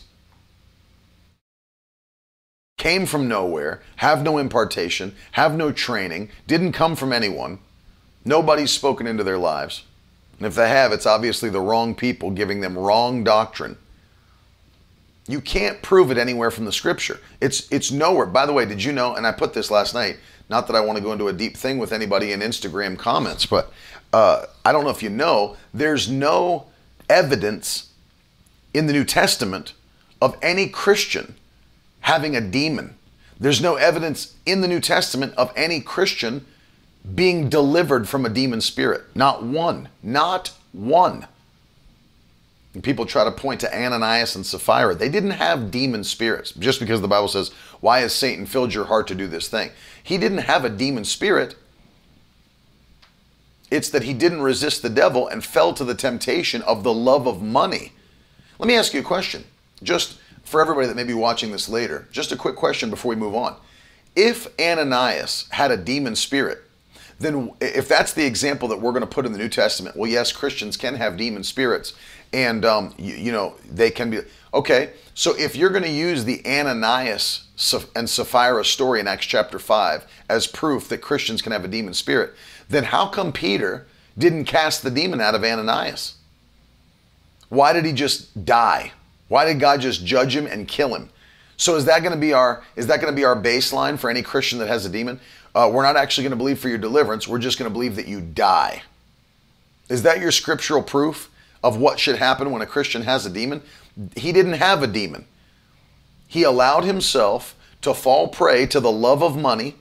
Came 2.79 3.07
from 3.07 3.29
nowhere, 3.29 3.83
have 3.97 4.23
no 4.23 4.39
impartation, 4.39 5.15
have 5.33 5.57
no 5.57 5.73
training, 5.73 6.31
didn't 6.47 6.73
come 6.73 6.97
from 6.97 7.13
anyone. 7.13 7.59
Nobody's 8.25 8.71
spoken 8.71 9.07
into 9.07 9.25
their 9.25 9.37
lives. 9.37 9.85
And 10.39 10.47
if 10.47 10.55
they 10.55 10.69
have, 10.69 10.93
it's 10.93 11.07
obviously 11.07 11.51
the 11.51 11.61
wrong 11.61 11.95
people 11.95 12.31
giving 12.31 12.61
them 12.61 12.79
wrong 12.79 13.25
doctrine. 13.25 13.77
You 15.27 15.41
can't 15.41 15.83
prove 15.83 16.13
it 16.13 16.19
anywhere 16.19 16.53
from 16.53 16.65
the 16.65 16.73
scripture. 16.73 17.21
It's 17.41 17.71
it's 17.71 17.91
nowhere. 17.91 18.27
By 18.27 18.47
the 18.47 18.53
way, 18.53 18.65
did 18.65 18.83
you 18.83 18.93
know? 18.93 19.15
And 19.15 19.27
I 19.27 19.33
put 19.33 19.53
this 19.53 19.71
last 19.71 19.93
night. 19.93 20.17
Not 20.49 20.67
that 20.69 20.77
I 20.77 20.81
want 20.81 20.97
to 20.97 21.05
go 21.05 21.13
into 21.13 21.29
a 21.29 21.33
deep 21.33 21.57
thing 21.57 21.77
with 21.77 21.93
anybody 21.93 22.33
in 22.33 22.41
Instagram 22.41 22.97
comments, 22.97 23.45
but 23.45 23.71
uh, 24.13 24.47
I 24.65 24.73
don't 24.73 24.85
know 24.85 24.91
if 24.91 25.03
you 25.03 25.11
know. 25.11 25.57
There's 25.75 26.09
no 26.09 26.69
evidence 27.11 27.93
in 28.73 28.87
the 28.87 28.95
New 28.95 29.05
Testament 29.05 29.75
of 30.23 30.39
any 30.41 30.69
Christian 30.69 31.35
having 32.01 32.37
a 32.37 32.41
demon. 32.41 32.97
There's 33.41 33.61
no 33.61 33.77
evidence 33.77 34.35
in 34.47 34.61
the 34.61 34.69
New 34.69 34.81
Testament 34.81 35.35
of 35.37 35.53
any 35.57 35.81
Christian 35.81 36.45
being 37.15 37.49
delivered 37.49 38.09
from 38.09 38.27
a 38.27 38.31
demon 38.31 38.61
spirit. 38.61 39.05
Not 39.15 39.43
one. 39.43 39.89
Not 40.03 40.53
one. 40.73 41.27
And 42.75 42.83
people 42.83 43.07
try 43.07 43.25
to 43.25 43.31
point 43.31 43.61
to 43.61 43.75
Ananias 43.75 44.37
and 44.37 44.45
Sapphira. 44.45 44.95
They 44.95 45.09
didn't 45.09 45.33
have 45.33 45.71
demon 45.71 46.05
spirits 46.05 46.53
just 46.53 46.81
because 46.81 47.01
the 47.01 47.09
Bible 47.09 47.29
says, 47.29 47.51
Why 47.81 48.01
has 48.01 48.15
Satan 48.15 48.47
filled 48.47 48.75
your 48.75 48.85
heart 48.85 49.07
to 49.09 49.15
do 49.15 49.27
this 49.27 49.49
thing? 49.49 49.71
He 50.03 50.19
didn't 50.19 50.39
have 50.39 50.65
a 50.65 50.71
demon 50.71 51.05
spirit. 51.05 51.57
It's 53.71 53.91
that 53.91 54.05
he 54.05 54.15
didn't 54.15 54.43
resist 54.43 54.83
the 54.83 54.91
devil 54.91 55.29
and 55.29 55.45
fell 55.45 55.73
to 55.75 55.85
the 55.85 55.95
temptation 55.95 56.63
of 56.63 56.83
the 56.83 56.93
love 56.93 57.27
of 57.27 57.43
money. 57.43 57.93
Let 58.59 58.67
me 58.67 58.77
ask 58.77 58.95
you 58.95 59.01
a 59.01 59.05
question, 59.05 59.45
just 59.83 60.19
for 60.49 60.61
everybody 60.61 60.87
that 60.87 60.97
may 60.97 61.05
be 61.05 61.15
watching 61.15 61.53
this 61.53 61.69
later. 61.69 62.09
Just 62.11 62.33
a 62.33 62.37
quick 62.37 62.57
question 62.57 62.91
before 62.91 63.11
we 63.11 63.17
move 63.17 63.35
on. 63.35 63.57
If 64.17 64.49
Ananias 64.59 65.47
had 65.51 65.71
a 65.71 65.77
demon 65.77 66.17
spirit, 66.17 66.65
then 67.21 67.53
if 67.61 67.89
that's 67.89 68.13
the 68.13 68.25
example 68.25 68.69
that 68.69 68.81
we're 68.81 68.93
going 68.93 69.03
to 69.03 69.07
put 69.07 69.27
in 69.27 69.33
the 69.33 69.39
New 69.39 69.49
Testament, 69.49 69.97
well, 69.97 70.11
yes, 70.11 70.33
Christians 70.33 70.77
can 70.77 70.95
have 70.95 71.17
demon 71.17 71.45
spirits, 71.45 71.93
and 72.33 72.65
um, 72.65 72.95
you, 72.97 73.15
you, 73.15 73.33
know 73.33 73.55
they 73.69 73.91
can 73.91 74.11
be 74.11 74.21
okay. 74.55 74.93
So 75.15 75.37
if 75.37 75.57
you're 75.57 75.71
going 75.71 75.85
to 75.85 75.91
use 75.91 76.25
the 76.25 76.41
Ananias 76.47 77.45
and 77.97 78.09
Sapphira 78.09 78.65
story 78.65 79.01
in 79.01 79.09
Acts 79.09 79.27
chapter 79.27 79.59
five 79.59 80.07
as 80.29 80.47
proof 80.47 80.89
that 80.89 80.99
Christians 80.99 81.43
can 81.43 81.53
have 81.53 81.65
a 81.65 81.69
demon 81.69 81.93
spirit, 81.93 82.35
then 82.69 82.85
how 82.85 83.09
come 83.09 83.33
Peter 83.33 83.87
didn't 84.17 84.45
cast 84.45 84.83
the 84.83 84.91
demon 84.91 85.21
out 85.21 85.35
of 85.35 85.43
Ananias? 85.43 86.15
Why 87.49 87.73
did 87.73 87.85
he 87.85 87.93
just 87.93 88.45
die? 88.45 88.93
Why 89.29 89.45
did 89.45 89.61
God 89.61 89.81
just 89.81 90.05
judge 90.05 90.35
him 90.35 90.47
and 90.47 90.67
kill 90.67 90.95
him? 90.95 91.11
So 91.57 91.77
is 91.77 91.85
that 91.87 92.03
going 92.03 92.15
to 92.15 92.19
be 92.19 92.33
our 92.33 92.63
is 92.77 92.87
that 92.87 93.01
going 93.01 93.13
to 93.13 93.17
be 93.17 93.25
our 93.25 93.37
baseline 93.37 93.99
for 93.99 94.11
any 94.11 94.23
Christian 94.23 94.59
that 94.61 94.69
has 94.69 94.87
a 94.87 94.89
demon? 94.89 95.21
Uh, 95.55 95.71
we're 95.73 95.83
not 95.83 95.97
actually 95.97 96.25
going 96.25 96.31
to 96.31 96.37
believe 96.37 96.59
for 96.59 96.69
your 96.69 96.79
deliverance. 96.79 97.27
We're 97.27 97.39
just 97.39 97.59
going 97.59 97.69
to 97.69 97.73
believe 97.73 97.97
that 97.97 98.07
you 98.07 98.21
die. 98.21 98.83
Is 99.89 100.03
that 100.03 100.21
your 100.21 100.31
scriptural 100.31 100.83
proof 100.83 101.31
of 101.65 101.77
what 101.77 101.99
should 101.99 102.17
happen 102.17 102.53
when 102.53 102.63
a 102.63 102.67
Christian 102.67 103.03
has 103.03 103.27
a 103.27 103.31
demon? 103.31 103.63
He 104.15 104.33
didn't 104.33 104.55
have 104.55 104.83
a 104.83 104.87
demon. 104.87 105.27
He 106.29 106.43
allowed 106.43 106.85
himself 106.85 107.57
to 107.81 107.95
fall 107.95 108.29
prey 108.29 108.67
to 108.67 108.81
the 108.81 108.93
love 108.93 109.23
of 109.23 109.37
money 109.37 109.77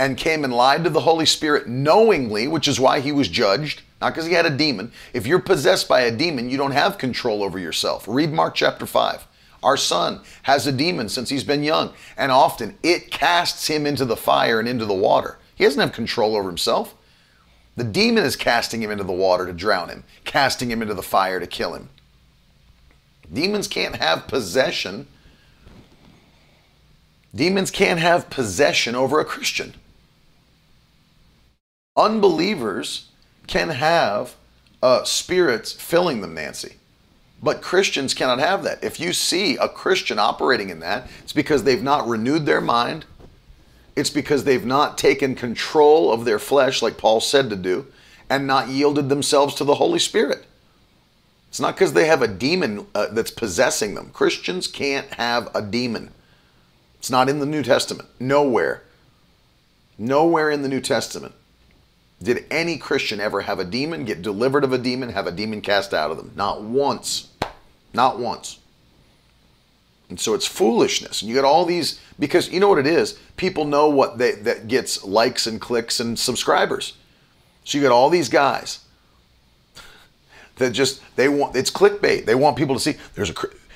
and 0.00 0.16
came 0.16 0.44
and 0.44 0.52
lied 0.54 0.82
to 0.82 0.88
the 0.88 1.00
Holy 1.00 1.26
Spirit 1.26 1.68
knowingly, 1.68 2.48
which 2.48 2.66
is 2.66 2.80
why 2.80 3.00
he 3.00 3.12
was 3.12 3.28
judged, 3.28 3.82
not 4.00 4.14
because 4.14 4.24
he 4.24 4.32
had 4.32 4.46
a 4.46 4.56
demon. 4.56 4.90
If 5.12 5.26
you're 5.26 5.40
possessed 5.40 5.88
by 5.88 6.00
a 6.00 6.10
demon, 6.10 6.48
you 6.48 6.56
don't 6.56 6.70
have 6.70 6.96
control 6.96 7.42
over 7.42 7.58
yourself. 7.58 8.08
Read 8.08 8.32
Mark 8.32 8.54
chapter 8.54 8.86
5. 8.86 9.26
Our 9.62 9.76
son 9.76 10.22
has 10.44 10.66
a 10.66 10.72
demon 10.72 11.10
since 11.10 11.28
he's 11.28 11.44
been 11.44 11.62
young, 11.62 11.92
and 12.16 12.32
often 12.32 12.78
it 12.82 13.10
casts 13.10 13.66
him 13.66 13.86
into 13.86 14.06
the 14.06 14.16
fire 14.16 14.58
and 14.58 14.66
into 14.66 14.86
the 14.86 14.94
water. 14.94 15.38
He 15.54 15.64
doesn't 15.64 15.78
have 15.78 15.92
control 15.92 16.34
over 16.34 16.48
himself. 16.48 16.94
The 17.76 17.84
demon 17.84 18.24
is 18.24 18.36
casting 18.36 18.82
him 18.82 18.90
into 18.90 19.04
the 19.04 19.12
water 19.12 19.44
to 19.44 19.52
drown 19.52 19.90
him, 19.90 20.04
casting 20.24 20.70
him 20.70 20.80
into 20.80 20.94
the 20.94 21.02
fire 21.02 21.40
to 21.40 21.46
kill 21.46 21.74
him. 21.74 21.90
Demons 23.30 23.68
can't 23.68 23.96
have 23.96 24.28
possession. 24.28 25.08
Demons 27.34 27.70
can't 27.70 28.00
have 28.00 28.30
possession 28.30 28.94
over 28.94 29.20
a 29.20 29.26
Christian. 29.26 29.74
Unbelievers 32.00 33.08
can 33.46 33.68
have 33.68 34.34
uh, 34.82 35.04
spirits 35.04 35.70
filling 35.72 36.22
them, 36.22 36.32
Nancy. 36.32 36.76
But 37.42 37.60
Christians 37.60 38.14
cannot 38.14 38.38
have 38.38 38.62
that. 38.62 38.82
If 38.82 38.98
you 38.98 39.12
see 39.12 39.56
a 39.56 39.68
Christian 39.68 40.18
operating 40.18 40.70
in 40.70 40.80
that, 40.80 41.10
it's 41.22 41.34
because 41.34 41.62
they've 41.62 41.82
not 41.82 42.08
renewed 42.08 42.46
their 42.46 42.62
mind. 42.62 43.04
It's 43.96 44.08
because 44.08 44.44
they've 44.44 44.64
not 44.64 44.96
taken 44.96 45.34
control 45.34 46.10
of 46.10 46.24
their 46.24 46.38
flesh, 46.38 46.80
like 46.80 46.96
Paul 46.96 47.20
said 47.20 47.50
to 47.50 47.56
do, 47.56 47.86
and 48.30 48.46
not 48.46 48.68
yielded 48.68 49.10
themselves 49.10 49.54
to 49.56 49.64
the 49.64 49.74
Holy 49.74 49.98
Spirit. 49.98 50.46
It's 51.50 51.60
not 51.60 51.74
because 51.74 51.92
they 51.92 52.06
have 52.06 52.22
a 52.22 52.28
demon 52.28 52.86
uh, 52.94 53.08
that's 53.12 53.30
possessing 53.30 53.94
them. 53.94 54.08
Christians 54.14 54.66
can't 54.66 55.12
have 55.14 55.54
a 55.54 55.60
demon. 55.60 56.12
It's 56.98 57.10
not 57.10 57.28
in 57.28 57.40
the 57.40 57.46
New 57.46 57.62
Testament. 57.62 58.08
Nowhere. 58.18 58.84
Nowhere 59.98 60.50
in 60.50 60.62
the 60.62 60.68
New 60.68 60.80
Testament 60.80 61.34
did 62.22 62.44
any 62.50 62.76
Christian 62.76 63.20
ever 63.20 63.42
have 63.42 63.58
a 63.58 63.64
demon, 63.64 64.04
get 64.04 64.22
delivered 64.22 64.64
of 64.64 64.72
a 64.72 64.78
demon, 64.78 65.10
have 65.10 65.26
a 65.26 65.32
demon 65.32 65.62
cast 65.62 65.94
out 65.94 66.10
of 66.10 66.16
them. 66.18 66.32
Not 66.36 66.62
once. 66.62 67.28
Not 67.94 68.18
once. 68.18 68.58
And 70.10 70.20
so 70.20 70.34
it's 70.34 70.46
foolishness. 70.46 71.22
And 71.22 71.28
you 71.28 71.36
got 71.36 71.44
all 71.44 71.64
these 71.64 72.00
because 72.18 72.50
you 72.50 72.60
know 72.60 72.68
what 72.68 72.78
it 72.78 72.86
is? 72.86 73.18
People 73.36 73.64
know 73.64 73.88
what 73.88 74.18
they 74.18 74.32
that 74.32 74.68
gets 74.68 75.04
likes 75.04 75.46
and 75.46 75.60
clicks 75.60 76.00
and 76.00 76.18
subscribers. 76.18 76.94
So 77.64 77.78
you 77.78 77.84
got 77.84 77.92
all 77.92 78.10
these 78.10 78.28
guys 78.28 78.80
that 80.56 80.72
just 80.72 81.00
they 81.16 81.28
want 81.28 81.56
it's 81.56 81.70
clickbait. 81.70 82.26
They 82.26 82.34
want 82.34 82.56
people 82.56 82.74
to 82.74 82.80
see 82.80 82.96
there's 83.14 83.30
a 83.30 83.34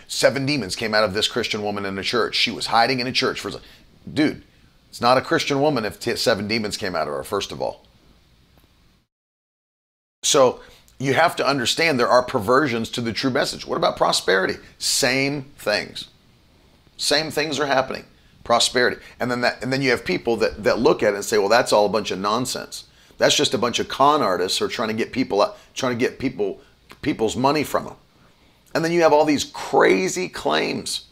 seven 0.09 0.45
demons 0.45 0.77
came 0.77 0.93
out 0.93 1.05
of 1.05 1.15
this 1.15 1.29
Christian 1.29 1.63
woman 1.63 1.87
in 1.87 1.97
a 1.97 2.03
church. 2.03 2.35
She 2.35 2.51
was 2.51 2.67
hiding 2.67 2.99
in 3.01 3.07
a 3.07 3.13
church 3.13 3.41
for 3.41 3.49
a 3.49 3.61
dude. 4.13 4.43
It's 4.91 5.01
not 5.01 5.17
a 5.17 5.23
Christian 5.23 5.61
woman 5.61 5.85
if 5.85 6.03
seven 6.19 6.49
demons 6.49 6.77
came 6.77 6.97
out 6.97 7.07
of 7.09 7.15
her 7.15 7.23
first 7.23 7.53
of 7.53 7.63
all. 7.63 7.87
So 10.25 10.61
you 10.99 11.15
have 11.15 11.37
to 11.37 11.47
understand 11.47 12.01
there 12.01 12.09
are 12.09 12.23
perversions 12.23 12.89
to 12.91 13.01
the 13.01 13.13
true 13.13 13.31
message. 13.31 13.67
What 13.67 13.77
about 13.77 13.97
prosperity? 13.97 14.55
Same 14.79 15.43
things. 15.57 16.09
Same 16.97 17.31
things 17.31 17.59
are 17.59 17.67
happening. 17.67 18.05
Prosperity. 18.43 19.01
And 19.21 19.31
then 19.31 19.43
that 19.43 19.63
and 19.63 19.73
then 19.73 19.83
you 19.83 19.91
have 19.91 20.05
people 20.05 20.37
that, 20.39 20.65
that 20.65 20.79
look 20.79 21.03
at 21.03 21.13
it 21.13 21.17
and 21.17 21.25
say, 21.25 21.39
well, 21.39 21.49
that's 21.49 21.73
all 21.73 21.87
a 21.87 21.91
bunch 21.91 22.11
of 22.11 22.19
nonsense. 22.19 22.85
That's 23.19 23.37
just 23.37 23.55
a 23.55 23.59
bunch 23.59 23.79
of 23.79 23.89
con 23.89 24.23
artists 24.23 24.59
who 24.59 24.65
are 24.65 24.69
trying 24.69 24.89
to 24.89 24.95
get 24.95 25.13
people 25.13 25.55
trying 25.75 25.93
to 25.93 25.99
get 25.99 26.19
people 26.19 26.61
people's 27.03 27.37
money 27.37 27.65
from 27.65 27.85
them. 27.85 27.97
And 28.75 28.85
then 28.85 28.93
you 28.93 29.03
have 29.03 29.13
all 29.13 29.25
these 29.25 29.45
crazy 29.45 30.29
claims. 30.29 31.07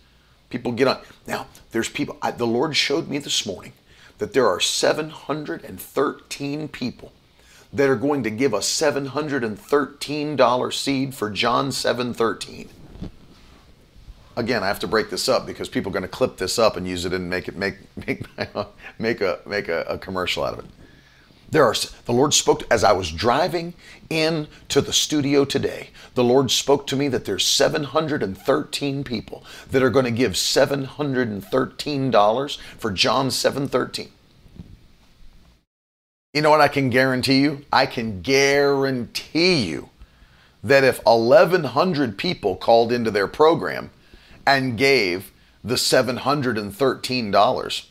People 0.50 0.72
get 0.72 0.88
on. 0.88 0.98
Now, 1.26 1.46
there's 1.70 1.88
people, 1.88 2.18
I, 2.20 2.32
the 2.32 2.46
Lord 2.46 2.76
showed 2.76 3.08
me 3.08 3.18
this 3.18 3.46
morning 3.46 3.72
that 4.18 4.32
there 4.32 4.48
are 4.48 4.60
713 4.60 6.68
people 6.68 7.12
that 7.72 7.88
are 7.88 7.96
going 7.96 8.22
to 8.22 8.30
give 8.30 8.52
a 8.52 8.58
$713 8.58 10.72
seed 10.72 11.14
for 11.14 11.30
John 11.30 11.70
7:13. 11.70 12.68
Again, 14.34 14.62
I 14.62 14.66
have 14.66 14.78
to 14.80 14.86
break 14.86 15.10
this 15.10 15.28
up 15.28 15.44
because 15.46 15.68
people 15.68 15.90
are 15.90 15.92
going 15.92 16.02
to 16.02 16.08
clip 16.08 16.38
this 16.38 16.58
up 16.58 16.74
and 16.76 16.88
use 16.88 17.04
it 17.04 17.12
and 17.12 17.28
make 17.28 17.48
it 17.48 17.56
make 17.56 17.76
make 18.06 18.24
make 18.98 19.20
a 19.20 19.40
make 19.46 19.68
a, 19.68 19.82
a 19.82 19.98
commercial 19.98 20.42
out 20.44 20.54
of 20.54 20.60
it. 20.60 20.64
There 21.50 21.64
are 21.64 21.74
the 22.06 22.12
Lord 22.12 22.32
spoke 22.32 22.62
as 22.70 22.82
I 22.82 22.92
was 22.92 23.12
driving 23.12 23.74
in 24.08 24.48
to 24.68 24.80
the 24.80 24.94
studio 24.94 25.44
today. 25.44 25.90
The 26.14 26.24
Lord 26.24 26.50
spoke 26.50 26.86
to 26.86 26.96
me 26.96 27.08
that 27.08 27.26
there's 27.26 27.46
713 27.46 29.04
people 29.04 29.44
that 29.70 29.82
are 29.82 29.90
going 29.90 30.06
to 30.06 30.10
give 30.10 30.32
$713 30.32 32.58
for 32.78 32.90
John 32.90 33.28
7:13. 33.28 34.08
You 36.32 36.40
know 36.40 36.50
what 36.50 36.62
I 36.62 36.68
can 36.68 36.88
guarantee 36.88 37.40
you? 37.40 37.66
I 37.70 37.84
can 37.84 38.22
guarantee 38.22 39.64
you 39.64 39.90
that 40.64 40.82
if 40.82 41.04
1100 41.04 42.16
people 42.16 42.56
called 42.56 42.90
into 42.90 43.10
their 43.10 43.28
program 43.28 43.90
and 44.46 44.78
gave 44.78 45.30
the 45.62 45.74
$713 45.74 47.86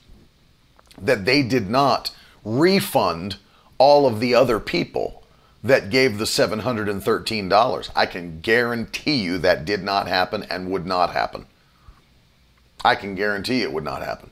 that 0.99 1.25
they 1.25 1.43
did 1.43 1.69
not 1.69 2.09
refund 2.43 3.35
all 3.77 4.07
of 4.07 4.19
the 4.19 4.33
other 4.33 4.59
people 4.59 5.21
that 5.63 5.91
gave 5.91 6.17
the 6.17 6.25
$713. 6.25 7.89
I 7.95 8.05
can 8.07 8.41
guarantee 8.41 9.21
you 9.21 9.37
that 9.37 9.65
did 9.65 9.83
not 9.83 10.07
happen 10.07 10.47
and 10.49 10.71
would 10.71 10.87
not 10.87 11.13
happen. 11.13 11.45
I 12.83 12.95
can 12.95 13.13
guarantee 13.13 13.61
it 13.61 13.71
would 13.71 13.83
not 13.83 14.01
happen. 14.01 14.31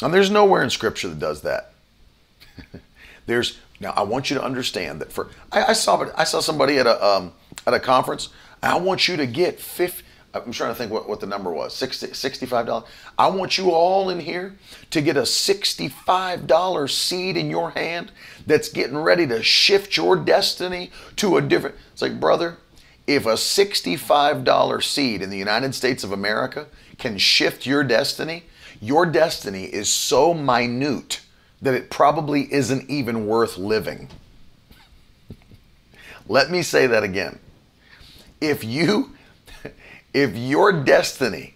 And 0.00 0.14
there's 0.14 0.30
nowhere 0.30 0.62
in 0.62 0.70
Scripture 0.70 1.08
that 1.08 1.18
does 1.18 1.40
that. 1.42 1.73
There's 3.26 3.58
now 3.80 3.92
I 3.96 4.02
want 4.02 4.30
you 4.30 4.36
to 4.36 4.42
understand 4.42 5.00
that 5.00 5.12
for 5.12 5.28
I, 5.52 5.64
I 5.66 5.72
saw 5.72 6.08
I 6.16 6.24
saw 6.24 6.40
somebody 6.40 6.78
at 6.78 6.86
a 6.86 7.04
um, 7.04 7.32
at 7.66 7.74
a 7.74 7.80
conference. 7.80 8.28
I 8.62 8.78
want 8.78 9.08
you 9.08 9.16
to 9.18 9.26
get 9.26 9.60
50, 9.60 10.02
I'm 10.32 10.50
trying 10.50 10.70
to 10.70 10.74
think 10.74 10.90
what, 10.90 11.08
what 11.08 11.20
the 11.20 11.26
number 11.26 11.52
was 11.52 11.74
60, 11.76 12.08
$65. 12.08 12.84
I 13.18 13.28
want 13.28 13.58
you 13.58 13.70
all 13.70 14.10
in 14.10 14.20
here 14.20 14.56
to 14.90 15.00
get 15.00 15.16
a 15.16 15.22
$65 15.22 16.90
seed 16.90 17.36
in 17.36 17.50
your 17.50 17.70
hand 17.70 18.10
that's 18.46 18.68
getting 18.68 18.96
ready 18.96 19.26
to 19.26 19.42
shift 19.42 19.96
your 19.96 20.16
destiny 20.16 20.90
to 21.16 21.36
a 21.36 21.42
different. 21.42 21.76
It's 21.92 22.02
like, 22.02 22.18
brother, 22.18 22.56
if 23.06 23.26
a 23.26 23.34
$65 23.34 24.82
seed 24.82 25.22
in 25.22 25.30
the 25.30 25.38
United 25.38 25.74
States 25.74 26.02
of 26.02 26.10
America 26.10 26.66
can 26.98 27.18
shift 27.18 27.66
your 27.66 27.84
destiny, 27.84 28.44
your 28.80 29.06
destiny 29.06 29.64
is 29.64 29.88
so 29.88 30.32
minute 30.32 31.20
that 31.64 31.74
it 31.74 31.90
probably 31.90 32.52
isn't 32.52 32.90
even 32.90 33.26
worth 33.26 33.56
living. 33.56 34.10
Let 36.28 36.50
me 36.50 36.62
say 36.62 36.86
that 36.86 37.02
again. 37.02 37.38
If 38.40 38.62
you 38.62 39.16
if 40.14 40.36
your 40.36 40.72
destiny 40.84 41.54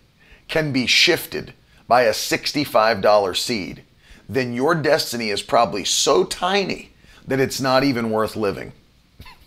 can 0.48 0.72
be 0.72 0.86
shifted 0.86 1.52
by 1.86 2.02
a 2.02 2.12
$65 2.12 3.36
seed, 3.36 3.82
then 4.28 4.54
your 4.54 4.74
destiny 4.74 5.28
is 5.28 5.42
probably 5.42 5.84
so 5.84 6.24
tiny 6.24 6.90
that 7.26 7.38
it's 7.38 7.60
not 7.60 7.84
even 7.84 8.10
worth 8.10 8.34
living. 8.34 8.72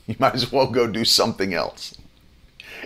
You 0.08 0.16
might 0.20 0.34
as 0.34 0.52
well 0.52 0.68
go 0.68 0.88
do 0.88 1.06
something 1.06 1.54
else. 1.54 1.96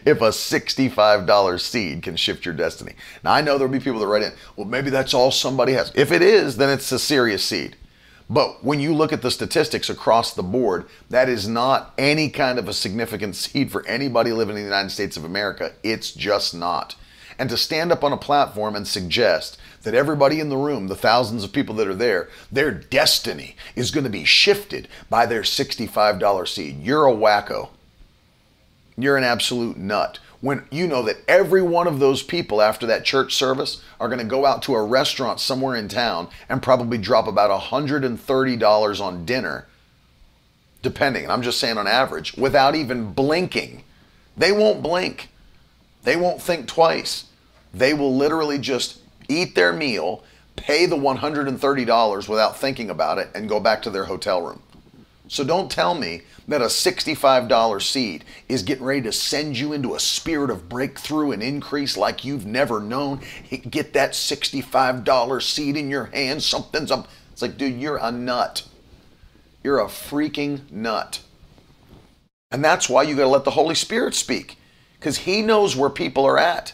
If 0.06 0.22
a 0.22 0.30
$65 0.30 1.60
seed 1.60 2.04
can 2.04 2.16
shift 2.16 2.46
your 2.46 2.54
destiny. 2.54 2.94
Now, 3.24 3.34
I 3.34 3.42
know 3.42 3.58
there'll 3.58 3.72
be 3.72 3.80
people 3.80 4.00
that 4.00 4.08
write 4.08 4.24
in, 4.24 4.34
well, 4.56 4.68
maybe 4.68 4.90
that's 4.90 5.14
all 5.14 5.32
somebody 5.32 5.74
has. 5.74 5.92
If 5.96 6.12
it 6.12 6.22
is, 6.22 6.58
then 6.58 6.70
it's 6.70 6.92
a 6.92 7.00
serious 7.00 7.44
seed. 7.44 7.78
But 8.30 8.64
when 8.64 8.80
you 8.80 8.94
look 8.94 9.14
at 9.14 9.22
the 9.22 9.30
statistics 9.30 9.90
across 9.90 10.34
the 10.34 10.44
board, 10.44 10.88
that 11.10 11.30
is 11.30 11.48
not 11.48 11.94
any 11.98 12.30
kind 12.30 12.58
of 12.58 12.68
a 12.68 12.74
significant 12.74 13.36
seed 13.36 13.72
for 13.72 13.86
anybody 13.86 14.32
living 14.32 14.56
in 14.56 14.64
the 14.64 14.68
United 14.68 14.90
States 14.90 15.16
of 15.16 15.24
America. 15.24 15.74
It's 15.84 16.12
just 16.12 16.56
not. 16.56 16.96
And 17.38 17.50
to 17.50 17.58
stand 17.58 17.92
up 17.92 18.04
on 18.04 18.14
a 18.14 18.18
platform 18.18 18.76
and 18.76 18.88
suggest 18.88 19.60
that 19.84 19.94
everybody 19.94 20.40
in 20.40 20.50
the 20.50 20.58
room, 20.58 20.88
the 20.88 20.96
thousands 20.96 21.44
of 21.44 21.54
people 21.54 21.76
that 21.76 21.88
are 21.88 21.94
there, 21.94 22.30
their 22.52 22.72
destiny 22.72 23.56
is 23.76 23.92
going 23.92 24.06
to 24.06 24.10
be 24.10 24.26
shifted 24.26 24.88
by 25.10 25.26
their 25.26 25.42
$65 25.42 26.48
seed, 26.48 26.82
you're 26.82 27.06
a 27.06 27.14
wacko. 27.14 27.70
You're 28.98 29.18
an 29.18 29.24
absolute 29.24 29.78
nut 29.78 30.20
when 30.42 30.64
you 30.70 30.88
know 30.88 31.02
that 31.02 31.18
every 31.28 31.62
one 31.62 31.88
of 31.88 32.00
those 32.00 32.22
people 32.22 32.62
after 32.62 32.86
that 32.86 33.04
church 33.04 33.34
service 33.34 33.82
are 34.00 34.08
going 34.08 34.20
to 34.20 34.26
go 34.26 34.46
out 34.46 34.62
to 34.62 34.76
a 34.76 34.86
restaurant 34.86 35.40
somewhere 35.40 35.76
in 35.76 35.88
town 35.88 36.28
and 36.48 36.62
probably 36.62 36.98
drop 36.98 37.28
about 37.28 37.50
$130 37.62 39.02
on 39.02 39.26
dinner, 39.26 39.66
depending, 40.82 41.24
and 41.24 41.32
I'm 41.32 41.42
just 41.42 41.60
saying 41.60 41.78
on 41.78 41.88
average, 41.88 42.36
without 42.36 42.76
even 42.76 43.12
blinking. 43.12 43.84
They 44.38 44.52
won't 44.52 44.84
blink. 44.84 45.30
They 46.04 46.16
won't 46.16 46.42
think 46.42 46.68
twice. 46.68 47.26
They 47.74 47.94
will 47.94 48.16
literally 48.16 48.60
just 48.60 49.00
eat 49.28 49.56
their 49.56 49.74
meal, 49.74 50.24
pay 50.56 50.86
the 50.86 50.96
$130 50.96 52.30
without 52.30 52.58
thinking 52.58 52.90
about 52.90 53.18
it, 53.18 53.30
and 53.34 53.50
go 53.50 53.60
back 53.60 53.82
to 53.82 53.90
their 53.90 54.06
hotel 54.06 54.42
room. 54.42 54.62
So 55.28 55.44
don't 55.44 55.72
tell 55.72 55.96
me 55.96 56.22
that 56.48 56.62
a 56.62 56.66
$65 56.66 57.82
seed 57.82 58.24
is 58.48 58.64
getting 58.64 58.86
ready 58.86 59.02
to 59.02 59.12
send 59.12 59.58
you 59.58 59.74
into 59.74 59.96
a 59.96 60.00
spirit 60.00 60.52
of 60.52 60.70
breakthrough 60.70 61.32
and 61.32 61.42
increase 61.42 61.98
like 61.98 62.24
you've 62.24 62.46
never 62.46 62.80
known. 62.80 63.22
Get 63.70 63.94
that 63.94 64.12
$65 64.12 65.42
seed 65.42 65.78
in 65.78 65.90
your 65.90 66.06
hand. 66.06 66.44
Something's 66.44 66.92
up. 66.92 67.08
It's 67.32 67.42
like, 67.42 67.58
dude, 67.58 67.80
you're 67.80 67.98
a 67.98 68.12
nut. 68.12 68.68
You're 69.64 69.80
a 69.80 69.88
freaking 69.88 70.72
nut. 70.72 71.22
And 72.52 72.64
that's 72.64 72.88
why 72.88 73.04
you 73.04 73.16
got 73.16 73.24
to 73.24 73.28
let 73.28 73.44
the 73.44 73.52
Holy 73.52 73.76
Spirit 73.76 74.14
speak 74.14 74.58
because 75.00 75.18
He 75.18 75.42
knows 75.42 75.76
where 75.76 75.90
people 75.90 76.26
are 76.26 76.38
at. 76.38 76.74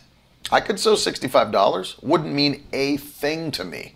I 0.52 0.60
could 0.60 0.80
sow 0.80 0.96
$65, 0.96 2.04
wouldn't 2.04 2.34
mean 2.34 2.68
a 2.74 2.98
thing 2.98 3.52
to 3.52 3.64
me. 3.64 3.96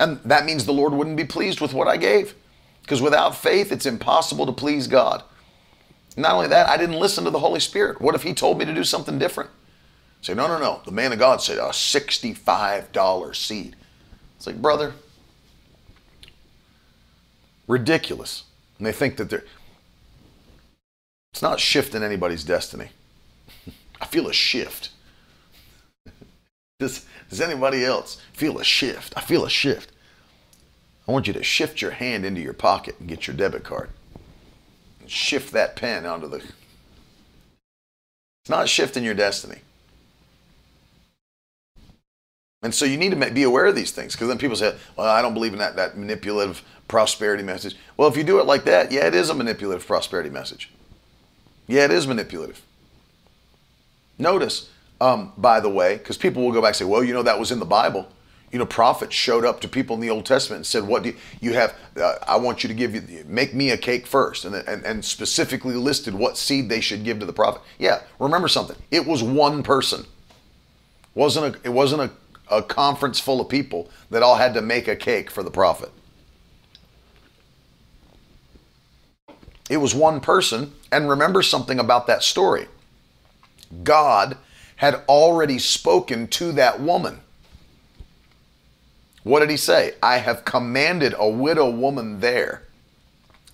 And 0.00 0.18
that 0.24 0.46
means 0.46 0.64
the 0.64 0.72
Lord 0.72 0.94
wouldn't 0.94 1.16
be 1.16 1.24
pleased 1.24 1.60
with 1.60 1.74
what 1.74 1.86
I 1.86 1.98
gave. 1.98 2.34
Because 2.84 3.00
without 3.00 3.34
faith, 3.34 3.72
it's 3.72 3.86
impossible 3.86 4.44
to 4.44 4.52
please 4.52 4.86
God. 4.86 5.22
Not 6.18 6.34
only 6.34 6.48
that, 6.48 6.68
I 6.68 6.76
didn't 6.76 7.00
listen 7.00 7.24
to 7.24 7.30
the 7.30 7.38
Holy 7.38 7.58
Spirit. 7.60 7.98
What 7.98 8.14
if 8.14 8.22
He 8.22 8.34
told 8.34 8.58
me 8.58 8.66
to 8.66 8.74
do 8.74 8.84
something 8.84 9.18
different? 9.18 9.48
Say, 10.20 10.34
no, 10.34 10.46
no, 10.46 10.58
no. 10.58 10.82
The 10.84 10.92
man 10.92 11.12
of 11.12 11.18
God 11.18 11.40
said 11.40 11.56
a 11.56 11.70
$65 11.70 13.36
seed. 13.36 13.74
It's 14.36 14.46
like, 14.46 14.60
brother, 14.60 14.92
ridiculous. 17.66 18.44
And 18.76 18.86
they 18.86 18.92
think 18.92 19.16
that 19.16 19.30
they're, 19.30 19.44
it's 21.32 21.40
not 21.42 21.58
shifting 21.58 22.02
anybody's 22.02 22.44
destiny. 22.44 22.90
I 24.00 24.04
feel 24.06 24.28
a 24.28 24.32
shift. 24.34 24.90
does, 26.78 27.06
does 27.30 27.40
anybody 27.40 27.82
else 27.82 28.20
feel 28.34 28.58
a 28.58 28.64
shift? 28.64 29.14
I 29.16 29.22
feel 29.22 29.46
a 29.46 29.50
shift. 29.50 29.90
I 31.06 31.12
want 31.12 31.26
you 31.26 31.34
to 31.34 31.42
shift 31.42 31.82
your 31.82 31.90
hand 31.90 32.24
into 32.24 32.40
your 32.40 32.54
pocket 32.54 32.96
and 32.98 33.08
get 33.08 33.26
your 33.26 33.36
debit 33.36 33.64
card. 33.64 33.90
And 35.00 35.10
shift 35.10 35.52
that 35.52 35.76
pen 35.76 36.06
onto 36.06 36.28
the. 36.28 36.36
It's 36.36 38.50
not 38.50 38.68
shifting 38.68 39.04
your 39.04 39.14
destiny. 39.14 39.58
And 42.62 42.74
so 42.74 42.86
you 42.86 42.96
need 42.96 43.10
to 43.10 43.30
be 43.30 43.42
aware 43.42 43.66
of 43.66 43.76
these 43.76 43.92
things 43.92 44.14
because 44.14 44.28
then 44.28 44.38
people 44.38 44.56
say, 44.56 44.74
well, 44.96 45.06
I 45.06 45.20
don't 45.20 45.34
believe 45.34 45.52
in 45.52 45.58
that, 45.58 45.76
that 45.76 45.98
manipulative 45.98 46.62
prosperity 46.88 47.42
message. 47.42 47.76
Well, 47.98 48.08
if 48.08 48.16
you 48.16 48.24
do 48.24 48.40
it 48.40 48.46
like 48.46 48.64
that, 48.64 48.90
yeah, 48.90 49.06
it 49.06 49.14
is 49.14 49.28
a 49.28 49.34
manipulative 49.34 49.86
prosperity 49.86 50.30
message. 50.30 50.70
Yeah, 51.66 51.84
it 51.84 51.90
is 51.90 52.06
manipulative. 52.06 52.62
Notice, 54.18 54.70
um, 54.98 55.32
by 55.36 55.60
the 55.60 55.68
way, 55.68 55.98
because 55.98 56.16
people 56.16 56.42
will 56.42 56.52
go 56.52 56.62
back 56.62 56.68
and 56.68 56.76
say, 56.76 56.84
well, 56.86 57.04
you 57.04 57.12
know, 57.12 57.22
that 57.22 57.38
was 57.38 57.50
in 57.50 57.58
the 57.58 57.66
Bible 57.66 58.08
you 58.54 58.60
know, 58.60 58.66
prophets 58.66 59.16
showed 59.16 59.44
up 59.44 59.60
to 59.62 59.68
people 59.68 59.96
in 59.96 60.00
the 60.00 60.10
Old 60.10 60.24
Testament 60.24 60.58
and 60.58 60.66
said, 60.66 60.84
"What 60.84 61.02
do 61.02 61.08
you, 61.08 61.16
you 61.40 61.54
have? 61.54 61.74
Uh, 62.00 62.14
I 62.24 62.36
want 62.36 62.62
you 62.62 62.68
to 62.68 62.74
give 62.74 62.94
you 62.94 63.24
make 63.26 63.52
me 63.52 63.70
a 63.70 63.76
cake 63.76 64.06
first, 64.06 64.44
and, 64.44 64.54
and 64.54 64.84
and 64.84 65.04
specifically 65.04 65.74
listed 65.74 66.14
what 66.14 66.38
seed 66.38 66.68
they 66.68 66.80
should 66.80 67.02
give 67.02 67.18
to 67.18 67.26
the 67.26 67.32
prophet. 67.32 67.62
Yeah, 67.80 68.02
remember 68.20 68.46
something. 68.46 68.76
It 68.92 69.08
was 69.08 69.24
one 69.24 69.64
person. 69.64 70.06
wasn't 71.16 71.56
a, 71.56 71.60
It 71.64 71.70
wasn't 71.70 72.02
a, 72.02 72.56
a 72.56 72.62
conference 72.62 73.18
full 73.18 73.40
of 73.40 73.48
people 73.48 73.90
that 74.10 74.22
all 74.22 74.36
had 74.36 74.54
to 74.54 74.62
make 74.62 74.86
a 74.86 74.94
cake 74.94 75.32
for 75.32 75.42
the 75.42 75.50
prophet. 75.50 75.90
It 79.68 79.78
was 79.78 79.96
one 79.96 80.20
person. 80.20 80.74
And 80.92 81.08
remember 81.08 81.42
something 81.42 81.80
about 81.80 82.06
that 82.06 82.22
story 82.22 82.68
God 83.82 84.36
had 84.76 85.02
already 85.08 85.58
spoken 85.58 86.28
to 86.28 86.52
that 86.52 86.78
woman. 86.80 87.20
What 89.24 89.40
did 89.40 89.50
he 89.50 89.56
say? 89.56 89.94
I 90.02 90.18
have 90.18 90.44
commanded 90.44 91.14
a 91.18 91.28
widow 91.28 91.68
woman 91.68 92.20
there 92.20 92.62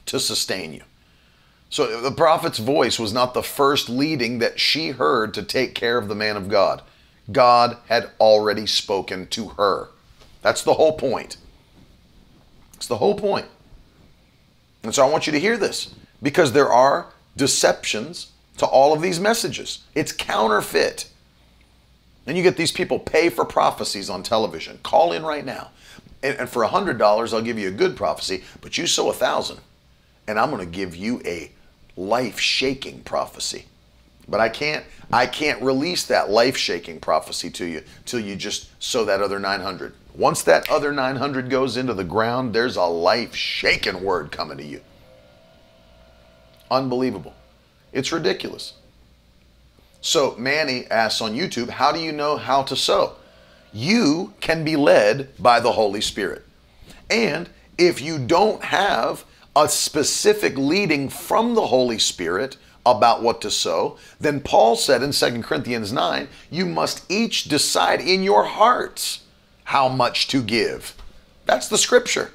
to 0.06 0.20
sustain 0.20 0.74
you. 0.74 0.82
So 1.70 2.00
the 2.00 2.10
prophet's 2.10 2.58
voice 2.58 2.98
was 2.98 3.12
not 3.12 3.32
the 3.32 3.44
first 3.44 3.88
leading 3.88 4.40
that 4.40 4.58
she 4.58 4.88
heard 4.88 5.32
to 5.34 5.42
take 5.42 5.74
care 5.74 5.96
of 5.96 6.08
the 6.08 6.16
man 6.16 6.36
of 6.36 6.48
God. 6.48 6.82
God 7.30 7.76
had 7.88 8.10
already 8.18 8.66
spoken 8.66 9.28
to 9.28 9.50
her. 9.50 9.88
That's 10.42 10.64
the 10.64 10.74
whole 10.74 10.94
point. 10.94 11.36
It's 12.74 12.88
the 12.88 12.96
whole 12.96 13.14
point. 13.14 13.46
And 14.82 14.92
so 14.94 15.06
I 15.06 15.10
want 15.10 15.26
you 15.26 15.32
to 15.32 15.40
hear 15.40 15.56
this 15.56 15.94
because 16.22 16.52
there 16.52 16.72
are 16.72 17.06
deceptions 17.36 18.32
to 18.56 18.66
all 18.66 18.92
of 18.92 19.00
these 19.00 19.20
messages. 19.20 19.84
It's 19.94 20.12
counterfeit. 20.12 21.09
And 22.26 22.36
you 22.36 22.42
get 22.42 22.56
these 22.56 22.72
people 22.72 22.98
pay 22.98 23.28
for 23.28 23.44
prophecies 23.44 24.10
on 24.10 24.22
television. 24.22 24.78
Call 24.82 25.12
in 25.12 25.24
right 25.24 25.44
now. 25.44 25.70
And, 26.22 26.38
and 26.38 26.48
for 26.48 26.64
$100, 26.64 27.32
I'll 27.32 27.42
give 27.42 27.58
you 27.58 27.68
a 27.68 27.72
good 27.72 27.96
prophecy, 27.96 28.44
but 28.60 28.76
you 28.76 28.86
sow 28.86 29.10
a 29.10 29.14
thousand, 29.14 29.60
and 30.28 30.38
I'm 30.38 30.50
going 30.50 30.64
to 30.64 30.70
give 30.70 30.94
you 30.94 31.22
a 31.24 31.50
life-shaking 31.96 33.00
prophecy. 33.02 33.66
But 34.28 34.40
I 34.40 34.48
can't 34.48 34.84
I 35.12 35.26
can't 35.26 35.60
release 35.60 36.06
that 36.06 36.30
life-shaking 36.30 37.00
prophecy 37.00 37.50
to 37.50 37.64
you 37.64 37.82
till 38.04 38.20
you 38.20 38.36
just 38.36 38.68
sow 38.80 39.04
that 39.06 39.20
other 39.20 39.40
900. 39.40 39.92
Once 40.14 40.42
that 40.44 40.70
other 40.70 40.92
900 40.92 41.50
goes 41.50 41.76
into 41.76 41.94
the 41.94 42.04
ground, 42.04 42.54
there's 42.54 42.76
a 42.76 42.84
life-shaking 42.84 44.04
word 44.04 44.30
coming 44.30 44.58
to 44.58 44.64
you. 44.64 44.80
Unbelievable. 46.70 47.34
It's 47.92 48.12
ridiculous. 48.12 48.74
So 50.00 50.34
Manny 50.38 50.86
asks 50.90 51.20
on 51.20 51.34
YouTube, 51.34 51.68
how 51.68 51.92
do 51.92 52.00
you 52.00 52.12
know 52.12 52.36
how 52.36 52.62
to 52.62 52.76
sow? 52.76 53.16
You 53.72 54.32
can 54.40 54.64
be 54.64 54.76
led 54.76 55.28
by 55.38 55.60
the 55.60 55.72
Holy 55.72 56.00
Spirit. 56.00 56.44
And 57.10 57.48
if 57.76 58.00
you 58.00 58.18
don't 58.18 58.64
have 58.64 59.24
a 59.54 59.68
specific 59.68 60.56
leading 60.56 61.08
from 61.08 61.54
the 61.54 61.66
Holy 61.66 61.98
Spirit 61.98 62.56
about 62.86 63.22
what 63.22 63.40
to 63.42 63.50
sow, 63.50 63.98
then 64.18 64.40
Paul 64.40 64.74
said 64.76 65.02
in 65.02 65.12
2 65.12 65.42
Corinthians 65.42 65.92
9, 65.92 66.28
you 66.50 66.66
must 66.66 67.04
each 67.10 67.44
decide 67.44 68.00
in 68.00 68.22
your 68.22 68.44
hearts 68.44 69.20
how 69.64 69.88
much 69.88 70.28
to 70.28 70.42
give. 70.42 70.94
That's 71.46 71.68
the 71.68 71.78
scripture. 71.78 72.30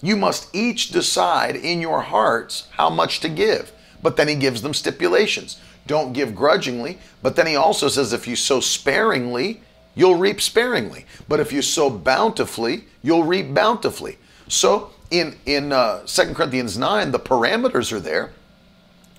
You 0.00 0.16
must 0.16 0.54
each 0.54 0.90
decide 0.90 1.56
in 1.56 1.80
your 1.80 2.00
hearts 2.00 2.68
how 2.72 2.88
much 2.90 3.20
to 3.20 3.28
give. 3.28 3.72
But 4.02 4.16
then 4.16 4.28
he 4.28 4.34
gives 4.34 4.62
them 4.62 4.74
stipulations. 4.74 5.58
Don't 5.86 6.12
give 6.12 6.34
grudgingly. 6.34 6.98
But 7.22 7.36
then 7.36 7.46
he 7.46 7.56
also 7.56 7.88
says 7.88 8.12
if 8.12 8.26
you 8.26 8.36
sow 8.36 8.60
sparingly, 8.60 9.60
you'll 9.94 10.16
reap 10.16 10.40
sparingly. 10.40 11.06
But 11.28 11.40
if 11.40 11.52
you 11.52 11.62
sow 11.62 11.90
bountifully, 11.90 12.84
you'll 13.02 13.24
reap 13.24 13.54
bountifully. 13.54 14.18
So 14.48 14.90
in 15.10 15.36
in 15.46 15.72
uh, 15.72 16.04
2 16.06 16.34
Corinthians 16.34 16.76
9, 16.78 17.10
the 17.10 17.18
parameters 17.18 17.92
are 17.92 18.00
there. 18.00 18.32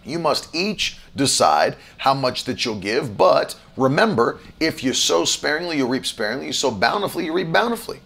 You 0.04 0.20
must 0.20 0.54
each 0.54 1.00
decide 1.16 1.78
how 1.98 2.14
much 2.14 2.44
that 2.44 2.64
you'll 2.64 2.80
give, 2.80 3.18
but 3.18 3.56
remember, 3.76 4.40
if 4.60 4.84
you 4.84 4.94
sow 4.94 5.26
sparingly, 5.26 5.78
you'll 5.78 5.90
reap 5.90 6.06
sparingly. 6.06 6.48
You 6.48 6.54
sow 6.54 6.70
bountifully, 6.70 7.26
you 7.26 7.34
reap 7.34 7.52
bountifully. 7.52 8.02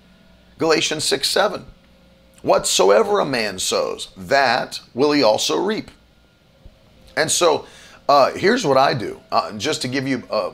Galatians 0.57 1.03
6 1.03 1.28
7. 1.28 1.66
Whatsoever 2.41 3.20
a 3.20 3.26
man 3.26 3.60
sows, 3.60 4.10
that 4.16 4.80
will 4.93 5.12
he 5.12 5.22
also 5.22 5.57
reap. 5.57 5.91
And 7.18 7.30
so 7.30 7.66
uh, 8.10 8.32
here's 8.32 8.66
what 8.66 8.78
I 8.78 8.95
do, 8.95 9.22
uh, 9.32 9.53
just 9.53 9.84
to 9.84 9.88
give 9.88 10.07
you, 10.07 10.24
uh, 10.32 10.51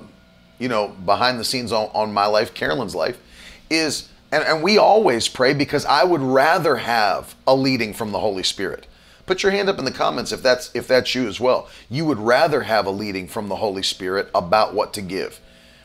you 0.59 0.67
know, 0.67 0.89
behind 0.89 1.39
the 1.39 1.45
scenes 1.45 1.71
on, 1.71 1.89
on 1.93 2.13
my 2.13 2.25
life, 2.25 2.53
Carolyn's 2.53 2.93
life, 2.93 3.17
is 3.69 4.09
and, 4.31 4.43
and 4.43 4.61
we 4.61 4.77
always 4.77 5.29
pray 5.29 5.53
because 5.53 5.85
I 5.85 6.03
would 6.03 6.21
rather 6.21 6.75
have 6.75 7.35
a 7.47 7.55
leading 7.55 7.93
from 7.93 8.11
the 8.11 8.19
Holy 8.19 8.43
Spirit. 8.43 8.87
Put 9.25 9.41
your 9.41 9.53
hand 9.53 9.69
up 9.69 9.79
in 9.79 9.85
the 9.85 9.91
comments 9.91 10.33
if 10.33 10.43
that's 10.43 10.69
if 10.75 10.85
that's 10.85 11.15
you 11.15 11.29
as 11.29 11.39
well. 11.39 11.69
You 11.89 12.03
would 12.05 12.19
rather 12.19 12.61
have 12.61 12.85
a 12.85 12.91
leading 12.91 13.27
from 13.27 13.47
the 13.47 13.55
Holy 13.55 13.83
Spirit 13.83 14.29
about 14.35 14.73
what 14.73 14.93
to 14.95 15.01
give. 15.01 15.39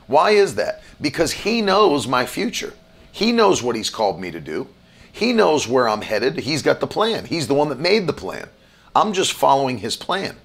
Why 0.08 0.32
is 0.32 0.56
that? 0.56 0.82
Because 1.00 1.30
he 1.30 1.62
knows 1.62 2.08
my 2.08 2.26
future. 2.26 2.74
He 3.12 3.30
knows 3.30 3.62
what 3.62 3.76
he's 3.76 3.90
called 3.90 4.20
me 4.20 4.32
to 4.32 4.40
do. 4.40 4.66
He 5.12 5.32
knows 5.32 5.68
where 5.68 5.88
I'm 5.88 6.02
headed. 6.02 6.38
He's 6.38 6.62
got 6.62 6.80
the 6.80 6.88
plan. 6.88 7.26
He's 7.26 7.46
the 7.46 7.54
one 7.54 7.68
that 7.68 7.78
made 7.78 8.08
the 8.08 8.12
plan. 8.12 8.48
I'm 8.94 9.12
just 9.12 9.32
following 9.32 9.78
his 9.78 9.96
plan. 9.96 10.36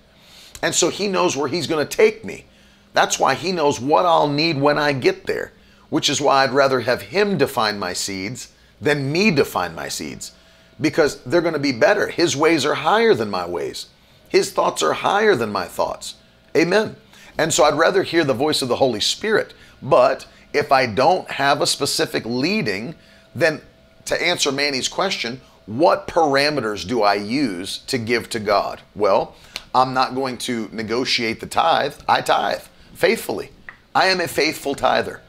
And 0.65 0.73
so 0.73 0.89
he 0.89 1.07
knows 1.07 1.37
where 1.37 1.47
he's 1.47 1.67
going 1.67 1.85
to 1.85 1.97
take 1.97 2.25
me. 2.25 2.45
That's 2.93 3.19
why 3.19 3.35
he 3.35 3.51
knows 3.51 3.79
what 3.79 4.05
I'll 4.05 4.27
need 4.27 4.59
when 4.59 4.77
I 4.77 4.91
get 4.91 5.25
there 5.25 5.53
which 5.89 6.09
is 6.09 6.21
why 6.21 6.43
I'd 6.43 6.51
rather 6.51 6.81
have 6.81 7.01
him 7.03 7.37
define 7.37 7.79
my 7.79 7.93
seeds 7.93 8.51
than 8.81 9.11
me 9.11 9.31
define 9.31 9.75
my 9.75 9.87
seeds 9.87 10.33
because 10.81 11.21
they're 11.23 11.41
going 11.41 11.53
to 11.53 11.59
be 11.59 11.71
better. 11.71 12.09
His 12.09 12.35
ways 12.35 12.65
are 12.65 12.75
higher 12.75 13.13
than 13.13 13.29
my 13.29 13.45
ways, 13.45 13.87
his 14.27 14.51
thoughts 14.51 14.83
are 14.83 14.93
higher 14.93 15.35
than 15.35 15.51
my 15.51 15.65
thoughts. 15.65 16.15
Amen. 16.55 16.95
And 17.37 17.53
so 17.53 17.63
I'd 17.63 17.77
rather 17.77 18.03
hear 18.03 18.23
the 18.23 18.33
voice 18.33 18.61
of 18.61 18.67
the 18.67 18.75
Holy 18.75 18.99
Spirit. 18.99 19.53
But 19.81 20.27
if 20.53 20.71
I 20.71 20.85
don't 20.85 21.29
have 21.31 21.61
a 21.61 21.67
specific 21.67 22.25
leading, 22.25 22.95
then 23.33 23.61
to 24.05 24.21
answer 24.21 24.51
Manny's 24.51 24.87
question, 24.87 25.39
what 25.65 26.07
parameters 26.07 26.87
do 26.87 27.03
I 27.03 27.15
use 27.15 27.77
to 27.87 27.97
give 27.97 28.29
to 28.31 28.39
God? 28.39 28.81
Well, 28.95 29.35
I'm 29.75 29.93
not 29.93 30.15
going 30.15 30.37
to 30.37 30.69
negotiate 30.71 31.41
the 31.41 31.47
tithe. 31.47 31.95
I 32.07 32.21
tithe 32.21 32.61
faithfully. 32.93 33.49
I 33.93 34.05
am 34.05 34.21
a 34.21 34.27
faithful 34.27 34.73
tither 34.73 35.21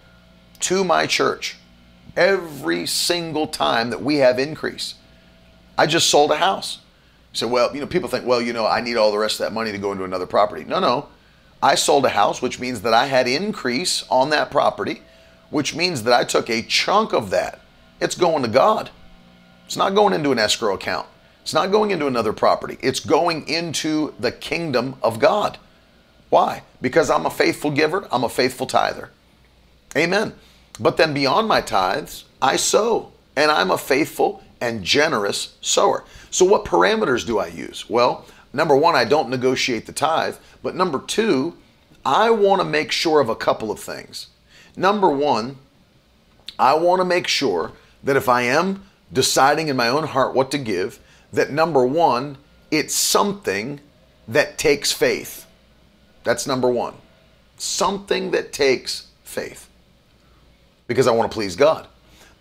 to 0.61 0.85
my 0.85 1.09
church 1.09 1.57
every 2.17 2.87
single 2.87 3.49
time 3.49 3.91
that 3.91 4.01
we 4.01 4.19
have 4.19 4.39
increase. 4.39 4.95
I 5.77 5.87
just 5.87 6.09
sold 6.09 6.31
a 6.31 6.37
house. 6.37 6.79
So, 7.33 7.49
well, 7.49 7.75
you 7.75 7.81
know, 7.81 7.89
people 7.89 8.09
think, 8.09 8.25
well, 8.25 8.41
you 8.41 8.53
know, 8.53 8.69
I 8.69 8.81
need 8.81 8.97
all 8.97 9.11
the 9.11 9.19
rest 9.19 9.41
of 9.41 9.47
that 9.47 9.53
money 9.53 9.73
to 9.73 9.79
go 9.79 9.91
into 9.91 10.05
another 10.05 10.27
property. 10.27 10.63
No, 10.63 10.79
no. 10.79 11.09
I 11.61 11.75
sold 11.75 12.05
a 12.05 12.11
house, 12.11 12.41
which 12.41 12.61
means 12.61 12.83
that 12.83 12.95
I 12.95 13.07
had 13.07 13.27
increase 13.27 14.05
on 14.09 14.31
that 14.31 14.53
property, 14.53 15.03
which 15.51 15.75
means 15.75 16.05
that 16.05 16.15
I 16.15 16.23
took 16.23 16.49
a 16.49 16.63
chunk 16.63 17.13
of 17.13 17.31
that. 17.31 17.61
It's 18.01 18.15
going 18.15 18.45
to 18.45 18.49
God. 18.49 18.91
It's 19.67 19.77
not 19.77 19.97
going 19.97 20.15
into 20.15 20.31
an 20.31 20.39
escrow 20.39 20.75
account. 20.75 21.09
It's 21.47 21.55
not 21.55 21.71
going 21.71 21.93
into 21.93 22.09
another 22.09 22.33
property. 22.33 22.77
It's 22.81 22.99
going 22.99 23.47
into 23.47 24.13
the 24.19 24.33
kingdom 24.33 24.97
of 25.01 25.21
God. 25.21 25.59
Why? 26.29 26.65
Because 26.83 27.09
I'm 27.09 27.25
a 27.25 27.31
faithful 27.31 27.71
giver, 27.71 28.09
I'm 28.11 28.25
a 28.25 28.29
faithful 28.29 28.67
tither. 28.67 29.11
Amen. 29.97 30.35
But 30.81 30.97
then 30.97 31.15
beyond 31.15 31.47
my 31.47 31.61
tithes, 31.61 32.25
I 32.43 32.57
sow, 32.57 33.13
and 33.37 33.53
I'm 33.53 33.71
a 33.71 33.79
faithful 33.79 34.43
and 34.61 34.83
generous 34.83 35.57
sower. 35.61 36.03
So, 36.33 36.45
what 36.45 36.65
parameters 36.65 37.25
do 37.25 37.39
I 37.39 37.47
use? 37.47 37.89
Well, 37.89 38.27
number 38.53 38.75
one, 38.75 38.97
I 38.97 39.05
don't 39.05 39.29
negotiate 39.29 39.87
the 39.87 39.93
tithe, 39.93 40.35
but 40.65 40.75
number 40.75 40.99
two, 40.99 41.57
I 42.05 42.29
want 42.31 42.61
to 42.61 42.67
make 42.67 42.91
sure 42.91 43.21
of 43.21 43.29
a 43.29 43.37
couple 43.37 43.71
of 43.71 43.79
things. 43.79 44.27
Number 44.77 45.09
one, 45.09 45.59
I 46.59 46.75
want 46.75 46.99
to 47.03 47.05
make 47.05 47.29
sure 47.29 47.71
that 48.03 48.17
if 48.17 48.29
I 48.29 48.43
am 48.43 48.83
deciding 49.13 49.69
in 49.69 49.77
my 49.77 49.87
own 49.87 50.09
heart 50.09 50.35
what 50.35 50.51
to 50.51 50.59
give, 50.59 50.99
that 51.33 51.51
number 51.51 51.87
one, 51.87 52.39
it's 52.71 52.95
something 52.95 53.81
that 54.29 54.59
takes 54.59 54.93
faith. 54.93 55.47
That's 56.25 56.47
number 56.47 56.69
one. 56.69 56.95
Something 57.59 58.33
that 58.33 58.53
takes 58.53 59.09
faith 59.25 59.69
because 60.87 61.07
I 61.07 61.13
want 61.13 61.31
to 61.31 61.35
please 61.35 61.57
God. 61.57 61.87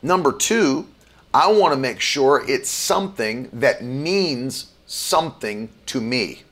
Number 0.02 0.32
two, 0.32 0.88
I 1.34 1.52
want 1.52 1.74
to 1.74 1.80
make 1.80 2.00
sure 2.00 2.44
it's 2.48 2.70
something 2.70 3.50
that 3.54 3.84
means 3.84 4.72
something 4.88 5.70
to 5.88 6.02
me. 6.02 6.44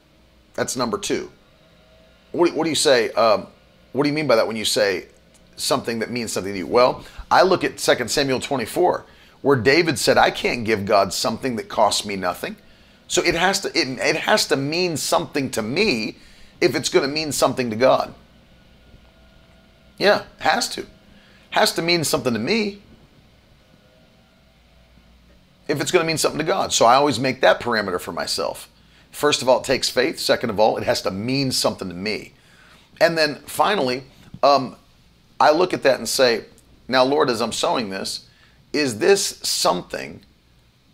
That's 0.56 0.76
number 0.76 0.98
two. 0.98 1.32
What, 2.32 2.54
what 2.54 2.64
do 2.64 2.70
you 2.70 2.76
say? 2.76 3.12
Um, 3.12 3.48
what 3.92 4.04
do 4.04 4.10
you 4.10 4.16
mean 4.16 4.28
by 4.28 4.36
that 4.36 4.48
when 4.48 4.56
you 4.56 4.66
say 4.66 5.08
something 5.56 6.00
that 6.00 6.12
means 6.12 6.32
something 6.32 6.52
to 6.52 6.58
you? 6.58 6.68
Well, 6.68 7.06
I 7.30 7.44
look 7.44 7.64
at 7.64 7.78
2 7.78 8.08
Samuel 8.08 8.40
24, 8.40 9.06
where 9.44 9.58
David 9.58 10.00
said, 10.00 10.18
I 10.18 10.32
can't 10.32 10.64
give 10.64 10.86
God 10.86 11.14
something 11.14 11.58
that 11.58 11.70
costs 11.70 12.06
me 12.06 12.16
nothing. 12.16 12.56
So 13.08 13.22
it 13.22 13.36
has 13.36 13.60
to 13.60 13.68
it, 13.70 13.88
it 14.00 14.16
has 14.16 14.48
to 14.48 14.56
mean 14.56 14.98
something 14.98 15.52
to 15.52 15.62
me 15.62 16.18
if 16.60 16.76
it's 16.76 16.90
going 16.90 17.08
to 17.08 17.14
mean 17.14 17.32
something 17.32 17.70
to 17.70 17.76
God. 17.76 18.16
Yeah, 20.00 20.24
has 20.40 20.68
to 20.70 20.88
has 21.52 21.74
to 21.74 21.84
mean 21.84 22.04
something 22.04 22.34
to 22.34 22.40
me 22.40 22.82
if 25.68 25.80
it's 25.80 25.92
going 25.92 26.04
to 26.04 26.08
mean 26.08 26.18
something 26.18 26.40
to 26.40 26.46
God. 26.46 26.74
So 26.74 26.86
I 26.86 26.96
always 26.96 27.20
make 27.20 27.42
that 27.42 27.60
parameter 27.60 28.00
for 28.00 28.12
myself. 28.12 28.70
First 29.12 29.42
of 29.42 29.50
all, 29.50 29.60
it 29.60 29.66
takes 29.66 29.90
faith. 29.90 30.20
Second 30.20 30.50
of 30.50 30.60
all, 30.60 30.78
it 30.78 30.84
has 30.84 31.02
to 31.04 31.12
mean 31.12 31.52
something 31.52 31.88
to 31.90 31.94
me. 31.94 32.34
And 33.00 33.18
then 33.18 33.36
finally, 33.46 34.06
um, 34.42 34.76
I 35.40 35.52
look 35.52 35.74
at 35.74 35.84
that 35.84 36.00
and 36.00 36.10
say, 36.10 36.46
now, 36.88 37.04
Lord, 37.04 37.30
as 37.30 37.42
I'm 37.42 37.52
sowing 37.52 37.90
this, 37.90 38.28
is 38.74 39.00
this 39.00 39.40
something 39.44 40.22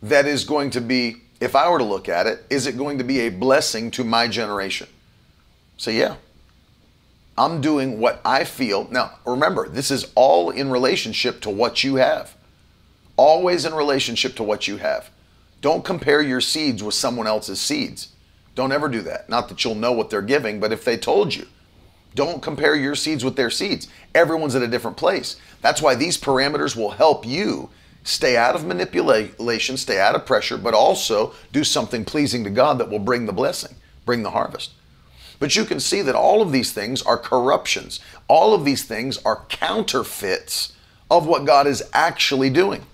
that 0.04 0.26
is 0.26 0.44
going 0.44 0.70
to 0.72 0.82
be 0.82 1.22
if 1.40 1.56
I 1.56 1.70
were 1.70 1.78
to 1.78 1.86
look 1.86 2.10
at 2.10 2.28
it, 2.28 2.46
is 2.50 2.68
it 2.68 2.78
going 2.78 2.98
to 2.98 3.04
be 3.04 3.22
a 3.22 3.30
blessing 3.30 3.92
to 3.92 4.04
my 4.04 4.28
generation? 4.28 4.88
So, 5.78 5.92
yeah. 5.92 6.16
I'm 7.38 7.62
doing 7.62 8.00
what 8.00 8.20
I 8.26 8.44
feel. 8.44 8.90
Now, 8.92 9.18
remember, 9.26 9.70
this 9.70 9.92
is 9.92 10.12
all 10.16 10.50
in 10.50 10.70
relationship 10.70 11.40
to 11.42 11.50
what 11.50 11.86
you 11.86 11.96
have. 11.96 12.36
Always 13.16 13.64
in 13.64 13.74
relationship 13.74 14.36
to 14.36 14.44
what 14.44 14.68
you 14.68 14.78
have. 14.78 15.10
Don't 15.62 15.86
compare 15.86 16.22
your 16.22 16.42
seeds 16.42 16.84
with 16.84 16.96
someone 16.96 17.28
else's 17.28 17.62
seeds. 17.62 18.10
Don't 18.56 18.74
ever 18.74 18.90
do 18.90 19.02
that. 19.04 19.30
Not 19.30 19.48
that 19.48 19.64
you'll 19.64 19.76
know 19.76 19.94
what 19.94 20.10
they're 20.10 20.22
giving, 20.22 20.60
but 20.60 20.74
if 20.74 20.84
they 20.84 20.98
told 20.98 21.34
you, 21.34 21.48
don't 22.16 22.42
compare 22.42 22.76
your 22.76 22.96
seeds 22.96 23.24
with 23.24 23.36
their 23.36 23.50
seeds. 23.50 23.88
Everyone's 24.16 24.56
at 24.56 24.62
a 24.62 24.68
different 24.68 24.98
place. 24.98 25.36
That's 25.62 25.82
why 25.82 25.96
these 25.96 26.18
parameters 26.18 26.76
will 26.76 26.92
help 26.92 27.26
you 27.26 27.70
stay 28.04 28.36
out 28.36 28.56
of 28.56 28.66
manipulation, 28.66 29.78
stay 29.78 30.00
out 30.00 30.16
of 30.16 30.26
pressure, 30.26 30.58
but 30.58 30.74
also 30.74 31.34
do 31.52 31.64
something 31.64 32.06
pleasing 32.06 32.44
to 32.44 32.50
God 32.50 32.78
that 32.80 32.90
will 32.90 33.00
bring 33.00 33.26
the 33.26 33.34
blessing, 33.34 33.76
bring 34.06 34.24
the 34.24 34.32
harvest. 34.32 34.72
But 35.40 35.56
you 35.56 35.64
can 35.64 35.80
see 35.80 36.02
that 36.02 36.16
all 36.16 36.42
of 36.42 36.52
these 36.52 36.74
things 36.74 37.02
are 37.02 37.18
corruptions. 37.18 38.00
All 38.28 38.54
of 38.54 38.66
these 38.66 38.84
things 38.84 39.18
are 39.24 39.46
counterfeits 39.48 40.74
of 41.10 41.26
what 41.26 41.46
God 41.46 41.66
is 41.66 41.84
actually 41.94 42.50
doing. 42.50 42.86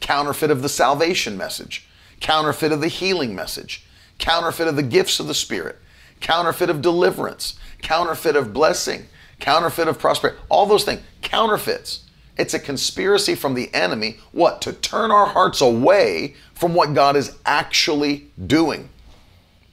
Counterfeit 0.00 0.50
of 0.50 0.62
the 0.62 0.68
salvation 0.68 1.36
message, 1.36 1.86
counterfeit 2.20 2.72
of 2.72 2.80
the 2.80 2.88
healing 2.88 3.34
message, 3.34 3.84
counterfeit 4.18 4.68
of 4.68 4.76
the 4.76 4.82
gifts 4.82 5.20
of 5.20 5.26
the 5.26 5.34
Spirit, 5.34 5.78
counterfeit 6.20 6.70
of 6.70 6.82
deliverance, 6.82 7.58
counterfeit 7.82 8.36
of 8.36 8.52
blessing, 8.52 9.06
counterfeit 9.38 9.88
of 9.88 9.98
prosperity, 9.98 10.38
all 10.48 10.66
those 10.66 10.84
things, 10.84 11.00
counterfeits. 11.22 12.04
It's 12.36 12.54
a 12.54 12.58
conspiracy 12.58 13.34
from 13.34 13.54
the 13.54 13.72
enemy, 13.74 14.18
what? 14.32 14.62
To 14.62 14.72
turn 14.72 15.10
our 15.10 15.26
hearts 15.26 15.60
away 15.60 16.36
from 16.54 16.74
what 16.74 16.94
God 16.94 17.16
is 17.16 17.36
actually 17.44 18.28
doing. 18.46 18.88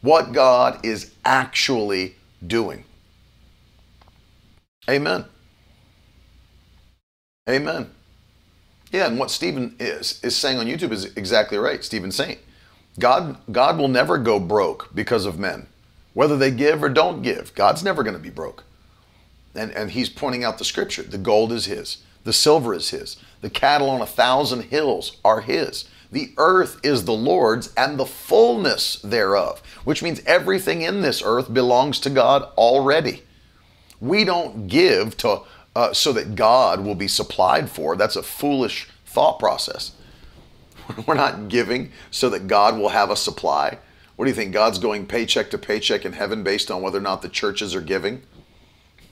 What 0.01 0.33
God 0.33 0.85
is 0.85 1.11
actually 1.23 2.15
doing. 2.45 2.83
Amen. 4.89 5.25
Amen. 7.49 7.91
Yeah, 8.91 9.07
and 9.07 9.19
what 9.19 9.31
Stephen 9.31 9.75
is, 9.79 10.19
is 10.23 10.35
saying 10.35 10.57
on 10.57 10.65
YouTube 10.65 10.91
is 10.91 11.05
exactly 11.15 11.57
right. 11.57 11.83
Stephen 11.83 12.11
Saint. 12.11 12.39
God, 12.99 13.37
God 13.51 13.77
will 13.77 13.89
never 13.89 14.17
go 14.17 14.39
broke 14.39 14.89
because 14.93 15.25
of 15.25 15.37
men. 15.37 15.67
Whether 16.17 16.35
they 16.35 16.49
give 16.49 16.81
or 16.81 16.89
don't 16.89 17.21
give, 17.21 17.53
God's 17.53 17.83
never 17.83 18.01
going 18.01 18.15
to 18.15 18.19
be 18.19 18.31
broke. 18.31 18.63
And, 19.53 19.69
and 19.73 19.91
he's 19.91 20.09
pointing 20.09 20.43
out 20.43 20.57
the 20.57 20.65
scripture. 20.65 21.03
The 21.03 21.19
gold 21.19 21.51
is 21.51 21.67
his. 21.67 21.97
The 22.23 22.33
silver 22.33 22.73
is 22.73 22.89
his. 22.89 23.17
The 23.41 23.51
cattle 23.51 23.91
on 23.91 24.01
a 24.01 24.07
thousand 24.07 24.63
hills 24.63 25.17
are 25.23 25.41
his. 25.41 25.87
The 26.11 26.33
earth 26.39 26.79
is 26.83 27.05
the 27.05 27.13
Lord's 27.13 27.71
and 27.77 27.99
the 27.99 28.05
fullness 28.07 28.95
thereof, 29.03 29.61
which 29.83 30.01
means 30.01 30.23
everything 30.25 30.81
in 30.81 31.03
this 31.03 31.21
earth 31.23 31.53
belongs 31.53 31.99
to 31.99 32.09
God 32.09 32.41
already. 32.57 33.21
We 34.01 34.23
don't 34.23 34.67
give 34.67 35.17
to 35.17 35.41
uh, 35.75 35.93
so 35.93 36.11
that 36.13 36.33
God 36.33 36.83
will 36.83 36.95
be 36.95 37.07
supplied 37.07 37.69
for. 37.69 37.95
That's 37.95 38.15
a 38.15 38.23
foolish 38.23 38.89
thought 39.05 39.37
process. 39.37 39.91
We're 41.05 41.13
not 41.13 41.47
giving 41.47 41.91
so 42.09 42.27
that 42.31 42.47
God 42.47 42.75
will 42.75 42.89
have 42.89 43.11
a 43.11 43.15
supply. 43.15 43.77
What 44.17 44.25
do 44.25 44.31
you 44.31 44.35
think? 44.35 44.51
God's 44.51 44.79
going 44.79 45.05
paycheck 45.05 45.51
to 45.51 45.59
paycheck 45.59 46.03
in 46.03 46.13
heaven 46.13 46.43
based 46.43 46.71
on 46.71 46.81
whether 46.81 46.97
or 46.97 47.01
not 47.01 47.21
the 47.21 47.29
churches 47.29 47.75
are 47.75 47.81
giving? 47.81 48.23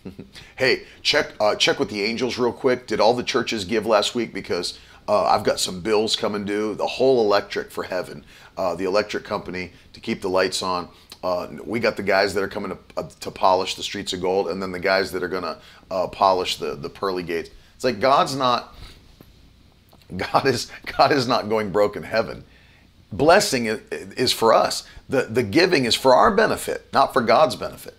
hey, 0.56 0.84
check 1.04 1.32
uh, 1.40 1.56
check 1.56 1.80
with 1.80 1.90
the 1.90 2.02
angels 2.02 2.40
real 2.40 2.52
quick. 2.52 2.88
Did 2.88 3.00
all 3.00 3.14
the 3.14 3.24
churches 3.24 3.66
give 3.66 3.86
last 3.86 4.16
week? 4.16 4.34
Because 4.34 4.80
uh, 5.08 5.26
I've 5.26 5.44
got 5.44 5.60
some 5.60 5.82
bills 5.82 6.16
coming 6.16 6.44
due. 6.44 6.74
The 6.74 6.88
whole 6.88 7.22
electric 7.22 7.70
for 7.70 7.84
heaven, 7.84 8.26
uh, 8.58 8.74
the 8.74 8.86
electric 8.86 9.24
company 9.24 9.74
to 9.94 10.00
keep 10.00 10.22
the 10.22 10.30
lights 10.30 10.64
on. 10.64 10.90
Uh, 11.24 11.50
we 11.64 11.80
got 11.80 11.98
the 11.98 12.04
guys 12.04 12.34
that 12.34 12.44
are 12.44 12.48
coming 12.48 12.72
to, 12.72 12.78
uh, 12.98 13.08
to 13.20 13.30
polish 13.30 13.76
the 13.76 13.84
streets 13.84 14.12
of 14.12 14.22
gold, 14.22 14.48
and 14.48 14.62
then 14.62 14.72
the 14.72 14.80
guys 14.80 15.12
that 15.12 15.22
are 15.22 15.28
going 15.28 15.44
to 15.44 15.60
uh, 15.92 16.08
polish 16.08 16.58
the 16.58 16.74
the 16.74 16.90
pearly 16.90 17.22
gates. 17.22 17.52
It's 17.76 17.84
like 17.84 18.00
God's 18.00 18.36
not. 18.36 18.76
God 20.18 20.48
is 20.48 20.72
God 20.98 21.12
is 21.12 21.28
not 21.28 21.48
going 21.48 21.72
broke 21.72 21.96
in 21.96 22.02
heaven. 22.02 22.44
Blessing 23.18 23.66
is, 23.92 24.34
for 24.34 24.54
us. 24.54 24.88
The 25.08 25.24
the 25.24 25.44
giving 25.44 25.86
is 25.86 25.96
for 25.96 26.16
our 26.16 26.36
benefit, 26.36 26.88
not 26.92 27.14
for 27.14 27.22
God's 27.22 27.56
benefit. 27.56 27.96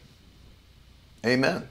Amen. 1.25 1.69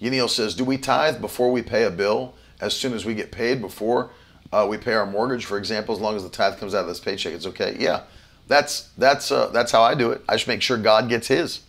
Yaniel 0.00 0.28
says, 0.28 0.54
"Do 0.54 0.64
we 0.64 0.78
tithe 0.78 1.20
before 1.20 1.50
we 1.50 1.62
pay 1.62 1.84
a 1.84 1.90
bill? 1.90 2.34
As 2.60 2.74
soon 2.74 2.92
as 2.92 3.04
we 3.04 3.14
get 3.14 3.32
paid, 3.32 3.60
before 3.60 4.10
uh, 4.52 4.66
we 4.68 4.76
pay 4.76 4.92
our 4.92 5.06
mortgage, 5.06 5.44
for 5.44 5.58
example, 5.58 5.94
as 5.94 6.00
long 6.00 6.16
as 6.16 6.22
the 6.22 6.28
tithe 6.28 6.58
comes 6.58 6.74
out 6.74 6.82
of 6.82 6.88
this 6.88 7.00
paycheck, 7.00 7.32
it's 7.32 7.46
okay." 7.46 7.76
Yeah, 7.78 8.02
that's 8.46 8.90
that's 8.98 9.32
uh, 9.32 9.48
that's 9.48 9.72
how 9.72 9.82
I 9.82 9.94
do 9.94 10.10
it. 10.10 10.22
I 10.28 10.34
just 10.34 10.48
make 10.48 10.62
sure 10.62 10.76
God 10.76 11.08
gets 11.08 11.28
His 11.28 11.60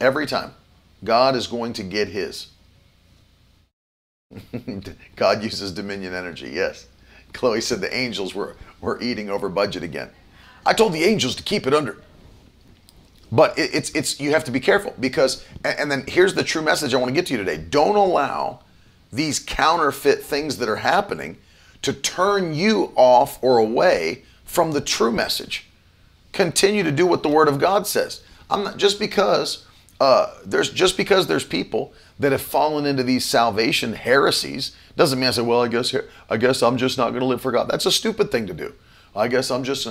every 0.00 0.26
time. 0.26 0.54
God 1.02 1.34
is 1.34 1.46
going 1.46 1.72
to 1.74 1.82
get 1.82 2.08
His. 2.08 2.48
God 5.16 5.42
uses 5.42 5.72
dominion 5.72 6.14
energy. 6.14 6.50
Yes. 6.50 6.86
Chloe 7.32 7.60
said 7.60 7.80
the 7.80 7.94
angels 7.94 8.34
were, 8.34 8.56
were 8.80 9.00
eating 9.00 9.30
over 9.30 9.48
budget 9.48 9.82
again. 9.82 10.10
I 10.64 10.72
told 10.72 10.92
the 10.92 11.04
angels 11.04 11.34
to 11.36 11.42
keep 11.42 11.66
it 11.66 11.74
under. 11.74 11.96
But 13.32 13.58
it, 13.58 13.74
it's 13.74 13.90
it's 13.90 14.20
you 14.20 14.30
have 14.32 14.44
to 14.44 14.50
be 14.50 14.60
careful 14.60 14.94
because 14.98 15.44
and 15.64 15.90
then 15.90 16.04
here's 16.08 16.34
the 16.34 16.42
true 16.44 16.62
message 16.62 16.94
I 16.94 16.96
want 16.96 17.08
to 17.08 17.14
get 17.14 17.26
to 17.26 17.32
you 17.32 17.38
today. 17.38 17.56
Don't 17.58 17.96
allow 17.96 18.60
these 19.12 19.38
counterfeit 19.38 20.22
things 20.22 20.58
that 20.58 20.68
are 20.68 20.76
happening 20.76 21.38
to 21.82 21.92
turn 21.92 22.54
you 22.54 22.92
off 22.96 23.42
or 23.42 23.58
away 23.58 24.24
from 24.44 24.72
the 24.72 24.80
true 24.80 25.12
message. 25.12 25.66
Continue 26.32 26.82
to 26.82 26.92
do 26.92 27.06
what 27.06 27.22
the 27.22 27.28
Word 27.28 27.48
of 27.48 27.58
God 27.58 27.86
says. 27.86 28.22
I'm 28.50 28.64
not 28.64 28.76
just 28.76 28.98
because 28.98 29.66
uh, 30.00 30.34
there's 30.44 30.70
just 30.70 30.96
because 30.96 31.26
there's 31.26 31.44
people 31.44 31.92
that 32.18 32.32
have 32.32 32.42
fallen 32.42 32.84
into 32.84 33.02
these 33.02 33.24
salvation 33.24 33.92
heresies 33.92 34.72
doesn't 34.96 35.18
mean 35.18 35.28
I 35.28 35.32
say, 35.32 35.42
well, 35.42 35.62
I 35.62 35.68
guess 35.68 35.94
I 36.28 36.36
guess 36.36 36.62
I'm 36.62 36.76
just 36.76 36.98
not 36.98 37.10
going 37.10 37.20
to 37.20 37.26
live 37.26 37.40
for 37.40 37.52
God. 37.52 37.68
That's 37.70 37.86
a 37.86 37.92
stupid 37.92 38.30
thing 38.30 38.46
to 38.46 38.54
do. 38.54 38.74
I 39.14 39.28
guess 39.28 39.50
I'm 39.50 39.64
just 39.64 39.88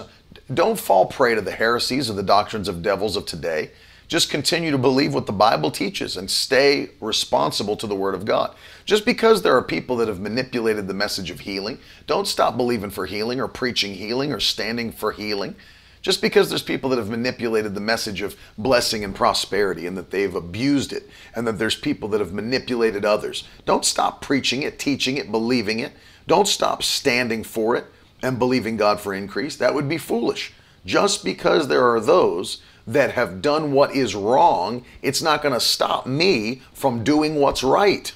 don't 0.53 0.79
fall 0.79 1.05
prey 1.05 1.35
to 1.35 1.41
the 1.41 1.51
heresies 1.51 2.09
of 2.09 2.15
the 2.15 2.23
doctrines 2.23 2.67
of 2.67 2.81
devils 2.81 3.15
of 3.15 3.25
today. 3.25 3.71
Just 4.07 4.31
continue 4.31 4.71
to 4.71 4.77
believe 4.79 5.13
what 5.13 5.27
the 5.27 5.31
Bible 5.31 5.69
teaches 5.69 6.17
and 6.17 6.31
stay 6.31 6.89
responsible 6.99 7.77
to 7.77 7.85
the 7.85 7.95
Word 7.95 8.15
of 8.15 8.25
God. 8.25 8.55
Just 8.83 9.05
because 9.05 9.43
there 9.43 9.55
are 9.55 9.61
people 9.61 9.97
that 9.97 10.07
have 10.07 10.19
manipulated 10.19 10.87
the 10.87 10.95
message 10.95 11.29
of 11.29 11.41
healing, 11.41 11.77
don't 12.07 12.27
stop 12.27 12.57
believing 12.57 12.89
for 12.89 13.05
healing 13.05 13.39
or 13.39 13.47
preaching 13.47 13.93
healing 13.93 14.33
or 14.33 14.39
standing 14.39 14.91
for 14.91 15.11
healing. 15.11 15.55
Just 16.01 16.23
because 16.23 16.49
there's 16.49 16.63
people 16.63 16.89
that 16.89 16.97
have 16.97 17.09
manipulated 17.09 17.75
the 17.75 17.81
message 17.81 18.23
of 18.23 18.35
blessing 18.57 19.03
and 19.03 19.13
prosperity 19.13 19.85
and 19.85 19.95
that 19.95 20.09
they've 20.09 20.33
abused 20.33 20.91
it, 20.91 21.07
and 21.35 21.45
that 21.45 21.59
there's 21.59 21.75
people 21.75 22.09
that 22.09 22.19
have 22.19 22.33
manipulated 22.33 23.05
others, 23.05 23.43
don't 23.65 23.85
stop 23.85 24.21
preaching 24.21 24.63
it, 24.63 24.79
teaching 24.79 25.17
it, 25.17 25.29
believing 25.29 25.79
it. 25.79 25.91
Don't 26.25 26.47
stop 26.47 26.81
standing 26.81 27.43
for 27.43 27.75
it 27.75 27.85
and 28.21 28.39
believing 28.39 28.77
God 28.77 28.99
for 28.99 29.13
increase. 29.13 29.55
That 29.55 29.73
would 29.73 29.89
be 29.89 29.97
foolish. 29.97 30.53
Just 30.85 31.23
because 31.23 31.67
there 31.67 31.87
are 31.93 31.99
those 31.99 32.61
that 32.87 33.11
have 33.11 33.41
done 33.41 33.71
what 33.71 33.95
is 33.95 34.15
wrong, 34.15 34.83
it's 35.01 35.21
not 35.21 35.41
going 35.41 35.53
to 35.53 35.59
stop 35.59 36.07
me 36.07 36.61
from 36.73 37.03
doing 37.03 37.35
what's 37.35 37.63
right. 37.63 38.11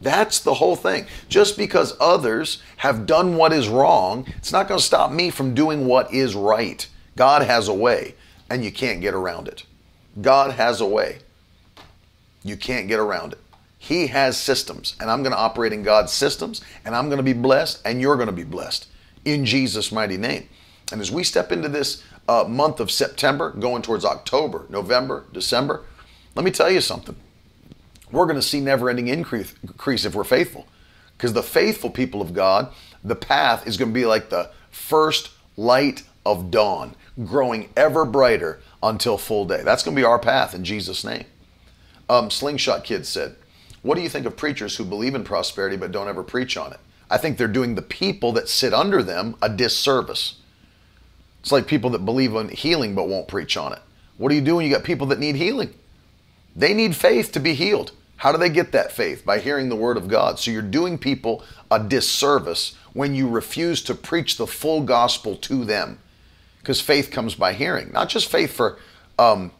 That's 0.00 0.40
the 0.40 0.54
whole 0.54 0.76
thing. 0.76 1.06
Just 1.28 1.56
because 1.56 1.96
others 2.00 2.60
have 2.78 3.06
done 3.06 3.36
what 3.36 3.52
is 3.52 3.68
wrong, 3.68 4.26
it's 4.36 4.52
not 4.52 4.68
going 4.68 4.80
to 4.80 4.84
stop 4.84 5.12
me 5.12 5.30
from 5.30 5.54
doing 5.54 5.86
what 5.86 6.12
is 6.12 6.34
right. 6.34 6.86
God 7.16 7.42
has 7.42 7.68
a 7.68 7.74
way, 7.74 8.16
and 8.50 8.64
you 8.64 8.72
can't 8.72 9.00
get 9.00 9.14
around 9.14 9.46
it. 9.46 9.64
God 10.20 10.52
has 10.52 10.80
a 10.80 10.86
way. 10.86 11.18
You 12.42 12.56
can't 12.56 12.88
get 12.88 12.98
around 12.98 13.32
it. 13.32 13.38
He 13.82 14.06
has 14.06 14.38
systems, 14.38 14.94
and 15.00 15.10
I'm 15.10 15.24
going 15.24 15.32
to 15.32 15.38
operate 15.38 15.72
in 15.72 15.82
God's 15.82 16.12
systems, 16.12 16.60
and 16.84 16.94
I'm 16.94 17.06
going 17.06 17.16
to 17.16 17.24
be 17.24 17.32
blessed, 17.32 17.82
and 17.84 18.00
you're 18.00 18.14
going 18.14 18.28
to 18.28 18.32
be 18.32 18.44
blessed 18.44 18.86
in 19.24 19.44
Jesus' 19.44 19.90
mighty 19.90 20.16
name. 20.16 20.48
And 20.92 21.00
as 21.00 21.10
we 21.10 21.24
step 21.24 21.50
into 21.50 21.68
this 21.68 22.00
uh, 22.28 22.44
month 22.44 22.78
of 22.78 22.92
September, 22.92 23.50
going 23.50 23.82
towards 23.82 24.04
October, 24.04 24.66
November, 24.68 25.24
December, 25.32 25.82
let 26.36 26.44
me 26.44 26.52
tell 26.52 26.70
you 26.70 26.80
something 26.80 27.16
we're 28.12 28.26
going 28.26 28.36
to 28.36 28.42
see 28.42 28.60
never 28.60 28.88
ending 28.88 29.08
increase, 29.08 29.52
increase 29.64 30.04
if 30.04 30.14
we're 30.14 30.22
faithful. 30.22 30.68
Because 31.16 31.32
the 31.32 31.42
faithful 31.42 31.90
people 31.90 32.22
of 32.22 32.32
God, 32.32 32.72
the 33.02 33.16
path 33.16 33.66
is 33.66 33.76
going 33.76 33.90
to 33.90 33.94
be 33.94 34.06
like 34.06 34.30
the 34.30 34.52
first 34.70 35.30
light 35.56 36.04
of 36.24 36.52
dawn, 36.52 36.94
growing 37.24 37.68
ever 37.76 38.04
brighter 38.04 38.60
until 38.80 39.18
full 39.18 39.44
day. 39.44 39.64
That's 39.64 39.82
going 39.82 39.96
to 39.96 40.00
be 40.00 40.06
our 40.06 40.20
path 40.20 40.54
in 40.54 40.62
Jesus' 40.62 41.02
name. 41.02 41.24
Um, 42.08 42.30
Slingshot 42.30 42.84
Kid 42.84 43.06
said, 43.06 43.34
What 43.82 43.96
do 43.96 44.00
you 44.02 44.08
think 44.08 44.26
of 44.26 44.36
preachers 44.36 44.76
who 44.76 44.84
believe 44.84 45.14
in 45.14 45.24
prosperity 45.24 45.76
but 45.76 45.92
don't 45.92 46.08
ever 46.08 46.22
preach 46.22 46.56
on 46.56 46.72
it? 46.72 46.80
I 47.10 47.18
think 47.18 47.36
they're 47.36 47.48
doing 47.48 47.74
the 47.74 47.82
people 47.82 48.32
that 48.32 48.48
sit 48.48 48.72
under 48.72 49.02
them 49.02 49.36
a 49.42 49.48
disservice. 49.48 50.36
It's 51.40 51.52
like 51.52 51.66
people 51.66 51.90
that 51.90 52.04
believe 52.04 52.34
in 52.34 52.48
healing 52.48 52.94
but 52.94 53.08
won't 53.08 53.28
preach 53.28 53.56
on 53.56 53.72
it. 53.72 53.80
What 54.16 54.30
are 54.32 54.34
you 54.34 54.40
doing? 54.40 54.66
You 54.66 54.72
got 54.72 54.84
people 54.84 55.08
that 55.08 55.18
need 55.18 55.36
healing. 55.36 55.74
They 56.54 56.74
need 56.74 56.94
faith 56.96 57.32
to 57.32 57.40
be 57.40 57.54
healed. 57.54 57.92
How 58.18 58.30
do 58.30 58.38
they 58.38 58.50
get 58.50 58.70
that 58.72 58.92
faith? 58.92 59.24
By 59.24 59.40
hearing 59.40 59.68
the 59.68 59.76
word 59.76 59.96
of 59.96 60.06
God. 60.06 60.38
So 60.38 60.52
you're 60.52 60.62
doing 60.62 60.96
people 60.96 61.42
a 61.70 61.82
disservice 61.82 62.76
when 62.92 63.14
you 63.14 63.28
refuse 63.28 63.82
to 63.82 63.94
preach 63.94 64.36
the 64.36 64.46
full 64.46 64.82
gospel 64.82 65.34
to 65.36 65.64
them. 65.64 65.98
because 66.58 66.80
faith 66.80 67.10
comes 67.10 67.34
by 67.34 67.52
hearing. 67.54 67.90
Not 67.92 68.08
just 68.08 68.30
faith 68.30 68.52
for, 68.52 68.78
um, 69.18 69.50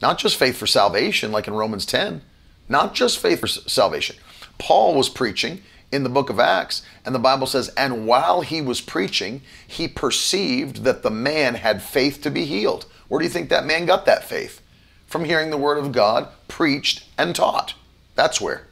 not 0.00 0.16
just 0.18 0.36
faith 0.36 0.56
for 0.56 0.66
salvation, 0.66 1.30
like 1.30 1.46
in 1.46 1.52
Romans 1.52 1.84
10, 1.84 2.22
not 2.68 2.94
just 2.94 3.18
faith 3.18 3.40
for 3.40 3.46
salvation. 3.46 4.16
Paul 4.58 4.94
was 4.94 5.08
preaching 5.08 5.62
in 5.92 6.02
the 6.02 6.08
book 6.08 6.30
of 6.30 6.40
Acts, 6.40 6.82
and 7.04 7.14
the 7.14 7.20
Bible 7.20 7.46
says, 7.46 7.68
and 7.76 8.06
while 8.06 8.40
he 8.40 8.60
was 8.60 8.80
preaching, 8.80 9.42
he 9.66 9.86
perceived 9.86 10.84
that 10.84 11.02
the 11.02 11.10
man 11.10 11.54
had 11.54 11.82
faith 11.82 12.20
to 12.22 12.30
be 12.30 12.44
healed. 12.44 12.86
Where 13.08 13.18
do 13.20 13.24
you 13.24 13.30
think 13.30 13.48
that 13.50 13.66
man 13.66 13.86
got 13.86 14.06
that 14.06 14.24
faith? 14.24 14.60
From 15.06 15.24
hearing 15.24 15.50
the 15.50 15.56
word 15.56 15.78
of 15.78 15.92
God 15.92 16.28
preached 16.48 17.06
and 17.16 17.34
taught. 17.34 17.74
That's 18.14 18.40
where. 18.40 18.66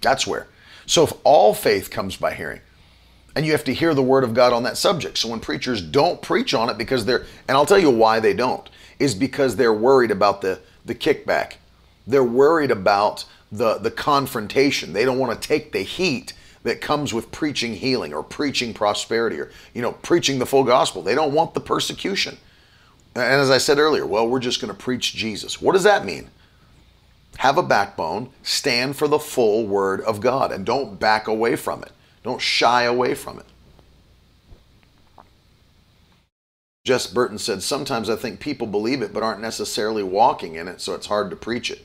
That's 0.00 0.26
where. 0.26 0.46
So 0.86 1.04
if 1.04 1.12
all 1.24 1.52
faith 1.52 1.90
comes 1.90 2.16
by 2.16 2.32
hearing, 2.34 2.60
and 3.36 3.46
you 3.46 3.52
have 3.52 3.64
to 3.64 3.74
hear 3.74 3.94
the 3.94 4.02
word 4.02 4.24
of 4.24 4.34
God 4.34 4.52
on 4.52 4.64
that 4.64 4.76
subject. 4.76 5.18
So 5.18 5.28
when 5.28 5.38
preachers 5.38 5.80
don't 5.80 6.20
preach 6.22 6.54
on 6.54 6.70
it 6.70 6.78
because 6.78 7.04
they're, 7.04 7.24
and 7.46 7.56
I'll 7.56 7.66
tell 7.66 7.78
you 7.78 7.90
why 7.90 8.18
they 8.20 8.34
don't, 8.34 8.68
is 8.98 9.14
because 9.14 9.56
they're 9.56 9.72
worried 9.72 10.10
about 10.10 10.40
the, 10.40 10.60
the 10.84 10.94
kickback. 10.94 11.54
They're 12.06 12.24
worried 12.24 12.70
about 12.70 13.24
the, 13.52 13.78
the 13.78 13.90
confrontation. 13.90 14.92
They 14.92 15.04
don't 15.04 15.18
want 15.18 15.40
to 15.40 15.48
take 15.48 15.72
the 15.72 15.82
heat 15.82 16.32
that 16.64 16.80
comes 16.80 17.14
with 17.14 17.30
preaching 17.30 17.74
healing 17.74 18.12
or 18.12 18.22
preaching 18.22 18.74
prosperity 18.74 19.40
or, 19.40 19.50
you 19.74 19.82
know, 19.82 19.92
preaching 19.92 20.38
the 20.38 20.46
full 20.46 20.64
gospel. 20.64 21.02
They 21.02 21.14
don't 21.14 21.32
want 21.32 21.54
the 21.54 21.60
persecution. 21.60 22.36
And 23.14 23.24
as 23.24 23.50
I 23.50 23.58
said 23.58 23.78
earlier, 23.78 24.06
well, 24.06 24.28
we're 24.28 24.40
just 24.40 24.60
going 24.60 24.72
to 24.72 24.78
preach 24.78 25.14
Jesus. 25.14 25.62
What 25.62 25.72
does 25.72 25.84
that 25.84 26.04
mean? 26.04 26.30
Have 27.38 27.58
a 27.58 27.62
backbone, 27.62 28.30
stand 28.42 28.96
for 28.96 29.06
the 29.06 29.18
full 29.18 29.66
word 29.66 30.00
of 30.00 30.20
God, 30.20 30.50
and 30.50 30.66
don't 30.66 30.98
back 30.98 31.28
away 31.28 31.56
from 31.56 31.82
it. 31.82 31.92
Don't 32.22 32.40
shy 32.40 32.82
away 32.82 33.14
from 33.14 33.38
it. 33.38 33.46
Jess 36.88 37.06
Burton 37.06 37.36
said, 37.36 37.62
Sometimes 37.62 38.08
I 38.08 38.16
think 38.16 38.40
people 38.40 38.66
believe 38.66 39.02
it 39.02 39.12
but 39.12 39.22
aren't 39.22 39.42
necessarily 39.42 40.02
walking 40.02 40.54
in 40.54 40.68
it, 40.68 40.80
so 40.80 40.94
it's 40.94 41.08
hard 41.08 41.28
to 41.28 41.36
preach 41.36 41.70
it. 41.70 41.84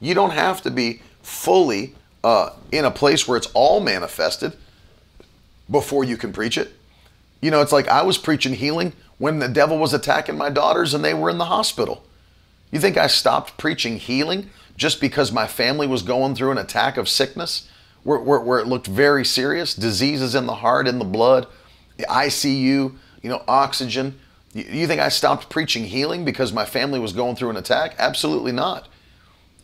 You 0.00 0.14
don't 0.14 0.32
have 0.32 0.62
to 0.62 0.70
be 0.72 1.00
fully 1.22 1.94
uh, 2.24 2.50
in 2.72 2.84
a 2.84 2.90
place 2.90 3.28
where 3.28 3.36
it's 3.36 3.46
all 3.54 3.78
manifested 3.78 4.54
before 5.70 6.02
you 6.02 6.16
can 6.16 6.32
preach 6.32 6.58
it. 6.58 6.72
You 7.40 7.52
know, 7.52 7.60
it's 7.60 7.70
like 7.70 7.86
I 7.86 8.02
was 8.02 8.18
preaching 8.18 8.54
healing 8.54 8.94
when 9.18 9.38
the 9.38 9.46
devil 9.46 9.78
was 9.78 9.94
attacking 9.94 10.36
my 10.36 10.50
daughters 10.50 10.92
and 10.92 11.04
they 11.04 11.14
were 11.14 11.30
in 11.30 11.38
the 11.38 11.44
hospital. 11.44 12.02
You 12.72 12.80
think 12.80 12.96
I 12.96 13.06
stopped 13.06 13.56
preaching 13.58 13.96
healing 13.96 14.50
just 14.76 15.00
because 15.00 15.30
my 15.30 15.46
family 15.46 15.86
was 15.86 16.02
going 16.02 16.34
through 16.34 16.50
an 16.50 16.58
attack 16.58 16.96
of 16.96 17.08
sickness 17.08 17.68
where, 18.02 18.18
where, 18.18 18.40
where 18.40 18.58
it 18.58 18.66
looked 18.66 18.88
very 18.88 19.24
serious? 19.24 19.72
Diseases 19.72 20.34
in 20.34 20.46
the 20.46 20.56
heart, 20.56 20.88
in 20.88 20.98
the 20.98 21.04
blood, 21.04 21.46
the 21.96 22.06
ICU, 22.06 22.96
you 23.22 23.30
know, 23.30 23.44
oxygen. 23.46 24.18
You, 24.54 24.86
think 24.86 25.00
I 25.00 25.08
stopped 25.08 25.48
preaching 25.48 25.84
healing 25.84 26.24
because 26.24 26.52
my 26.52 26.66
family 26.66 27.00
was 27.00 27.12
going 27.12 27.36
through 27.36 27.50
an 27.50 27.56
attack? 27.56 27.94
Absolutely 27.98 28.52
not. 28.52 28.88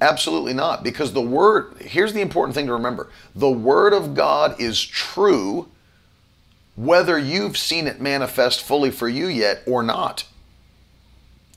Absolutely 0.01 0.55
not. 0.55 0.83
Because 0.83 1.13
the 1.13 1.21
word, 1.21 1.75
here's 1.81 2.15
the 2.15 2.23
important 2.23 2.55
thing 2.55 2.67
to 2.67 2.73
remember 2.73 3.11
the 3.35 3.51
word 3.51 3.93
of 3.93 4.15
God 4.15 4.59
is 4.61 4.83
true 4.83 5.69
whether 6.77 7.19
you've 7.19 7.59
seen 7.59 7.87
it 7.89 8.01
manifest 8.01 8.63
fully 8.63 8.91
for 8.91 9.09
you 9.09 9.27
yet 9.27 9.63
or 9.67 9.83
not. 9.83 10.25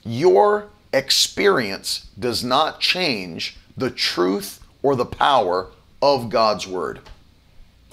Your 0.04 0.68
experience 0.92 2.08
does 2.18 2.42
not 2.42 2.80
change 2.80 3.56
the 3.76 3.90
truth 3.90 4.60
or 4.82 4.96
the 4.96 5.06
power 5.06 5.68
of 6.02 6.28
God's 6.28 6.66
word. 6.66 7.00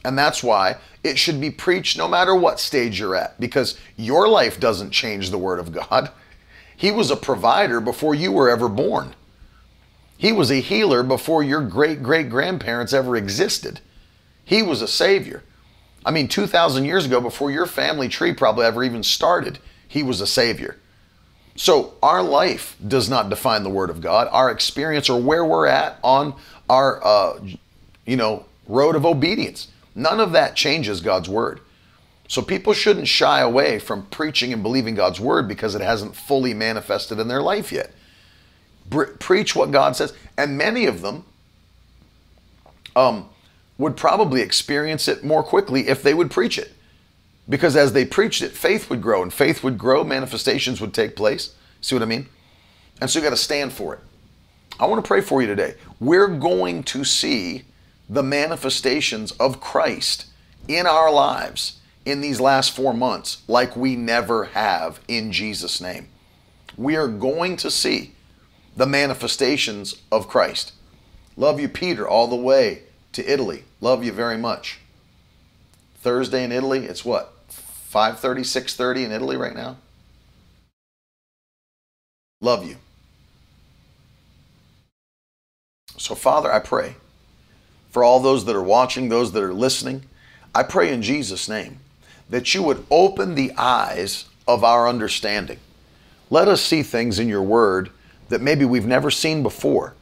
And 0.10 0.18
that's 0.18 0.42
why 0.42 0.78
it 1.04 1.20
should 1.20 1.40
be 1.40 1.52
preached 1.52 1.96
no 1.96 2.08
matter 2.08 2.34
what 2.34 2.60
stage 2.60 3.00
you're 3.00 3.16
at, 3.16 3.40
because 3.40 3.78
your 3.96 4.28
life 4.28 4.60
doesn't 4.60 4.90
change 4.90 5.30
the 5.30 5.38
word 5.38 5.60
of 5.60 5.72
God. 5.72 6.10
He 6.76 6.90
was 6.90 7.12
a 7.12 7.16
provider 7.16 7.80
before 7.80 8.16
you 8.16 8.32
were 8.32 8.50
ever 8.50 8.68
born. 8.68 9.14
He 10.18 10.32
was 10.32 10.50
a 10.50 10.62
healer 10.62 11.04
before 11.04 11.44
your 11.44 11.62
great 11.62 12.02
great 12.02 12.28
grandparents 12.28 12.92
ever 12.92 13.16
existed. 13.16 13.82
He 14.44 14.64
was 14.64 14.82
a 14.82 14.88
savior. 14.88 15.44
I 16.04 16.10
mean, 16.10 16.28
2,000 16.28 16.86
years 16.86 17.06
ago, 17.06 17.22
before 17.22 17.52
your 17.52 17.68
family 17.68 18.10
tree 18.10 18.34
probably 18.34 18.66
ever 18.66 18.84
even 18.84 19.04
started, 19.04 19.60
he 19.88 20.02
was 20.02 20.22
a 20.22 20.28
savior. 20.28 20.78
So 21.56 21.94
our 22.02 22.24
life 22.24 22.76
does 22.88 23.12
not 23.12 23.30
define 23.30 23.62
the 23.62 23.70
Word 23.70 23.92
of 23.92 24.02
God. 24.02 24.28
Our 24.32 24.50
experience 24.50 25.08
or 25.08 25.22
where 25.22 25.46
we're 25.46 25.68
at 25.68 26.00
on 26.04 26.34
our, 26.68 27.06
uh, 27.06 27.40
you 28.08 28.18
know, 28.18 28.46
road 28.68 28.96
of 28.96 29.06
obedience. 29.06 29.68
None 29.96 30.20
of 30.20 30.32
that 30.32 30.56
changes 30.56 31.02
God's 31.02 31.30
Word. 31.30 31.62
So 32.28 32.42
people 32.42 32.74
shouldn't 32.74 33.08
shy 33.08 33.42
away 33.42 33.80
from 33.80 34.06
preaching 34.08 34.54
and 34.54 34.62
believing 34.62 34.96
God's 34.96 35.20
Word 35.20 35.48
because 35.48 35.74
it 35.74 35.82
hasn't 35.82 36.16
fully 36.16 36.54
manifested 36.54 37.20
in 37.20 37.28
their 37.28 37.42
life 37.42 37.72
yet. 37.72 37.92
preach 39.20 39.56
what 39.56 39.72
God 39.72 39.96
says, 39.96 40.14
and 40.38 40.58
many 40.58 40.86
of 40.86 41.02
them 41.02 41.26
um, 42.96 43.30
would 43.78 43.98
probably 43.98 44.42
experience 44.42 45.08
it 45.08 45.24
more 45.24 45.42
quickly 45.42 45.88
if 45.88 46.04
they 46.04 46.14
would 46.14 46.30
preach 46.30 46.58
it. 46.58 46.72
Because 47.48 47.76
as 47.76 47.94
they 47.94 48.06
preached 48.06 48.44
it, 48.44 48.52
faith 48.52 48.90
would 48.92 49.02
grow, 49.02 49.24
and 49.24 49.34
faith 49.34 49.64
would 49.64 49.78
grow, 49.78 50.04
manifestations 50.04 50.80
would 50.80 50.94
take 50.94 51.16
place. 51.16 51.56
See 51.82 51.96
what 51.96 52.04
I 52.04 52.06
mean? 52.06 52.28
And 53.02 53.10
so 53.10 53.18
you 53.18 53.24
got 53.24 53.32
to 53.32 53.38
stand 53.38 53.74
for 53.74 53.96
it. 53.96 54.02
I 54.80 54.86
want 54.86 55.04
to 55.04 55.08
pray 55.08 55.22
for 55.22 55.42
you 55.42 55.48
today. 55.48 55.76
We're 56.00 56.28
going 56.28 56.84
to 56.84 57.04
see 57.04 57.64
the 58.10 58.24
manifestations 58.24 59.32
of 59.34 59.62
Christ 59.62 60.26
in 60.68 60.88
our 60.88 61.12
lives 61.12 61.80
in 62.06 62.22
these 62.22 62.42
last 62.42 62.76
four 62.76 62.94
months 62.94 63.44
like 63.48 63.76
we 63.76 63.96
never 63.96 64.46
have 64.46 65.00
in 65.08 65.32
Jesus' 65.32 65.80
name. 65.80 66.08
We 66.76 66.96
are 66.96 67.08
going 67.08 67.56
to 67.58 67.70
see 67.70 68.14
the 68.76 68.88
manifestations 68.88 70.02
of 70.12 70.28
Christ. 70.28 70.74
Love 71.38 71.60
you, 71.60 71.70
Peter, 71.70 72.08
all 72.08 72.28
the 72.28 72.36
way 72.36 72.84
to 73.14 73.32
Italy. 73.32 73.64
Love 73.80 74.04
you 74.04 74.12
very 74.12 74.38
much. 74.38 74.80
Thursday 76.02 76.44
in 76.44 76.52
Italy, 76.52 76.86
it's 76.86 77.06
what? 77.06 77.34
5:30, 77.92 78.44
6:30 78.44 79.06
in 79.06 79.12
Italy 79.12 79.38
right 79.38 79.56
now. 79.56 79.78
Love 82.42 82.66
you. 82.66 82.78
So 85.98 86.16
Father, 86.16 86.52
I 86.52 86.60
pray 86.60 86.96
for 87.92 88.04
all 88.04 88.20
those 88.20 88.46
that 88.46 88.56
are 88.56 88.64
watching, 88.64 89.10
those 89.10 89.32
that 89.32 89.44
are 89.44 89.54
listening, 89.54 90.04
I 90.54 90.64
pray 90.64 90.92
in 90.92 91.02
Jesus 91.02 91.48
name 91.50 91.80
that 92.30 92.54
you 92.54 92.62
would 92.64 92.86
open 92.92 93.36
the 93.36 93.52
eyes 93.58 94.26
of 94.48 94.64
our 94.64 94.88
understanding. 94.88 95.60
Let 96.30 96.48
us 96.48 96.62
see 96.62 96.84
things 96.84 97.18
in 97.18 97.28
your 97.28 97.42
word 97.42 97.90
that 98.30 98.42
maybe 98.42 98.66
we've 98.66 98.86
never 98.86 99.10
seen 99.10 99.42
before, 99.42 99.96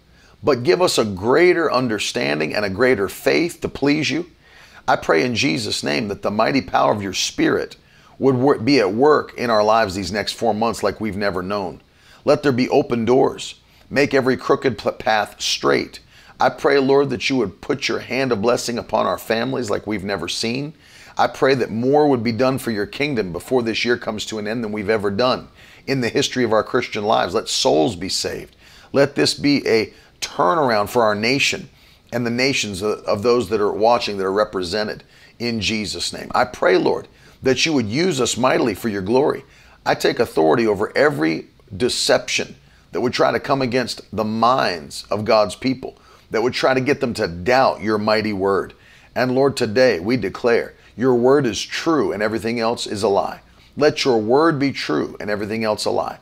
but 0.43 0.63
give 0.63 0.81
us 0.81 0.97
a 0.97 1.05
greater 1.05 1.71
understanding 1.71 2.53
and 2.53 2.65
a 2.65 2.69
greater 2.69 3.07
faith 3.07 3.61
to 3.61 3.69
please 3.69 4.09
you 4.09 4.29
I 4.89 4.95
pray 4.95 5.25
in 5.25 5.35
Jesus' 5.35 5.83
name 5.83 6.07
that 6.07 6.21
the 6.21 6.31
mighty 6.31 6.61
power 6.61 6.93
of 6.93 7.03
your 7.03 7.13
Spirit 7.13 7.75
would 8.19 8.63
be 8.63 8.79
at 8.79 8.93
work 8.93 9.33
in 9.37 9.49
our 9.49 9.63
lives 9.63 9.93
these 9.93 10.13
next 10.13 10.33
four 10.33 10.53
months 10.53 10.81
like 10.81 11.01
we've 11.01 11.17
never 11.17 11.43
known. 11.43 11.81
Let 12.23 12.41
there 12.41 12.53
be 12.53 12.69
open 12.69 13.03
doors. 13.03 13.55
Make 13.89 14.13
every 14.13 14.37
crooked 14.37 14.77
path 14.99 15.41
straight. 15.41 15.99
I 16.39 16.49
pray, 16.49 16.77
Lord, 16.77 17.09
that 17.09 17.29
you 17.29 17.37
would 17.37 17.61
put 17.61 17.87
your 17.87 17.99
hand 17.99 18.31
of 18.31 18.41
blessing 18.41 18.77
upon 18.77 19.05
our 19.07 19.17
families 19.17 19.69
like 19.69 19.87
we've 19.87 20.03
never 20.03 20.27
seen. 20.27 20.73
I 21.17 21.27
pray 21.27 21.55
that 21.55 21.71
more 21.71 22.07
would 22.07 22.23
be 22.23 22.31
done 22.31 22.59
for 22.59 22.69
your 22.69 22.85
kingdom 22.85 23.33
before 23.33 23.63
this 23.63 23.83
year 23.83 23.97
comes 23.97 24.25
to 24.27 24.37
an 24.37 24.47
end 24.47 24.63
than 24.63 24.71
we've 24.71 24.89
ever 24.89 25.09
done 25.09 25.47
in 25.87 26.01
the 26.01 26.09
history 26.09 26.43
of 26.43 26.53
our 26.53 26.63
Christian 26.63 27.03
lives. 27.03 27.33
Let 27.33 27.49
souls 27.49 27.95
be 27.95 28.09
saved. 28.09 28.55
Let 28.93 29.15
this 29.15 29.33
be 29.33 29.67
a 29.67 29.93
turnaround 30.21 30.89
for 30.89 31.03
our 31.03 31.15
nation 31.15 31.69
and 32.13 32.25
the 32.25 32.31
nations 32.31 32.83
of 32.83 33.23
those 33.23 33.49
that 33.49 33.59
are 33.59 33.73
watching 33.73 34.17
that 34.17 34.25
are 34.25 34.31
represented 34.31 35.03
in 35.39 35.59
Jesus' 35.59 36.13
name. 36.13 36.31
I 36.35 36.45
pray, 36.45 36.77
Lord, 36.77 37.07
that 37.41 37.65
you 37.65 37.73
would 37.73 37.87
use 37.87 38.21
us 38.21 38.37
mightily 38.37 38.75
for 38.75 38.89
your 38.89 39.01
glory. 39.01 39.43
I 39.85 39.95
take 39.95 40.19
authority 40.19 40.67
over 40.67 40.95
every 40.95 41.47
deception 41.75 42.55
that 42.91 43.01
would 43.01 43.13
try 43.13 43.31
to 43.31 43.39
come 43.39 43.61
against 43.61 44.01
the 44.15 44.23
minds 44.23 45.05
of 45.09 45.25
God's 45.25 45.55
people, 45.55 45.97
that 46.31 46.41
would 46.41 46.53
try 46.53 46.73
to 46.73 46.81
get 46.81 46.99
them 46.99 47.13
to 47.15 47.27
doubt 47.27 47.81
your 47.81 47.97
mighty 47.97 48.33
word. 48.33 48.73
And 49.15 49.33
Lord, 49.33 49.57
today 49.57 49.99
we 49.99 50.17
declare 50.17 50.73
your 50.95 51.15
word 51.15 51.45
is 51.45 51.61
true 51.61 52.11
and 52.11 52.23
everything 52.23 52.59
else 52.59 52.87
is 52.87 53.03
a 53.03 53.07
lie. 53.07 53.41
Let 53.75 54.03
your 54.03 54.17
word 54.19 54.59
be 54.59 54.71
true 54.71 55.15
and 55.19 55.29
everything 55.29 55.63
else 55.63 55.85
a 55.85 55.91
lie. 55.91 56.19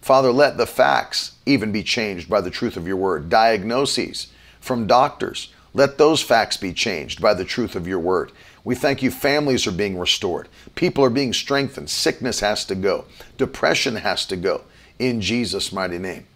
Father, 0.00 0.32
let 0.32 0.56
the 0.56 0.66
facts 0.66 1.32
even 1.46 1.72
be 1.72 1.82
changed 1.82 2.28
by 2.28 2.40
the 2.40 2.50
truth 2.50 2.76
of 2.76 2.86
your 2.86 2.96
word. 2.96 3.28
Diagnoses 3.28 4.28
from 4.60 4.86
doctors. 4.86 5.52
Let 5.72 5.98
those 5.98 6.22
facts 6.22 6.56
be 6.56 6.72
changed 6.72 7.20
by 7.20 7.34
the 7.34 7.44
truth 7.44 7.74
of 7.74 7.86
your 7.86 7.98
word. 7.98 8.32
We 8.64 8.74
thank 8.74 9.02
you, 9.02 9.10
families 9.10 9.66
are 9.66 9.72
being 9.72 9.98
restored. 9.98 10.48
People 10.74 11.04
are 11.04 11.10
being 11.10 11.32
strengthened. 11.32 11.90
Sickness 11.90 12.40
has 12.40 12.64
to 12.66 12.74
go. 12.74 13.04
Depression 13.36 13.96
has 13.96 14.24
to 14.26 14.36
go. 14.36 14.62
In 14.98 15.20
Jesus' 15.20 15.72
mighty 15.72 15.98
name. 15.98 16.26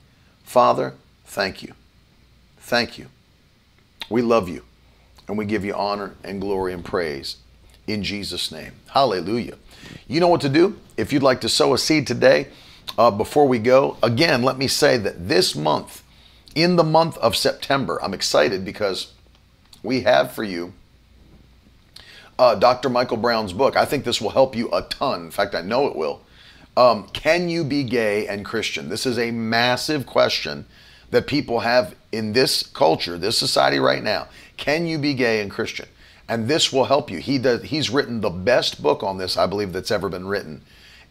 Father, 0.44 0.94
thank 1.24 1.62
you. 1.62 1.74
Thank 2.68 2.98
you. 2.98 3.06
We 4.10 4.20
love 4.20 4.46
you 4.46 4.62
and 5.26 5.38
we 5.38 5.46
give 5.46 5.64
you 5.64 5.74
honor 5.74 6.14
and 6.22 6.38
glory 6.38 6.74
and 6.74 6.84
praise. 6.84 7.38
in 7.86 8.02
Jesus' 8.02 8.52
name. 8.52 8.72
Hallelujah. 8.88 9.56
You 10.06 10.20
know 10.20 10.28
what 10.28 10.42
to 10.42 10.50
do? 10.50 10.78
If 10.98 11.10
you'd 11.10 11.22
like 11.22 11.40
to 11.40 11.48
sow 11.48 11.72
a 11.72 11.78
seed 11.78 12.06
today, 12.06 12.48
uh, 12.98 13.10
before 13.10 13.48
we 13.48 13.58
go, 13.58 13.96
again, 14.02 14.42
let 14.42 14.58
me 14.58 14.68
say 14.68 14.98
that 14.98 15.28
this 15.28 15.56
month, 15.56 16.02
in 16.54 16.76
the 16.76 16.84
month 16.84 17.16
of 17.16 17.34
September, 17.34 17.98
I'm 18.02 18.12
excited 18.12 18.66
because 18.66 19.14
we 19.82 20.02
have 20.02 20.32
for 20.32 20.44
you 20.44 20.74
uh, 22.38 22.54
Dr. 22.54 22.90
Michael 22.90 23.16
Brown's 23.16 23.54
book. 23.54 23.76
I 23.78 23.86
think 23.86 24.04
this 24.04 24.20
will 24.20 24.30
help 24.30 24.54
you 24.54 24.68
a 24.70 24.82
ton. 24.82 25.22
In 25.22 25.30
fact, 25.30 25.54
I 25.54 25.62
know 25.62 25.86
it 25.86 25.96
will. 25.96 26.20
Um, 26.76 27.08
can 27.14 27.48
you 27.48 27.64
be 27.64 27.82
gay 27.84 28.26
and 28.28 28.44
Christian? 28.44 28.90
This 28.90 29.06
is 29.06 29.18
a 29.18 29.30
massive 29.30 30.04
question 30.04 30.66
that 31.10 31.26
people 31.26 31.60
have 31.60 31.94
in 32.12 32.32
this 32.32 32.62
culture, 32.62 33.18
this 33.18 33.38
society 33.38 33.78
right 33.78 34.02
now. 34.02 34.28
Can 34.56 34.86
you 34.86 34.98
be 34.98 35.14
gay 35.14 35.40
and 35.40 35.50
Christian? 35.50 35.88
And 36.28 36.48
this 36.48 36.72
will 36.72 36.84
help 36.84 37.10
you. 37.10 37.18
He 37.18 37.38
does. 37.38 37.62
He's 37.64 37.90
written 37.90 38.20
the 38.20 38.30
best 38.30 38.82
book 38.82 39.02
on 39.02 39.18
this, 39.18 39.36
I 39.36 39.46
believe, 39.46 39.72
that's 39.72 39.90
ever 39.90 40.08
been 40.08 40.26
written, 40.26 40.62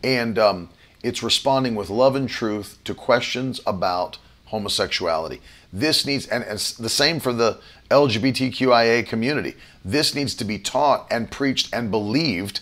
and 0.04 0.38
um, 0.38 0.70
it's 1.04 1.24
responding 1.24 1.76
with 1.76 1.90
love 1.90 2.16
and 2.16 2.30
truth 2.30 2.78
to 2.84 2.94
questions 2.94 3.60
about 3.66 4.20
homosexuality. 4.46 5.42
This 5.74 6.06
needs, 6.06 6.28
and 6.28 6.44
it's 6.44 6.74
the 6.74 6.90
same 6.90 7.20
for 7.20 7.34
the 7.34 7.60
LGBTQIA 7.90 9.06
community. 9.08 9.56
This 9.84 10.14
needs 10.14 10.36
to 10.36 10.46
be 10.46 10.60
taught 10.60 11.08
and 11.10 11.32
preached 11.32 11.74
and 11.74 11.90
believed, 11.90 12.62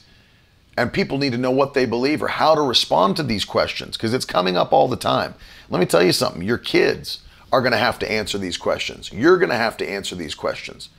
and 0.77 0.93
people 0.93 1.17
need 1.17 1.33
to 1.33 1.37
know 1.37 1.51
what 1.51 1.73
they 1.73 1.85
believe 1.85 2.23
or 2.23 2.27
how 2.29 2.55
to 2.55 2.61
respond 2.61 3.15
to 3.17 3.23
these 3.23 3.45
questions 3.45 3.97
because 3.97 4.13
it's 4.13 4.25
coming 4.25 4.55
up 4.55 4.71
all 4.71 4.87
the 4.87 4.95
time. 4.95 5.35
Let 5.69 5.79
me 5.79 5.85
tell 5.85 6.03
you 6.03 6.13
something 6.13 6.41
your 6.41 6.57
kids 6.57 7.19
are 7.55 7.61
going 7.61 7.71
to 7.71 7.77
have 7.77 7.97
to 7.99 8.11
answer 8.11 8.37
these 8.37 8.57
questions. 8.57 9.11
You're 9.13 9.37
going 9.37 9.49
to 9.49 9.55
have 9.55 9.77
to 9.77 9.89
answer 9.89 10.13
these 10.13 10.35
questions. 10.35 10.89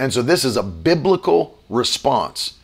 And 0.00 0.12
so, 0.12 0.22
this 0.22 0.44
is 0.44 0.56
a 0.56 0.62
biblical 0.62 1.58
response 1.68 2.54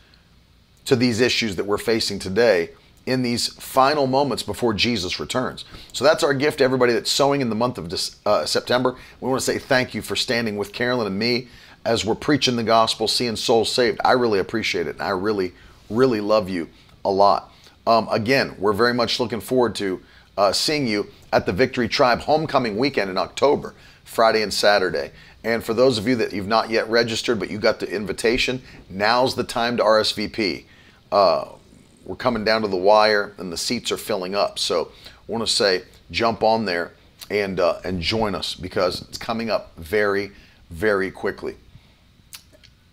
to 0.86 0.96
these 0.96 1.20
issues 1.20 1.56
that 1.56 1.66
we're 1.66 1.78
facing 1.78 2.18
today 2.18 2.70
in 3.06 3.22
these 3.22 3.48
final 3.48 4.06
moments 4.06 4.42
before 4.42 4.72
Jesus 4.72 5.20
returns. 5.20 5.64
So 5.92 6.04
that's 6.04 6.22
our 6.22 6.34
gift 6.34 6.58
to 6.58 6.64
everybody 6.64 6.92
that's 6.92 7.10
sowing 7.10 7.40
in 7.40 7.48
the 7.48 7.54
month 7.54 7.78
of 7.78 7.92
uh, 8.26 8.46
September. 8.46 8.96
We 9.20 9.28
want 9.28 9.40
to 9.40 9.46
say 9.46 9.58
thank 9.58 9.94
you 9.94 10.02
for 10.02 10.16
standing 10.16 10.56
with 10.56 10.72
Carolyn 10.72 11.06
and 11.06 11.18
me 11.18 11.48
as 11.84 12.04
we're 12.04 12.14
preaching 12.14 12.56
the 12.56 12.62
gospel, 12.62 13.08
seeing 13.08 13.36
souls 13.36 13.70
saved. 13.70 14.00
I 14.04 14.12
really 14.12 14.38
appreciate 14.38 14.86
it, 14.86 14.96
and 14.96 15.02
I 15.02 15.10
really, 15.10 15.52
really 15.88 16.20
love 16.20 16.48
you 16.48 16.68
a 17.04 17.10
lot. 17.10 17.52
Um, 17.86 18.08
again, 18.10 18.54
we're 18.58 18.72
very 18.72 18.94
much 18.94 19.20
looking 19.20 19.40
forward 19.40 19.74
to 19.76 20.00
uh, 20.36 20.52
seeing 20.52 20.86
you 20.86 21.06
at 21.32 21.46
the 21.46 21.52
Victory 21.52 21.88
Tribe 21.88 22.20
Homecoming 22.20 22.76
Weekend 22.76 23.10
in 23.10 23.18
October, 23.18 23.74
Friday 24.04 24.42
and 24.42 24.52
Saturday. 24.52 25.12
And 25.42 25.64
for 25.64 25.74
those 25.74 25.96
of 25.98 26.06
you 26.06 26.16
that 26.16 26.32
you've 26.32 26.46
not 26.46 26.70
yet 26.70 26.88
registered, 26.88 27.38
but 27.38 27.50
you 27.50 27.58
got 27.58 27.80
the 27.80 27.90
invitation, 27.90 28.62
now's 28.88 29.34
the 29.34 29.44
time 29.44 29.76
to 29.78 29.82
RSVP. 29.82 30.64
Uh, 31.10 31.48
we're 32.04 32.16
coming 32.16 32.44
down 32.44 32.62
to 32.62 32.68
the 32.68 32.76
wire 32.76 33.32
and 33.38 33.52
the 33.52 33.56
seats 33.56 33.92
are 33.92 33.96
filling 33.96 34.34
up. 34.34 34.58
So 34.58 34.90
I 35.06 35.32
want 35.32 35.46
to 35.46 35.52
say 35.52 35.82
jump 36.10 36.42
on 36.42 36.64
there 36.64 36.92
and, 37.30 37.60
uh, 37.60 37.80
and 37.84 38.00
join 38.00 38.34
us 38.34 38.54
because 38.54 39.02
it's 39.02 39.18
coming 39.18 39.48
up 39.50 39.76
very, 39.76 40.32
very 40.70 41.10
quickly. 41.10 41.56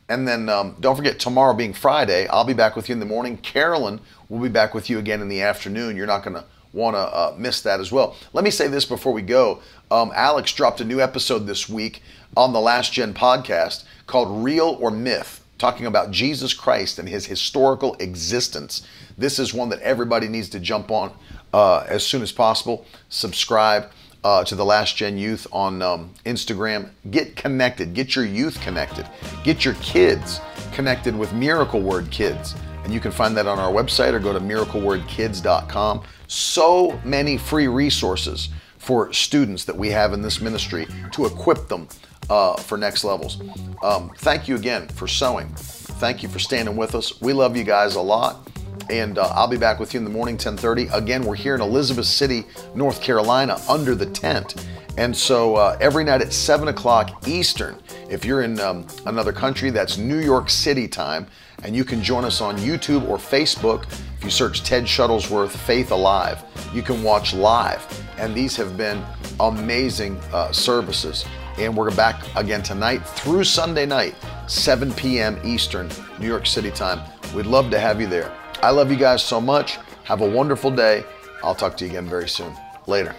And 0.09 0.27
then 0.27 0.47
um, 0.47 0.75
don't 0.79 0.95
forget, 0.95 1.19
tomorrow 1.19 1.53
being 1.53 1.73
Friday, 1.73 2.27
I'll 2.27 2.45
be 2.45 2.53
back 2.53 2.75
with 2.75 2.88
you 2.88 2.93
in 2.93 2.99
the 2.99 3.05
morning. 3.05 3.38
Carolyn 3.38 3.99
will 4.29 4.39
be 4.39 4.49
back 4.49 4.73
with 4.73 4.89
you 4.89 4.99
again 4.99 5.21
in 5.21 5.27
the 5.27 5.41
afternoon. 5.41 5.97
You're 5.97 6.07
not 6.07 6.23
going 6.23 6.35
to 6.35 6.45
want 6.78 6.95
to 6.95 6.99
uh, 6.99 7.36
miss 7.38 7.61
that 7.61 7.82
as 7.82 7.91
well. 7.91 8.15
Let 8.32 8.45
me 8.45 8.51
say 8.51 8.67
this 8.67 8.86
before 8.86 9.11
we 9.11 9.23
go. 9.23 9.61
Um, 9.91 10.11
Alex 10.15 10.53
dropped 10.53 10.80
a 10.80 10.86
new 10.86 11.01
episode 11.01 11.39
this 11.39 11.67
week 11.67 12.01
on 12.38 12.53
the 12.53 12.61
Last 12.61 12.93
Gen 12.93 13.13
podcast 13.13 13.84
called 14.05 14.43
Real 14.43 14.78
or 14.80 14.91
Myth, 14.91 15.43
talking 15.57 15.88
about 15.88 16.11
Jesus 16.11 16.53
Christ 16.53 16.99
and 16.99 17.09
his 17.09 17.25
historical 17.25 17.95
existence. 17.95 18.88
This 19.17 19.39
is 19.39 19.53
one 19.53 19.69
that 19.69 19.82
everybody 19.82 20.28
needs 20.28 20.49
to 20.49 20.59
jump 20.59 20.91
on 20.91 21.11
uh, 21.53 21.80
as 21.88 22.05
soon 22.05 22.21
as 22.21 22.32
possible. 22.32 22.86
Subscribe. 23.09 23.91
Uh, 24.23 24.43
to 24.43 24.55
the 24.55 24.65
Last 24.65 24.97
Gen 24.97 25.17
Youth 25.17 25.47
on 25.53 25.82
um, 25.82 26.13
Instagram. 26.25 26.89
Get 27.11 27.38
connected. 27.38 27.93
Get 27.93 28.13
your 28.13 28.25
youth 28.25 28.59
connected. 28.59 29.07
Get 29.43 29.63
your 29.63 29.75
kids 29.75 30.41
connected 30.73 31.15
with 31.15 31.32
Miracle 31.34 31.80
Word 31.80 32.09
Kids. 32.11 32.53
And 32.88 32.93
you 32.93 33.01
can 33.01 33.11
find 33.11 33.35
that 33.35 33.47
on 33.47 33.59
our 33.59 33.69
website 33.69 34.13
or 34.13 34.19
go 34.19 34.31
to 34.31 34.39
miraclewordkids.com. 34.39 36.03
So 36.27 36.97
many 37.03 37.38
free 37.38 37.67
resources 37.67 38.47
for 38.77 39.11
students 39.11 39.65
that 39.65 39.75
we 39.75 39.89
have 39.89 40.13
in 40.13 40.21
this 40.21 40.39
ministry 40.39 40.88
to 41.11 41.25
equip 41.25 41.67
them 41.67 41.89
uh, 42.29 42.55
for 42.55 42.77
next 42.77 43.03
levels. 43.03 43.41
Um, 43.83 44.09
thank 44.19 44.47
you 44.47 44.55
again 44.55 44.88
for 44.88 45.05
sowing. 45.05 45.49
Thank 45.49 46.23
you 46.23 46.29
for 46.29 46.39
standing 46.39 46.77
with 46.77 46.95
us. 46.95 47.19
We 47.19 47.33
love 47.33 47.57
you 47.57 47.65
guys 47.65 47.95
a 47.95 48.01
lot. 48.01 48.49
And 48.89 49.17
uh, 49.17 49.33
I'll 49.33 49.49
be 49.49 49.57
back 49.57 49.81
with 49.81 49.93
you 49.93 49.97
in 49.97 50.05
the 50.05 50.09
morning, 50.09 50.35
1030. 50.35 50.88
Again, 50.93 51.23
we're 51.23 51.35
here 51.35 51.55
in 51.55 51.59
Elizabeth 51.59 52.05
City, 52.05 52.45
North 52.73 53.01
Carolina, 53.01 53.59
under 53.67 53.95
the 53.95 54.05
tent. 54.05 54.65
And 54.97 55.13
so 55.13 55.57
uh, 55.57 55.77
every 55.81 56.05
night 56.05 56.21
at 56.21 56.31
7 56.31 56.69
o'clock 56.69 57.27
Eastern, 57.27 57.81
if 58.09 58.23
you're 58.23 58.43
in 58.43 58.61
um, 58.61 58.88
another 59.05 59.33
country, 59.33 59.71
that's 59.71 59.97
New 59.97 60.19
York 60.19 60.49
City 60.49 60.88
time. 60.88 61.27
And 61.64 61.76
you 61.76 61.84
can 61.84 62.01
join 62.03 62.24
us 62.24 62.41
on 62.41 62.58
YouTube 62.58 63.08
or 63.08 63.18
Facebook. 63.18 63.84
If 64.18 64.24
you 64.24 64.30
search 64.30 64.64
Ted 64.64 64.84
Shuttlesworth 64.84 65.49
Faith 65.49 65.91
Alive, 65.91 66.43
you 66.74 66.82
can 66.82 67.03
watch 67.03 67.34
live. 67.34 67.86
And 68.18 68.36
these 68.36 68.55
have 68.55 68.78
been 68.78 69.03
amazing 69.39 70.18
uh, 70.32 70.51
services. 70.51 71.26
And 71.58 71.76
we're 71.76 71.91
back 71.95 72.24
again 72.36 72.62
tonight 72.62 72.99
through 72.99 73.43
Sunday 73.43 73.86
night, 73.86 74.16
7 74.47 74.93
p.m. 74.93 75.39
Eastern, 75.43 75.89
New 76.20 76.28
York 76.28 76.45
City 76.45 76.70
time. 76.70 77.01
We'd 77.36 77.47
love 77.47 77.72
to 77.72 77.80
have 77.80 77.99
you 77.99 78.08
there. 78.08 78.32
I 78.62 78.72
love 78.72 78.91
you 78.91 78.97
guys 78.97 79.24
so 79.24 79.41
much. 79.41 79.78
Have 80.03 80.22
a 80.22 80.30
wonderful 80.30 80.72
day. 80.72 81.03
I'll 81.43 81.55
talk 81.55 81.76
to 81.78 81.86
you 81.86 81.91
again 81.91 82.08
very 82.08 82.30
soon. 82.30 82.53
Later. 82.86 83.16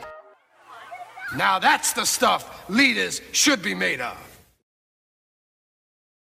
Now 1.36 1.58
that's 1.58 1.92
the 1.92 2.06
stuff 2.06 2.68
leaders 2.70 3.20
should 3.32 3.62
be 3.62 3.74
made 3.74 4.00
of. 4.00 4.27